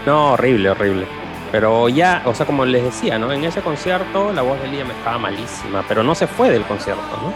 [0.05, 1.07] No, horrible, horrible.
[1.51, 3.31] Pero ya, o sea, como les decía, ¿no?
[3.31, 7.01] En ese concierto la voz de Liam estaba malísima, pero no se fue del concierto,
[7.21, 7.33] ¿no?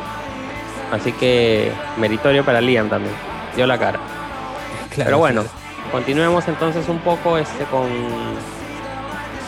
[0.96, 3.16] Así que meritorio para Liam también.
[3.56, 4.00] Dio la cara.
[4.94, 5.44] Claro, Pero bueno,
[5.92, 7.88] continuemos entonces un poco este con,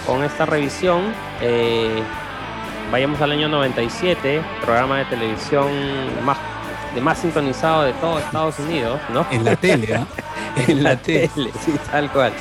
[0.08, 1.14] con esta revisión.
[1.40, 2.02] Eh,
[2.92, 5.68] vayamos al año 97, programa de televisión
[6.26, 6.40] más,
[6.96, 9.24] de más sintonizado de todo Estados Unidos, ¿no?
[9.30, 10.08] En la tele, ¿ah?
[10.68, 12.34] en la tele, sí, tal cual.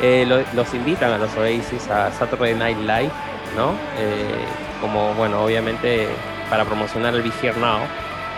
[0.00, 3.10] Eh, lo- los invitan a los Oasis a Saturday Night Live,
[3.56, 3.70] ¿no?
[3.98, 4.44] Eh,
[4.80, 6.08] como, bueno, obviamente
[6.48, 7.80] para promocionar el Be Here Now.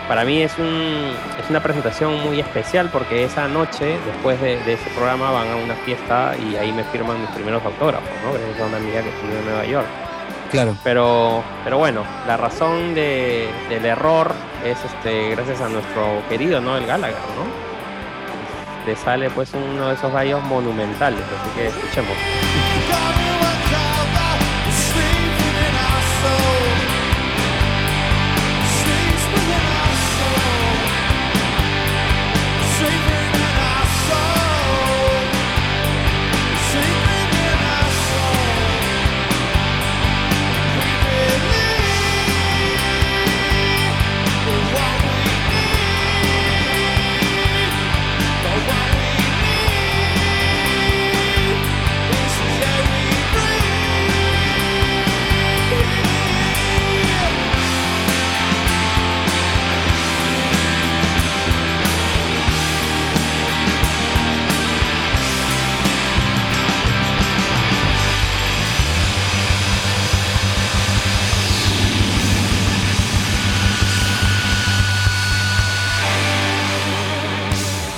[0.09, 4.73] Para mí es, un, es una presentación muy especial porque esa noche, después de, de
[4.73, 8.33] ese programa, van a una fiesta y ahí me firman mis primeros autógrafos, ¿no?
[8.33, 9.87] Gracias a una amiga que estudió en Nueva York.
[10.51, 10.75] Claro.
[10.83, 14.33] Pero, pero bueno, la razón de- del error
[14.65, 17.70] es este, gracias a nuestro querido Noel Gallagher, ¿no?
[18.87, 22.17] Le sale pues uno de esos gallos monumentales, así que escuchemos.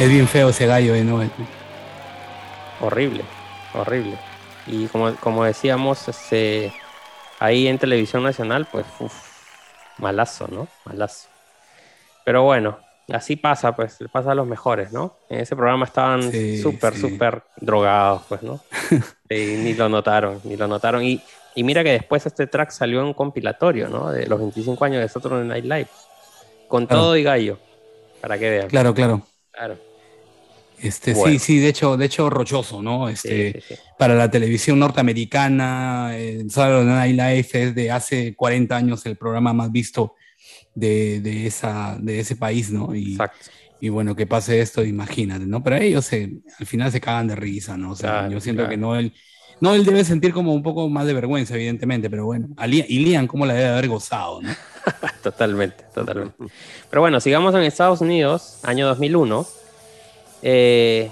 [0.02, 1.30] Es bien feo ese gallo de Noel.
[2.80, 3.22] Horrible,
[3.74, 4.18] horrible.
[4.66, 6.72] Y como, como decíamos, este,
[7.38, 9.14] ahí en televisión nacional, pues, uf,
[9.98, 10.66] malazo, ¿no?
[10.84, 11.28] Malazo.
[12.24, 12.78] Pero bueno,
[13.12, 15.16] así pasa, pues, pasa a los mejores, ¿no?
[15.28, 17.00] En ese programa estaban Sí, súper, sí.
[17.00, 18.58] súper drogados, pues, ¿no?
[19.30, 21.04] y ni lo notaron, ni lo notaron.
[21.04, 21.22] Y,
[21.54, 24.10] y mira que después este track salió en un compilatorio, ¿no?
[24.10, 25.88] De los 25 años de Saturday Night Live.
[26.66, 27.02] Con Claro.
[27.02, 27.58] todo y gallo,
[28.20, 28.68] para que vean.
[28.68, 29.22] Claro, claro.
[29.52, 29.91] Claro.
[30.82, 31.32] Este, Bueno.
[31.32, 33.08] sí, sí, de hecho, de hecho, rochoso, ¿no?
[33.08, 33.80] Este, Sí, sí, sí.
[33.98, 36.84] para la televisión norteamericana, eh, Saturday
[37.14, 40.14] Night Live es de hace 40 años el programa más visto
[40.74, 42.94] de, de esa, de ese país, ¿no?
[42.94, 43.38] Y, Exacto.
[43.80, 45.62] y bueno, que pase esto, imagínate, ¿no?
[45.62, 47.92] Pero ellos se, al final se cagan de risa, ¿no?
[47.92, 48.70] O sea, Claro, yo siento claro.
[48.70, 49.12] que Noel,
[49.60, 52.98] Noel debe sentir como un poco más de vergüenza, evidentemente, pero bueno, a Liam- y
[53.04, 54.48] Liam, ¿cómo la debe haber gozado, ¿no?
[55.22, 56.34] Totalmente, totalmente.
[56.90, 59.46] Pero bueno, sigamos en Estados Unidos, año 2001.
[60.42, 61.10] Eh,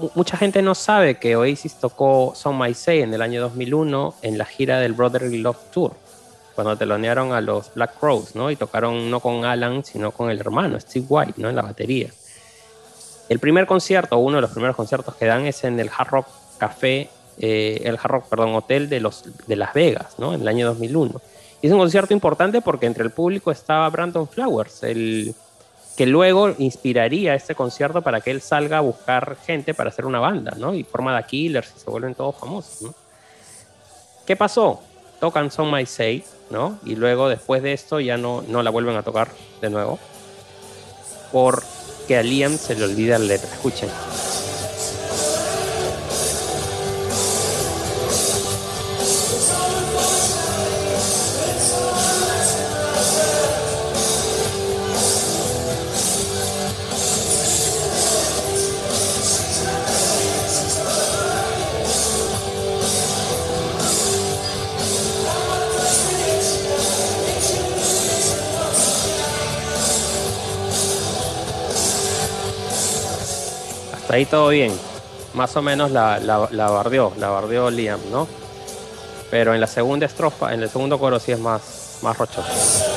[0.00, 4.14] mu- mucha gente no sabe que Oasis tocó Son My Say en el año 2001
[4.22, 5.92] en la gira del Brotherly Love Tour,
[6.54, 8.50] cuando telonearon a los Black Crowes, ¿no?
[8.50, 11.50] Y tocaron no con Alan, sino con el hermano, Steve White, ¿no?
[11.50, 12.08] En la batería.
[13.28, 16.26] El primer concierto, uno de los primeros conciertos que dan es en el Hard Rock
[16.58, 17.08] Café,
[17.38, 20.34] eh, el Hard Rock, perdón, Hotel de, los, de Las Vegas, ¿no?
[20.34, 21.20] En el año 2001.
[21.62, 25.34] Y es un concierto importante porque entre el público estaba Brandon Flowers, el
[25.96, 30.18] que luego inspiraría este concierto para que él salga a buscar gente para hacer una
[30.18, 30.74] banda, ¿no?
[30.74, 32.94] Y forma The Killers y se vuelven todos famosos, ¿no?
[34.26, 34.80] ¿Qué pasó?
[35.20, 36.78] Tocan Son My Say, ¿no?
[36.84, 39.28] Y luego después de esto ya no, no la vuelven a tocar
[39.60, 39.98] de nuevo.
[41.30, 43.50] Porque a Liam se le olvida la letra.
[43.52, 43.90] Escuchen.
[74.14, 74.72] Ahí todo bien.
[75.34, 78.28] Más o menos la, la, la bardeó, la bardeó Liam, ¿no?
[79.30, 82.93] Pero en la segunda estrofa, en el segundo coro sí es más, más rochoso.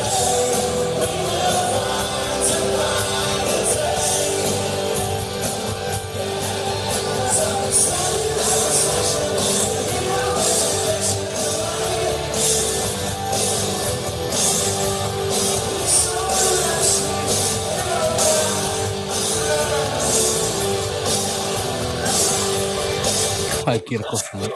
[23.67, 24.29] Cualquier cosa.
[24.33, 24.47] ¿no?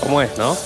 [0.00, 0.56] ¿Cómo es, no?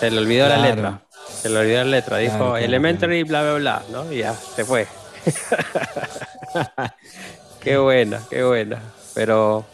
[0.00, 1.00] Se le olvidó la letra.
[1.40, 2.18] Se le olvidó la letra.
[2.18, 4.12] Dijo Claro, claro, elementary, bla, bla, bla, ¿no?
[4.12, 4.86] Y ya, se fue.
[7.64, 8.80] qué buena, qué buena.
[9.14, 9.64] Pero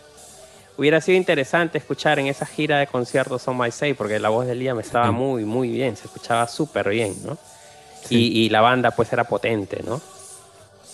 [0.77, 4.47] hubiera sido interesante escuchar en esa gira de conciertos On My Say, porque la voz
[4.47, 7.37] de Liam estaba muy, muy bien, se escuchaba súper bien, ¿no?
[8.09, 10.01] Y, y la banda pues era potente, ¿no?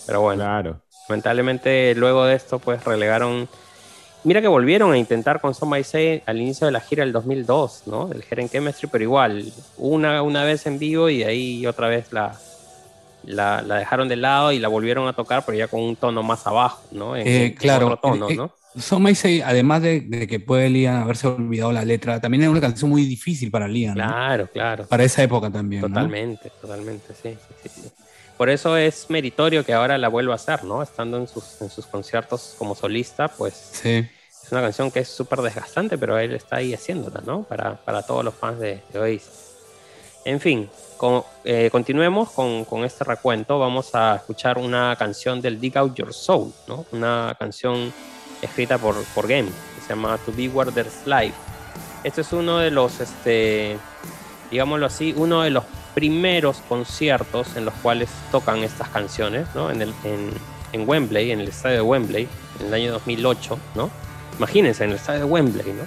[0.07, 0.43] Pero bueno.
[0.43, 0.81] Claro.
[1.09, 3.49] Lamentablemente, luego de esto, pues relegaron.
[4.25, 7.13] Mira que volvieron a intentar con Some By Say al inicio de la gira del
[7.13, 8.07] 2002, ¿no?
[8.09, 12.37] Del Heren Chemistry, pero igual, una, una vez en vivo y ahí otra vez la,
[13.27, 16.23] la, la dejaron de lado y la volvieron a tocar, pero ya con un tono
[16.23, 17.17] más abajo, ¿no?
[17.17, 18.53] En, Eh, en claro, otro tono, eh, eh, ¿no?
[19.45, 23.05] Además de, de que puede Liam haberse olvidado la letra, también es una canción muy
[23.05, 23.97] difícil para Liam.
[23.97, 24.05] ¿no?
[24.05, 24.87] Claro, claro.
[24.87, 25.83] Para esa época también.
[25.83, 25.89] ¿no?
[25.89, 27.89] Totalmente, totalmente, sí, sí, sí, sí.
[28.37, 30.83] Por eso es meritorio que ahora la vuelva a hacer, ¿no?
[30.83, 34.07] Estando en sus, en sus conciertos como solista, pues Sí.
[34.45, 37.45] es una canción que es súper desgastante, pero él está ahí haciéndola, ¿no?
[37.45, 39.31] Para, para todos los fans de, de Oasis.
[40.27, 40.69] En fin,
[41.45, 43.59] eh, continuemos con, con este recuento.
[43.59, 46.87] Vamos a escuchar una canción del Dig Out Your Soul, ¿no?
[46.93, 47.93] Una canción
[48.43, 51.35] escrita por, por Game, que se llama To Be There's Life.
[52.05, 53.79] Este es uno de los, este,
[54.51, 55.65] digámoslo así, uno de los
[55.95, 59.71] primeros conciertos en los cuales tocan estas canciones, ¿no?
[59.71, 60.31] En, el, en,
[60.73, 62.29] en Wembley, en el estadio de Wembley,
[62.61, 63.91] en el año 2008, ¿no?
[64.39, 65.85] Imagínense, en el estadio de Wembley, ¿no?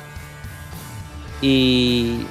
[1.42, 2.26] Y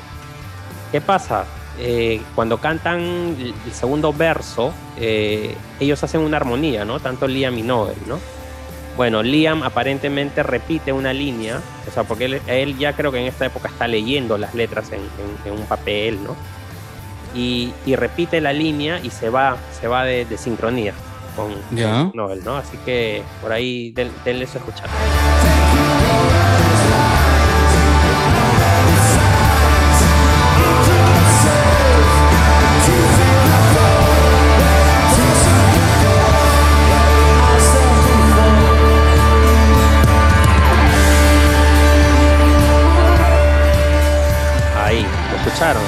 [0.93, 1.45] ¿qué pasa?
[1.81, 3.01] Eh, cuando cantan
[3.39, 6.99] el segundo verso, eh, ellos hacen una armonía, ¿no?
[7.01, 8.19] Tanto Liam y Noel, ¿no?
[8.97, 13.27] Bueno, Liam aparentemente repite una línea, o sea, porque él, él ya creo que en
[13.27, 16.35] esta época está leyendo las letras en, en- en un papel, ¿no?
[17.33, 20.95] Y, y repite la línea y se va, se va de, de sincronía
[21.37, 22.11] con Ya.
[22.13, 22.57] Noel, ¿no?
[22.57, 24.89] Así que por ahí den- denle eso a escuchar.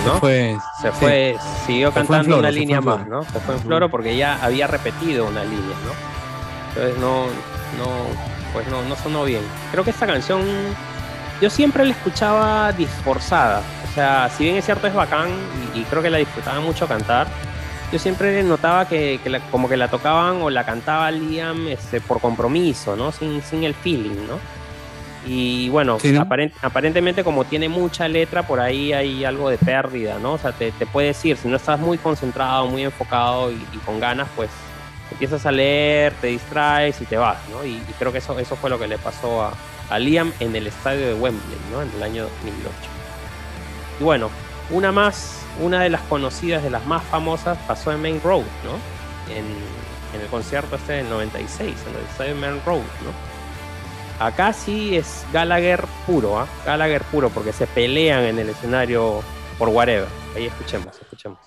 [0.06, 0.18] ¿No?
[0.20, 1.36] Fue, se fue,
[1.66, 3.24] siguió Se fue en cantando floro, una línea más, ¿no?
[3.24, 5.92] Se fue en floro porque ya había repetido una línea, ¿no?
[6.70, 7.24] Entonces no,
[7.78, 7.86] no,
[8.52, 9.42] pues no, no sonó bien.
[9.72, 10.42] Creo que esta canción,
[11.40, 13.62] yo siempre la escuchaba disforzada.
[13.90, 15.28] O sea, si bien es cierto es bacán
[15.74, 17.26] y, y creo que la disfrutaba mucho cantar,
[17.92, 22.00] yo siempre notaba que, que la- como que la tocaban o la cantaba Liam este,
[22.00, 23.10] por compromiso, ¿no?
[23.10, 24.38] Sin, sin el feeling, ¿no?
[25.26, 26.22] Y bueno, Sí, ¿no?
[26.24, 30.32] aparent- aparentemente como tiene mucha letra, por ahí hay algo de pérdida, ¿no?
[30.34, 33.76] O sea, te, te puede decir, si no estás muy concentrado, muy enfocado y, y
[33.84, 34.48] con ganas, pues
[35.10, 37.64] empiezas a leer, te distraes y te vas, ¿no?
[37.66, 39.52] Y, y creo que eso, eso fue lo que le pasó a,
[39.90, 41.82] a Liam en el estadio de Wembley, ¿no?
[41.82, 42.70] En el año 2008.
[44.00, 44.30] Y bueno,
[44.70, 49.34] una más, una de las conocidas, de las más famosas, pasó en Main Road, ¿no?
[49.34, 49.44] En,
[50.14, 53.12] en el concierto este del 96, en el estadio de Main Road, ¿no?
[54.20, 56.46] Acá sí es Gallagher puro, ¿ah?
[56.66, 59.22] Gallagher puro, porque se pelean en el escenario
[59.58, 60.08] por whatever.
[60.36, 61.38] Ahí escuchemos, escuchemos.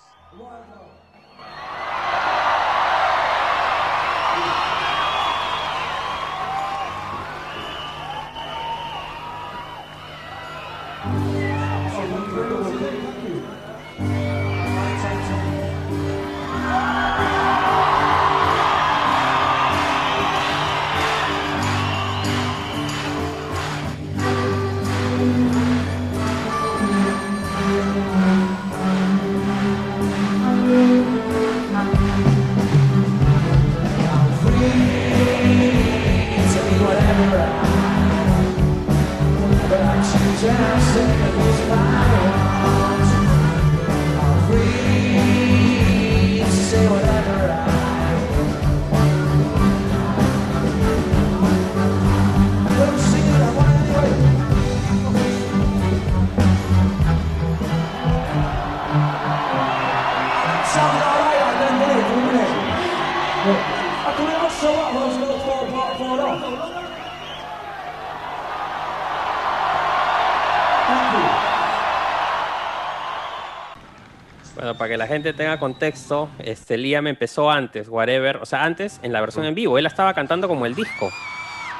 [74.94, 79.22] Que la gente tenga contexto, este Liam empezó antes, whatever, o sea, antes en la
[79.22, 81.10] versión en vivo, él la estaba cantando como el disco.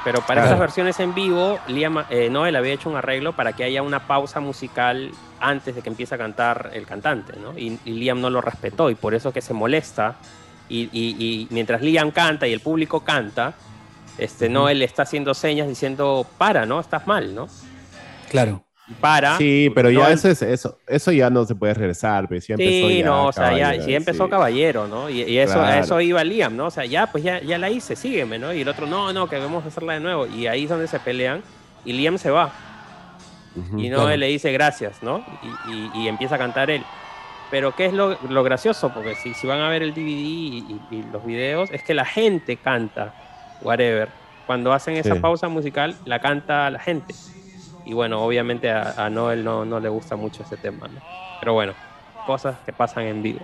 [0.02, 0.46] Pero para Claro.
[0.48, 4.08] esas versiones en vivo, Liam, eh, Noel había hecho un arreglo para que haya una
[4.08, 7.56] pausa musical antes de que empiece a cantar el cantante, ¿no?
[7.56, 10.16] Y, y Liam no lo respetó y por eso que se molesta.
[10.68, 13.54] Y, y- y mientras Liam canta y el público canta,
[14.18, 16.80] este, Noel está haciendo señas diciendo, para, ¿no?
[16.80, 17.46] Estás mal, ¿no?
[18.28, 18.64] Claro.
[19.00, 19.38] Para.
[19.38, 22.28] Sí, pero ya eso, es, eso, eso ya no se puede regresar.
[22.28, 24.30] Pues, ya empezó Sí, ya no, o sea, ya, empezó sí.
[24.30, 25.08] caballero, ¿no?
[25.08, 26.66] Y, y eso, a eso iba Liam, ¿no?
[26.66, 28.52] O sea, ya, pues ya, ya la hice, sígueme, ¿no?
[28.52, 30.26] Y el otro, no, no, que vamos a hacerla de nuevo.
[30.26, 31.42] Y ahí es donde se pelean.
[31.86, 32.52] Y Liam se va.
[33.76, 34.16] Y Noel claro.
[34.16, 35.24] le dice gracias, ¿no?
[35.68, 36.82] Y, y- y empieza a cantar él.
[37.50, 38.92] Pero ¿qué es lo, lo gracioso?
[38.92, 40.80] Porque si, si van a ver el DVD y,
[41.12, 43.14] los videos, es que la gente canta,
[43.62, 44.08] whatever.
[44.46, 45.20] Cuando hacen esa Sí.
[45.20, 47.14] pausa musical, la canta la gente.
[47.84, 51.00] Y bueno, obviamente a, a Noel no, no le gusta mucho ese tema, ¿no?
[51.40, 51.74] Pero bueno,
[52.26, 53.40] cosas que pasan en vivo,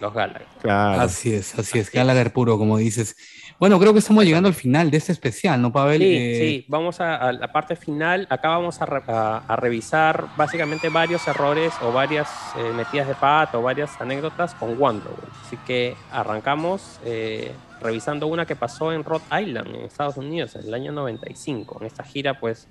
[0.00, 0.46] los Gallagher.
[0.62, 1.00] Claro.
[1.02, 1.88] Así es, así es.
[1.88, 3.16] Así Gallagher puro, como dices.
[3.58, 6.00] Bueno, creo que estamos llegando al final de este especial, ¿no, Pavel?
[6.00, 8.26] Sí, Eh, sí, vamos a, a la parte final.
[8.30, 13.14] Acá vamos a, re- a- a revisar básicamente varios errores o varias eh, metidas de
[13.14, 15.28] pata o varias anécdotas con Wonderwall.
[15.44, 17.52] Así que arrancamos eh,
[17.82, 21.78] revisando una que pasó en Rhode Island, en Estados Unidos, en el año 95.
[21.80, 22.66] En esta gira, pues,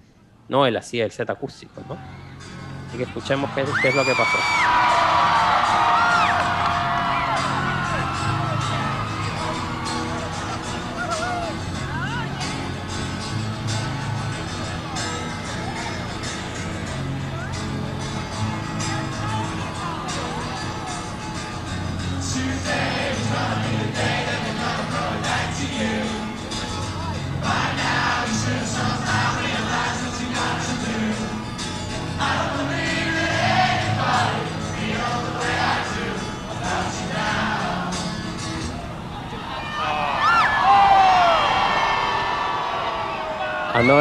[0.50, 1.98] no él hacía el set acústico, ¿no?
[2.88, 4.38] Así que escuchemos qué, qué es lo que pasó.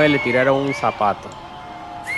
[0.09, 1.39] Le tiraron un zapato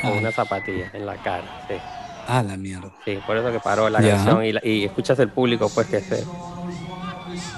[0.02, 1.54] o una zapatilla en la cara.
[1.68, 1.82] Sí.
[2.26, 2.94] Ah, la mierda.
[3.04, 6.02] Sí, por eso que paró la canción y, la- y escuchas el público pues que
[6.02, 6.30] se,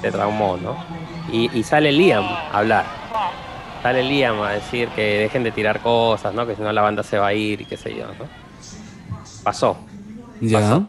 [0.01, 0.83] se traumó, ¿no?
[1.27, 2.99] Y, y sale Liam a hablar.
[3.83, 6.47] Sale Liam a decir que dejen de tirar cosas, ¿no?
[6.47, 8.33] Que si no la banda se va a ir y qué sé yo, ¿no?
[9.43, 9.93] Pasó.
[10.41, 10.89] Ya.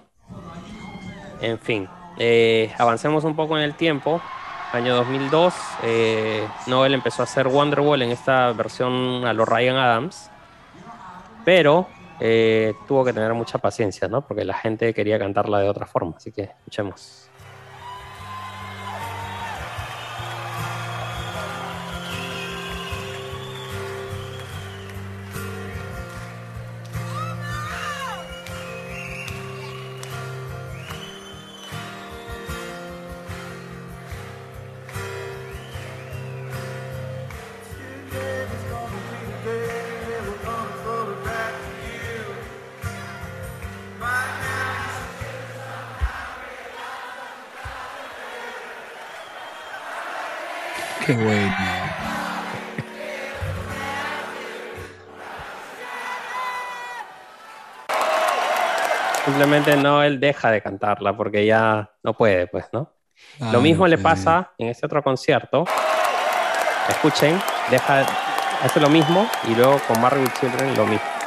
[1.39, 4.23] En fin, eh, avancemos un poco en el tiempo.
[4.73, 10.31] Año 2002, eh, Noel empezó a hacer Wonderwall en esta versión a los Ryan Adams,
[11.45, 11.87] pero
[12.19, 14.25] eh, tuvo que tener mucha paciencia, ¿no?
[14.25, 17.22] Porque la gente quería cantarla de otra forma, así que escuchemos.
[59.63, 62.91] Simplemente Noel deja de cantarla porque ya no puede, pues, ¿no?
[63.39, 65.63] Ah, Lo mismo no le pasa en este otro concierto.
[66.89, 67.39] Escuchen,
[67.71, 68.05] deja,
[68.61, 71.22] hace lo mismo y luego con with Children lo mismo.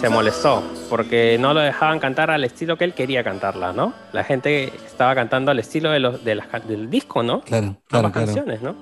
[0.00, 3.92] Se molestó, porque no lo dejaban cantar al estilo que él quería cantarla, ¿no?
[4.12, 7.42] La gente estaba cantando al estilo de los, de las del disco, ¿no?
[7.42, 8.26] Claro, claro, Ambas claro.
[8.26, 8.74] canciones, ¿no?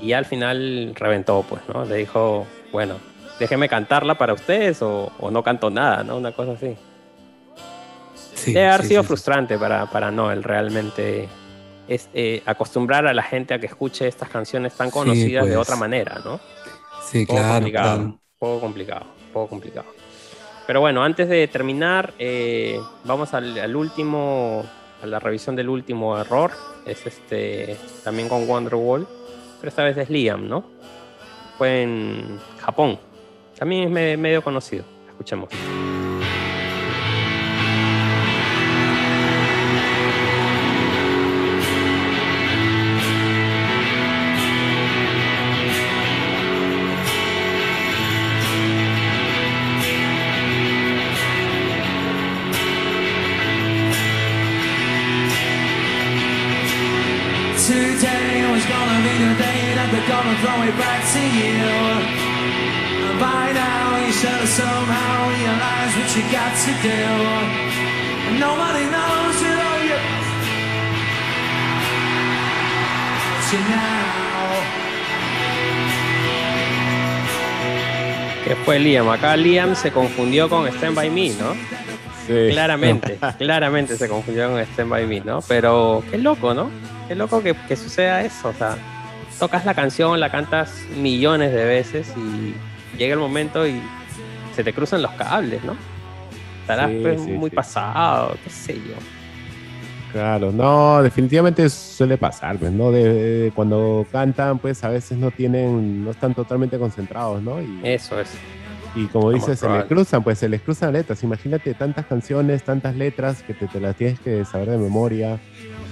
[0.00, 1.84] Y al final reventó, pues, ¿no?
[1.84, 2.94] Le dijo, bueno,
[3.40, 6.16] déjeme cantarla para ustedes o, o no canto nada, ¿no?
[6.16, 6.76] Una cosa así.
[8.34, 11.28] Sí, Debe haber sí, sido sí, frustrante para, para Noel realmente
[11.88, 15.62] es, eh, acostumbrar a la gente a que escuche estas canciones tan conocidas de pues.
[15.62, 16.38] otra manera, ¿no?
[17.02, 18.20] Sí, poco claro, complicado, claro.
[18.38, 19.86] poco complicado, poco complicado.
[20.70, 24.64] Pero bueno, antes de terminar, eh, vamos al, último,
[25.02, 26.52] a la revisión del último error.
[26.86, 29.04] Es este, también con Wonderwall,
[29.58, 30.62] pero esta vez es Liam, ¿no?
[31.58, 33.00] Fue en Japón.
[33.58, 34.84] También es me- medio conocido.
[35.08, 35.48] Escuchemos.
[61.12, 61.58] To you.
[63.18, 67.02] By now you should have somehow realized what you got to do.
[68.28, 69.58] And nobody knows you.
[73.26, 74.20] But you now.
[78.44, 79.08] Que fue Liam.
[79.10, 81.54] Acá Liam se confundió con Stand By Me, ¿no?
[82.26, 82.50] Sí.
[82.52, 85.40] Claramente, claramente se confundió con Stand By Me, ¿no?
[85.42, 86.70] Pero qué loco, ¿no?
[87.08, 88.50] Qué loco que, que suceda eso.
[88.50, 88.76] O sea,
[89.40, 92.54] tocas la canción, la cantas millones de veces y
[92.96, 93.80] llega el momento y
[94.54, 95.74] se te cruzan los cables, ¿no?
[96.60, 97.56] Estarás Sí, pues, sí, muy sí.
[97.56, 98.94] pasado, qué sé yo.
[100.12, 102.90] Claro, no, definitivamente suele pasar, pues, ¿no?
[102.90, 103.12] De,
[103.44, 107.62] de- cuando cantan, pues a veces no tienen, no están totalmente concentrados, ¿no?
[107.62, 108.28] Y, Eso es.
[108.96, 111.22] y como dices, se les cruzan, pues se les cruzan letras.
[111.22, 115.38] Imagínate tantas canciones, tantas letras que te, te las tienes que saber de memoria,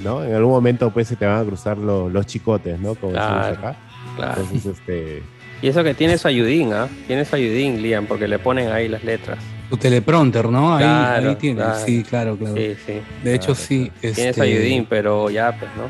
[0.03, 0.25] ¿no?
[0.25, 2.95] En algún momento, pues se te van a cruzar lo- los chicotes, ¿no?
[2.95, 3.77] Como decimos Claro, acá.
[4.17, 4.41] Claro.
[4.43, 5.23] Entonces, este.
[5.61, 6.89] Y eso que tiene su ayudín, ¿ah?
[7.07, 9.39] Tiene su ayudín, Liam, porque le ponen ahí las letras.
[9.71, 10.75] Tu teleprompter, ¿no?
[10.77, 11.57] Ahí, Claro, ahí tiene.
[11.57, 11.79] claro.
[11.85, 12.55] Sí, claro, claro.
[12.57, 12.93] Sí, sí.
[13.23, 13.93] De hecho, Claro, sí.
[14.01, 15.85] Tiene su este, ayudín, pero ya, pues, ¿no?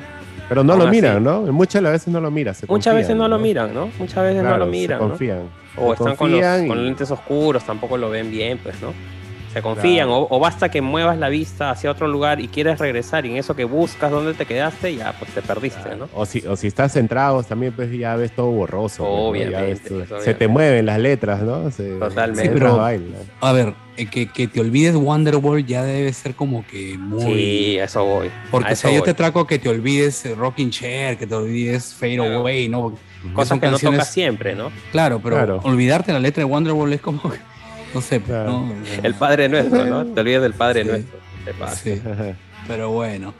[0.49, 0.97] Pero no Aún lo así.
[0.97, 1.43] miran, ¿no?
[1.53, 2.55] Muchas las veces no lo miran.
[2.55, 3.91] se Muchas veces confían, no lo miran, ¿no?
[3.99, 5.09] Muchas veces no lo se miran, ¿no?
[5.11, 5.43] confían.
[5.77, 8.81] O Se están con los, confían y- con lentes oscuros, tampoco lo ven bien, pues,
[8.81, 8.95] ¿no?
[9.53, 10.23] Se confían, Claro.
[10.23, 13.37] o, o basta que muevas la vista hacia otro lugar y quieres regresar y en
[13.39, 16.09] eso que buscas dónde te quedaste, ya pues te perdiste, ¿no?
[16.15, 19.05] O si, o si estás centrado, también pues ya ves todo borroso.
[19.05, 21.71] pues, Obviamente, se te mueven las letras, ¿no?
[21.71, 22.43] Se, Totalmente.
[22.43, 22.79] Sí, pero-.
[23.41, 27.23] A ver, eh, que, que te olvides Wonderworld ya debe ser como que muy.
[27.23, 28.31] Sí, eso voy.
[28.51, 31.35] Porque a o sea, eso yo te traco que te olvides Rocking Chair, que te
[31.35, 32.39] olvides Fade Claro.
[32.41, 32.95] Away, ¿no?
[33.33, 34.71] Cosas son que no tocas siempre, ¿no?
[34.93, 35.61] Claro, pero Claro.
[35.65, 37.23] olvidarte la letra de Wonderworld es como.
[37.23, 37.39] que-
[37.95, 38.51] No sé, Claro.
[38.51, 38.75] ¿no?
[39.03, 40.05] El Padre Nuestro, ¿no?
[40.07, 40.89] Te olvides del Padre Sí.
[40.89, 41.19] Nuestro.
[41.75, 42.03] Sí,
[42.67, 43.33] pero bueno.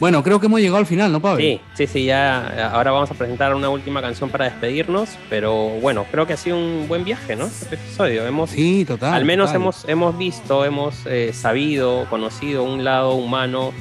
[0.00, 1.38] Bueno, creo que hemos llegado al final, ¿no, Pablo?
[1.40, 6.04] Sí, sí, sí, ya ahora vamos a presentar una última canción para despedirnos, pero bueno,
[6.10, 7.46] creo que ha sido un buen viaje, ¿no?
[7.46, 8.26] Este episodio.
[8.26, 9.14] Hemos, Sí, total.
[9.14, 9.60] al menos total.
[9.62, 13.72] hemos, hemos visto, hemos eh, sabido, conocido un lado humano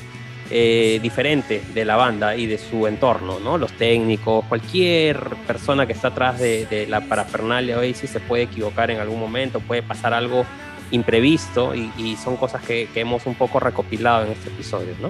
[0.51, 3.57] eh, diferente de la banda y de su entorno, ¿no?
[3.57, 8.91] Los técnicos, cualquier persona que está atrás de, de la parafernalia Oasis se puede equivocar
[8.91, 10.45] en algún momento, puede pasar algo
[10.91, 15.09] imprevisto y, y son cosas que, que hemos un poco recopilado en este episodio, ¿no?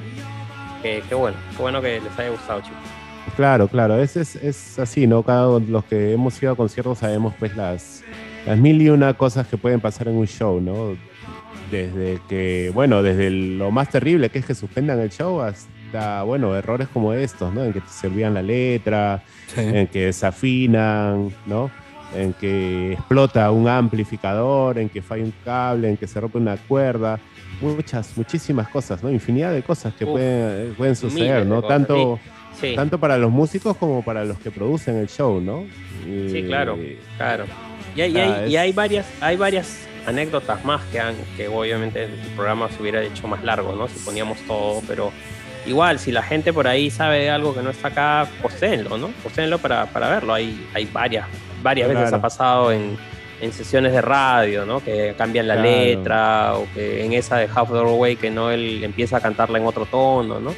[0.82, 2.78] Qué, qué bueno, qué bueno que les haya gustado, chicos.
[3.36, 5.24] Claro, claro, es, es, es así, ¿no?
[5.24, 8.04] Cada uno los que hemos ido a conciertos sabemos pues las,
[8.46, 10.96] las mil y una cosas que pueden pasar en un show, ¿no?
[11.72, 16.56] Desde que, bueno, desde lo más terrible que es que suspendan el show hasta, bueno,
[16.56, 17.64] errores como estos, ¿no?
[17.64, 19.62] En que te servían la letra, Sí.
[19.62, 21.72] en que desafinan, ¿no?
[22.16, 26.58] En que explota un amplificador, en que falla un cable, en que se rompe una
[26.58, 27.20] cuerda,
[27.62, 29.10] muchas, muchísimas cosas, ¿no?
[29.10, 31.62] Infinidad de cosas que Uf, pueden, pueden suceder, ¿no?
[31.62, 32.20] cosas, Tanto,
[32.60, 35.64] Sí, tanto para los músicos como para los que producen el show, ¿no?
[36.04, 36.78] Sí, claro.
[37.18, 37.46] claro.
[37.96, 41.48] Y hay, y hay- es- y hay varias, hay varias anécdotas más que han, que
[41.48, 43.88] obviamente el programa se hubiera hecho más largo, ¿no?
[43.88, 45.12] Si poníamos todo, pero
[45.66, 49.10] igual, si la gente por ahí sabe de algo que no está acá, postéenlo, ¿no?
[49.24, 50.34] Postéenlo para, para verlo.
[50.34, 51.28] Hay, hay varias,
[51.62, 52.18] varias veces Claro.
[52.18, 52.98] ha pasado en,
[53.42, 54.84] en sesiones de radio, ¿no?
[54.84, 55.70] Que cambian la Claro.
[55.70, 59.60] letra, o que en esa de Half the Way que no él empieza a cantarla
[59.60, 60.54] en otro tono, ¿no?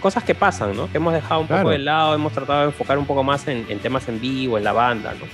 [0.00, 0.90] Cosas que pasan, ¿no?
[0.90, 1.62] Que hemos dejado un Claro.
[1.64, 4.56] poco de lado, hemos tratado de enfocar un poco más en, en temas en vivo,
[4.56, 5.26] en la banda, ¿no?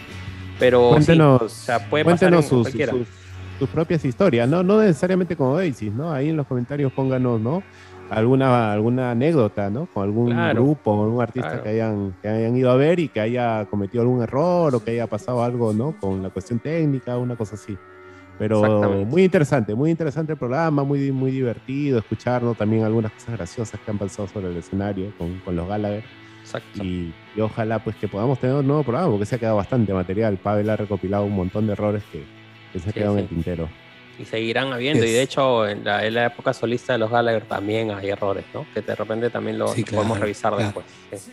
[0.59, 2.93] Pero sí, Cuéntenos, o sea, puede pasar cuéntenos en sus, cualquiera.
[2.93, 3.07] sus-
[3.63, 4.65] sus propias historias, ¿no?
[4.65, 6.11] No necesariamente como Oasis, ¿no?
[6.11, 7.63] Ahí en los comentarios pónganos, ¿no?
[8.11, 9.87] alguna, alguna anécdota, ¿no?
[9.87, 11.63] Con algún Claro, grupo, algún artista claro.
[11.63, 14.91] que, hayan, que hayan ido a ver y que haya cometido algún error o que
[14.91, 15.95] haya pasado algo, ¿no?
[16.01, 17.79] Con la cuestión técnica, una cosa así.
[18.37, 23.79] Pero muy interesante, muy interesante el programa, muy, muy divertido escucharnos también algunas cosas graciosas
[23.79, 26.03] que han pasado sobre el escenario con, con los Gallagher.
[26.41, 26.83] Exacto.
[26.83, 29.95] Y, y ojalá pues que podamos tener un nuevo programa porque se ha quedado bastante
[29.95, 30.39] material.
[30.39, 32.25] Pavel ha recopilado un montón de errores que,
[32.73, 33.23] que se han Sí, quedado en sí.
[33.23, 33.69] el tintero.
[34.19, 35.05] Y seguirán habiendo.
[35.05, 38.45] Y de hecho, en la, en la época solista de los Gallagher también hay errores,
[38.53, 38.67] ¿no?
[38.75, 40.83] Que de repente también lo, Sí, lo podemos claro, revisar claro.
[41.11, 41.31] después.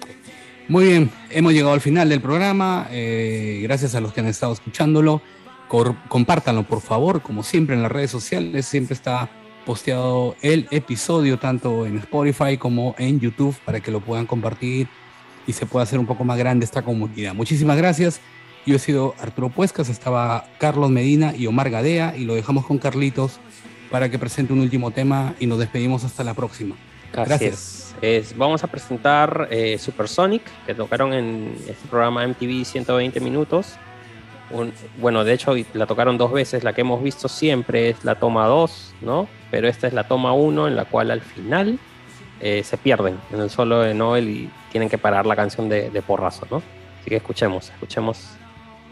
[0.67, 2.87] Muy bien, hemos llegado al final del programa.
[2.91, 5.21] eh, gracias a los que han estado escuchándolo.
[5.67, 8.65] Cor- compártanlo, por favor, como siempre en las redes sociales.
[8.65, 9.29] Siempre está
[9.65, 14.87] posteado el episodio, tanto en Spotify como en YouTube, para que lo puedan compartir
[15.45, 17.33] y se pueda hacer un poco más grande esta comunidad.
[17.35, 18.21] Muchísimas gracias.
[18.65, 22.77] Yo he sido Arturo Puescas, estaba Carlos Medina y Omar Gadea, y lo dejamos con
[22.77, 23.39] Carlitos
[23.89, 26.75] para que presente un último tema y nos despedimos hasta la próxima.
[27.11, 27.95] Gracias.
[28.01, 33.73] Es- vamos a presentar eh, Supersonic, que tocaron en este programa MTV 120 minutos.
[34.51, 38.15] Un- bueno, de hecho la tocaron dos veces, la que hemos visto siempre es la
[38.15, 39.27] toma 2, ¿no?
[39.51, 41.79] Pero esta es la toma 1 en la cual al final
[42.41, 45.89] eh, se pierden en el solo de Noel y tienen que parar la canción de,
[45.89, 46.57] de porrazo, ¿no?
[47.01, 48.29] Así que escuchemos, escuchemos.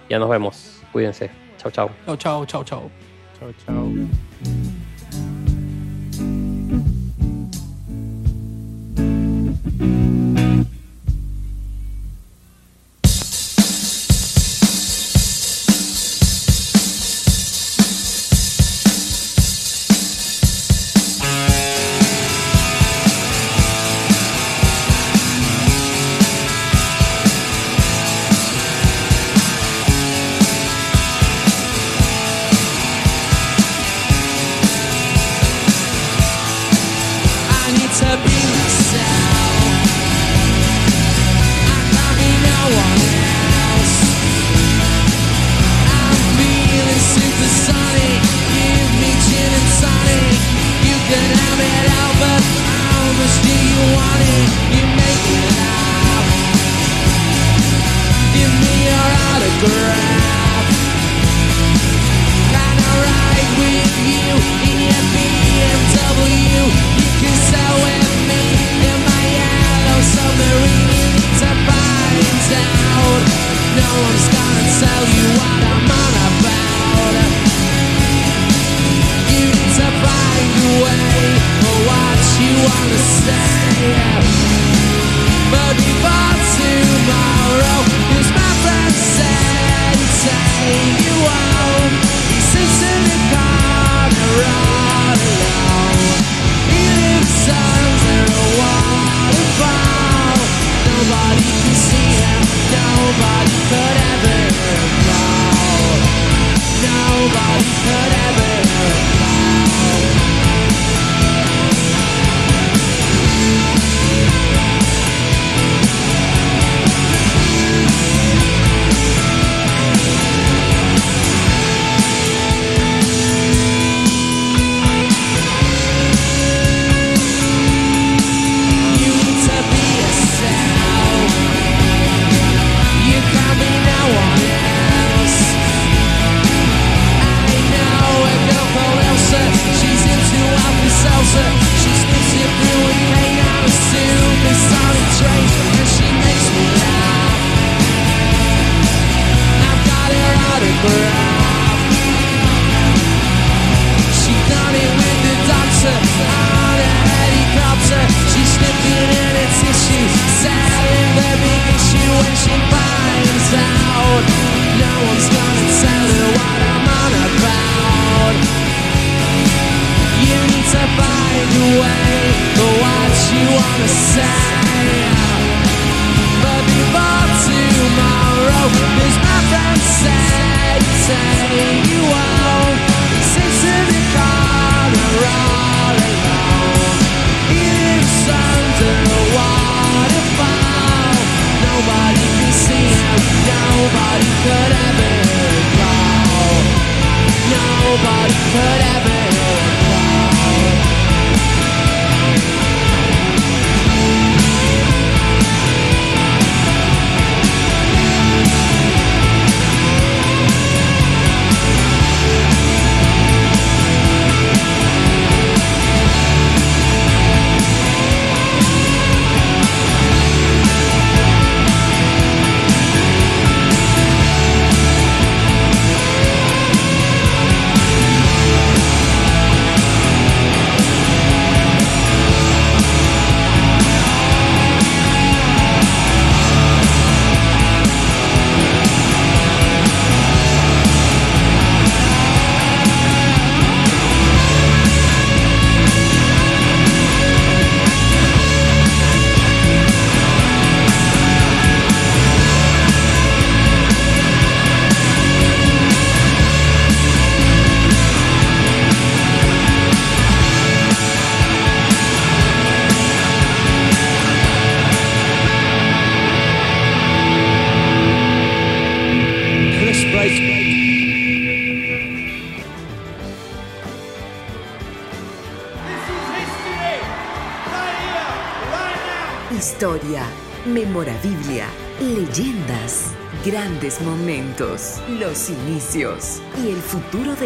[0.09, 0.81] Ya nos vemos.
[0.91, 1.29] Cuídense.
[1.57, 1.89] Chau, chau.
[2.05, 2.91] Chao, chao, chao, chao.
[3.39, 3.93] Chao, chao.
[9.59, 10.65] I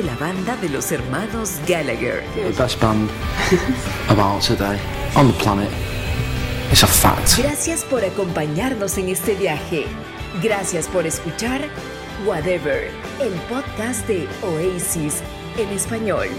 [0.02, 2.24] de la banda de los hermanos Gallagher.
[2.36, 3.10] The best band
[4.10, 4.80] about today
[5.16, 5.70] on the planet.
[6.72, 7.38] It's a fact.
[7.38, 9.86] Gracias por acompañarnos en este viaje.
[10.42, 11.62] Gracias por escuchar
[12.26, 15.22] Whatever, el podcast de Oasis
[15.58, 16.30] en español.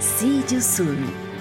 [0.00, 1.33] See you soon.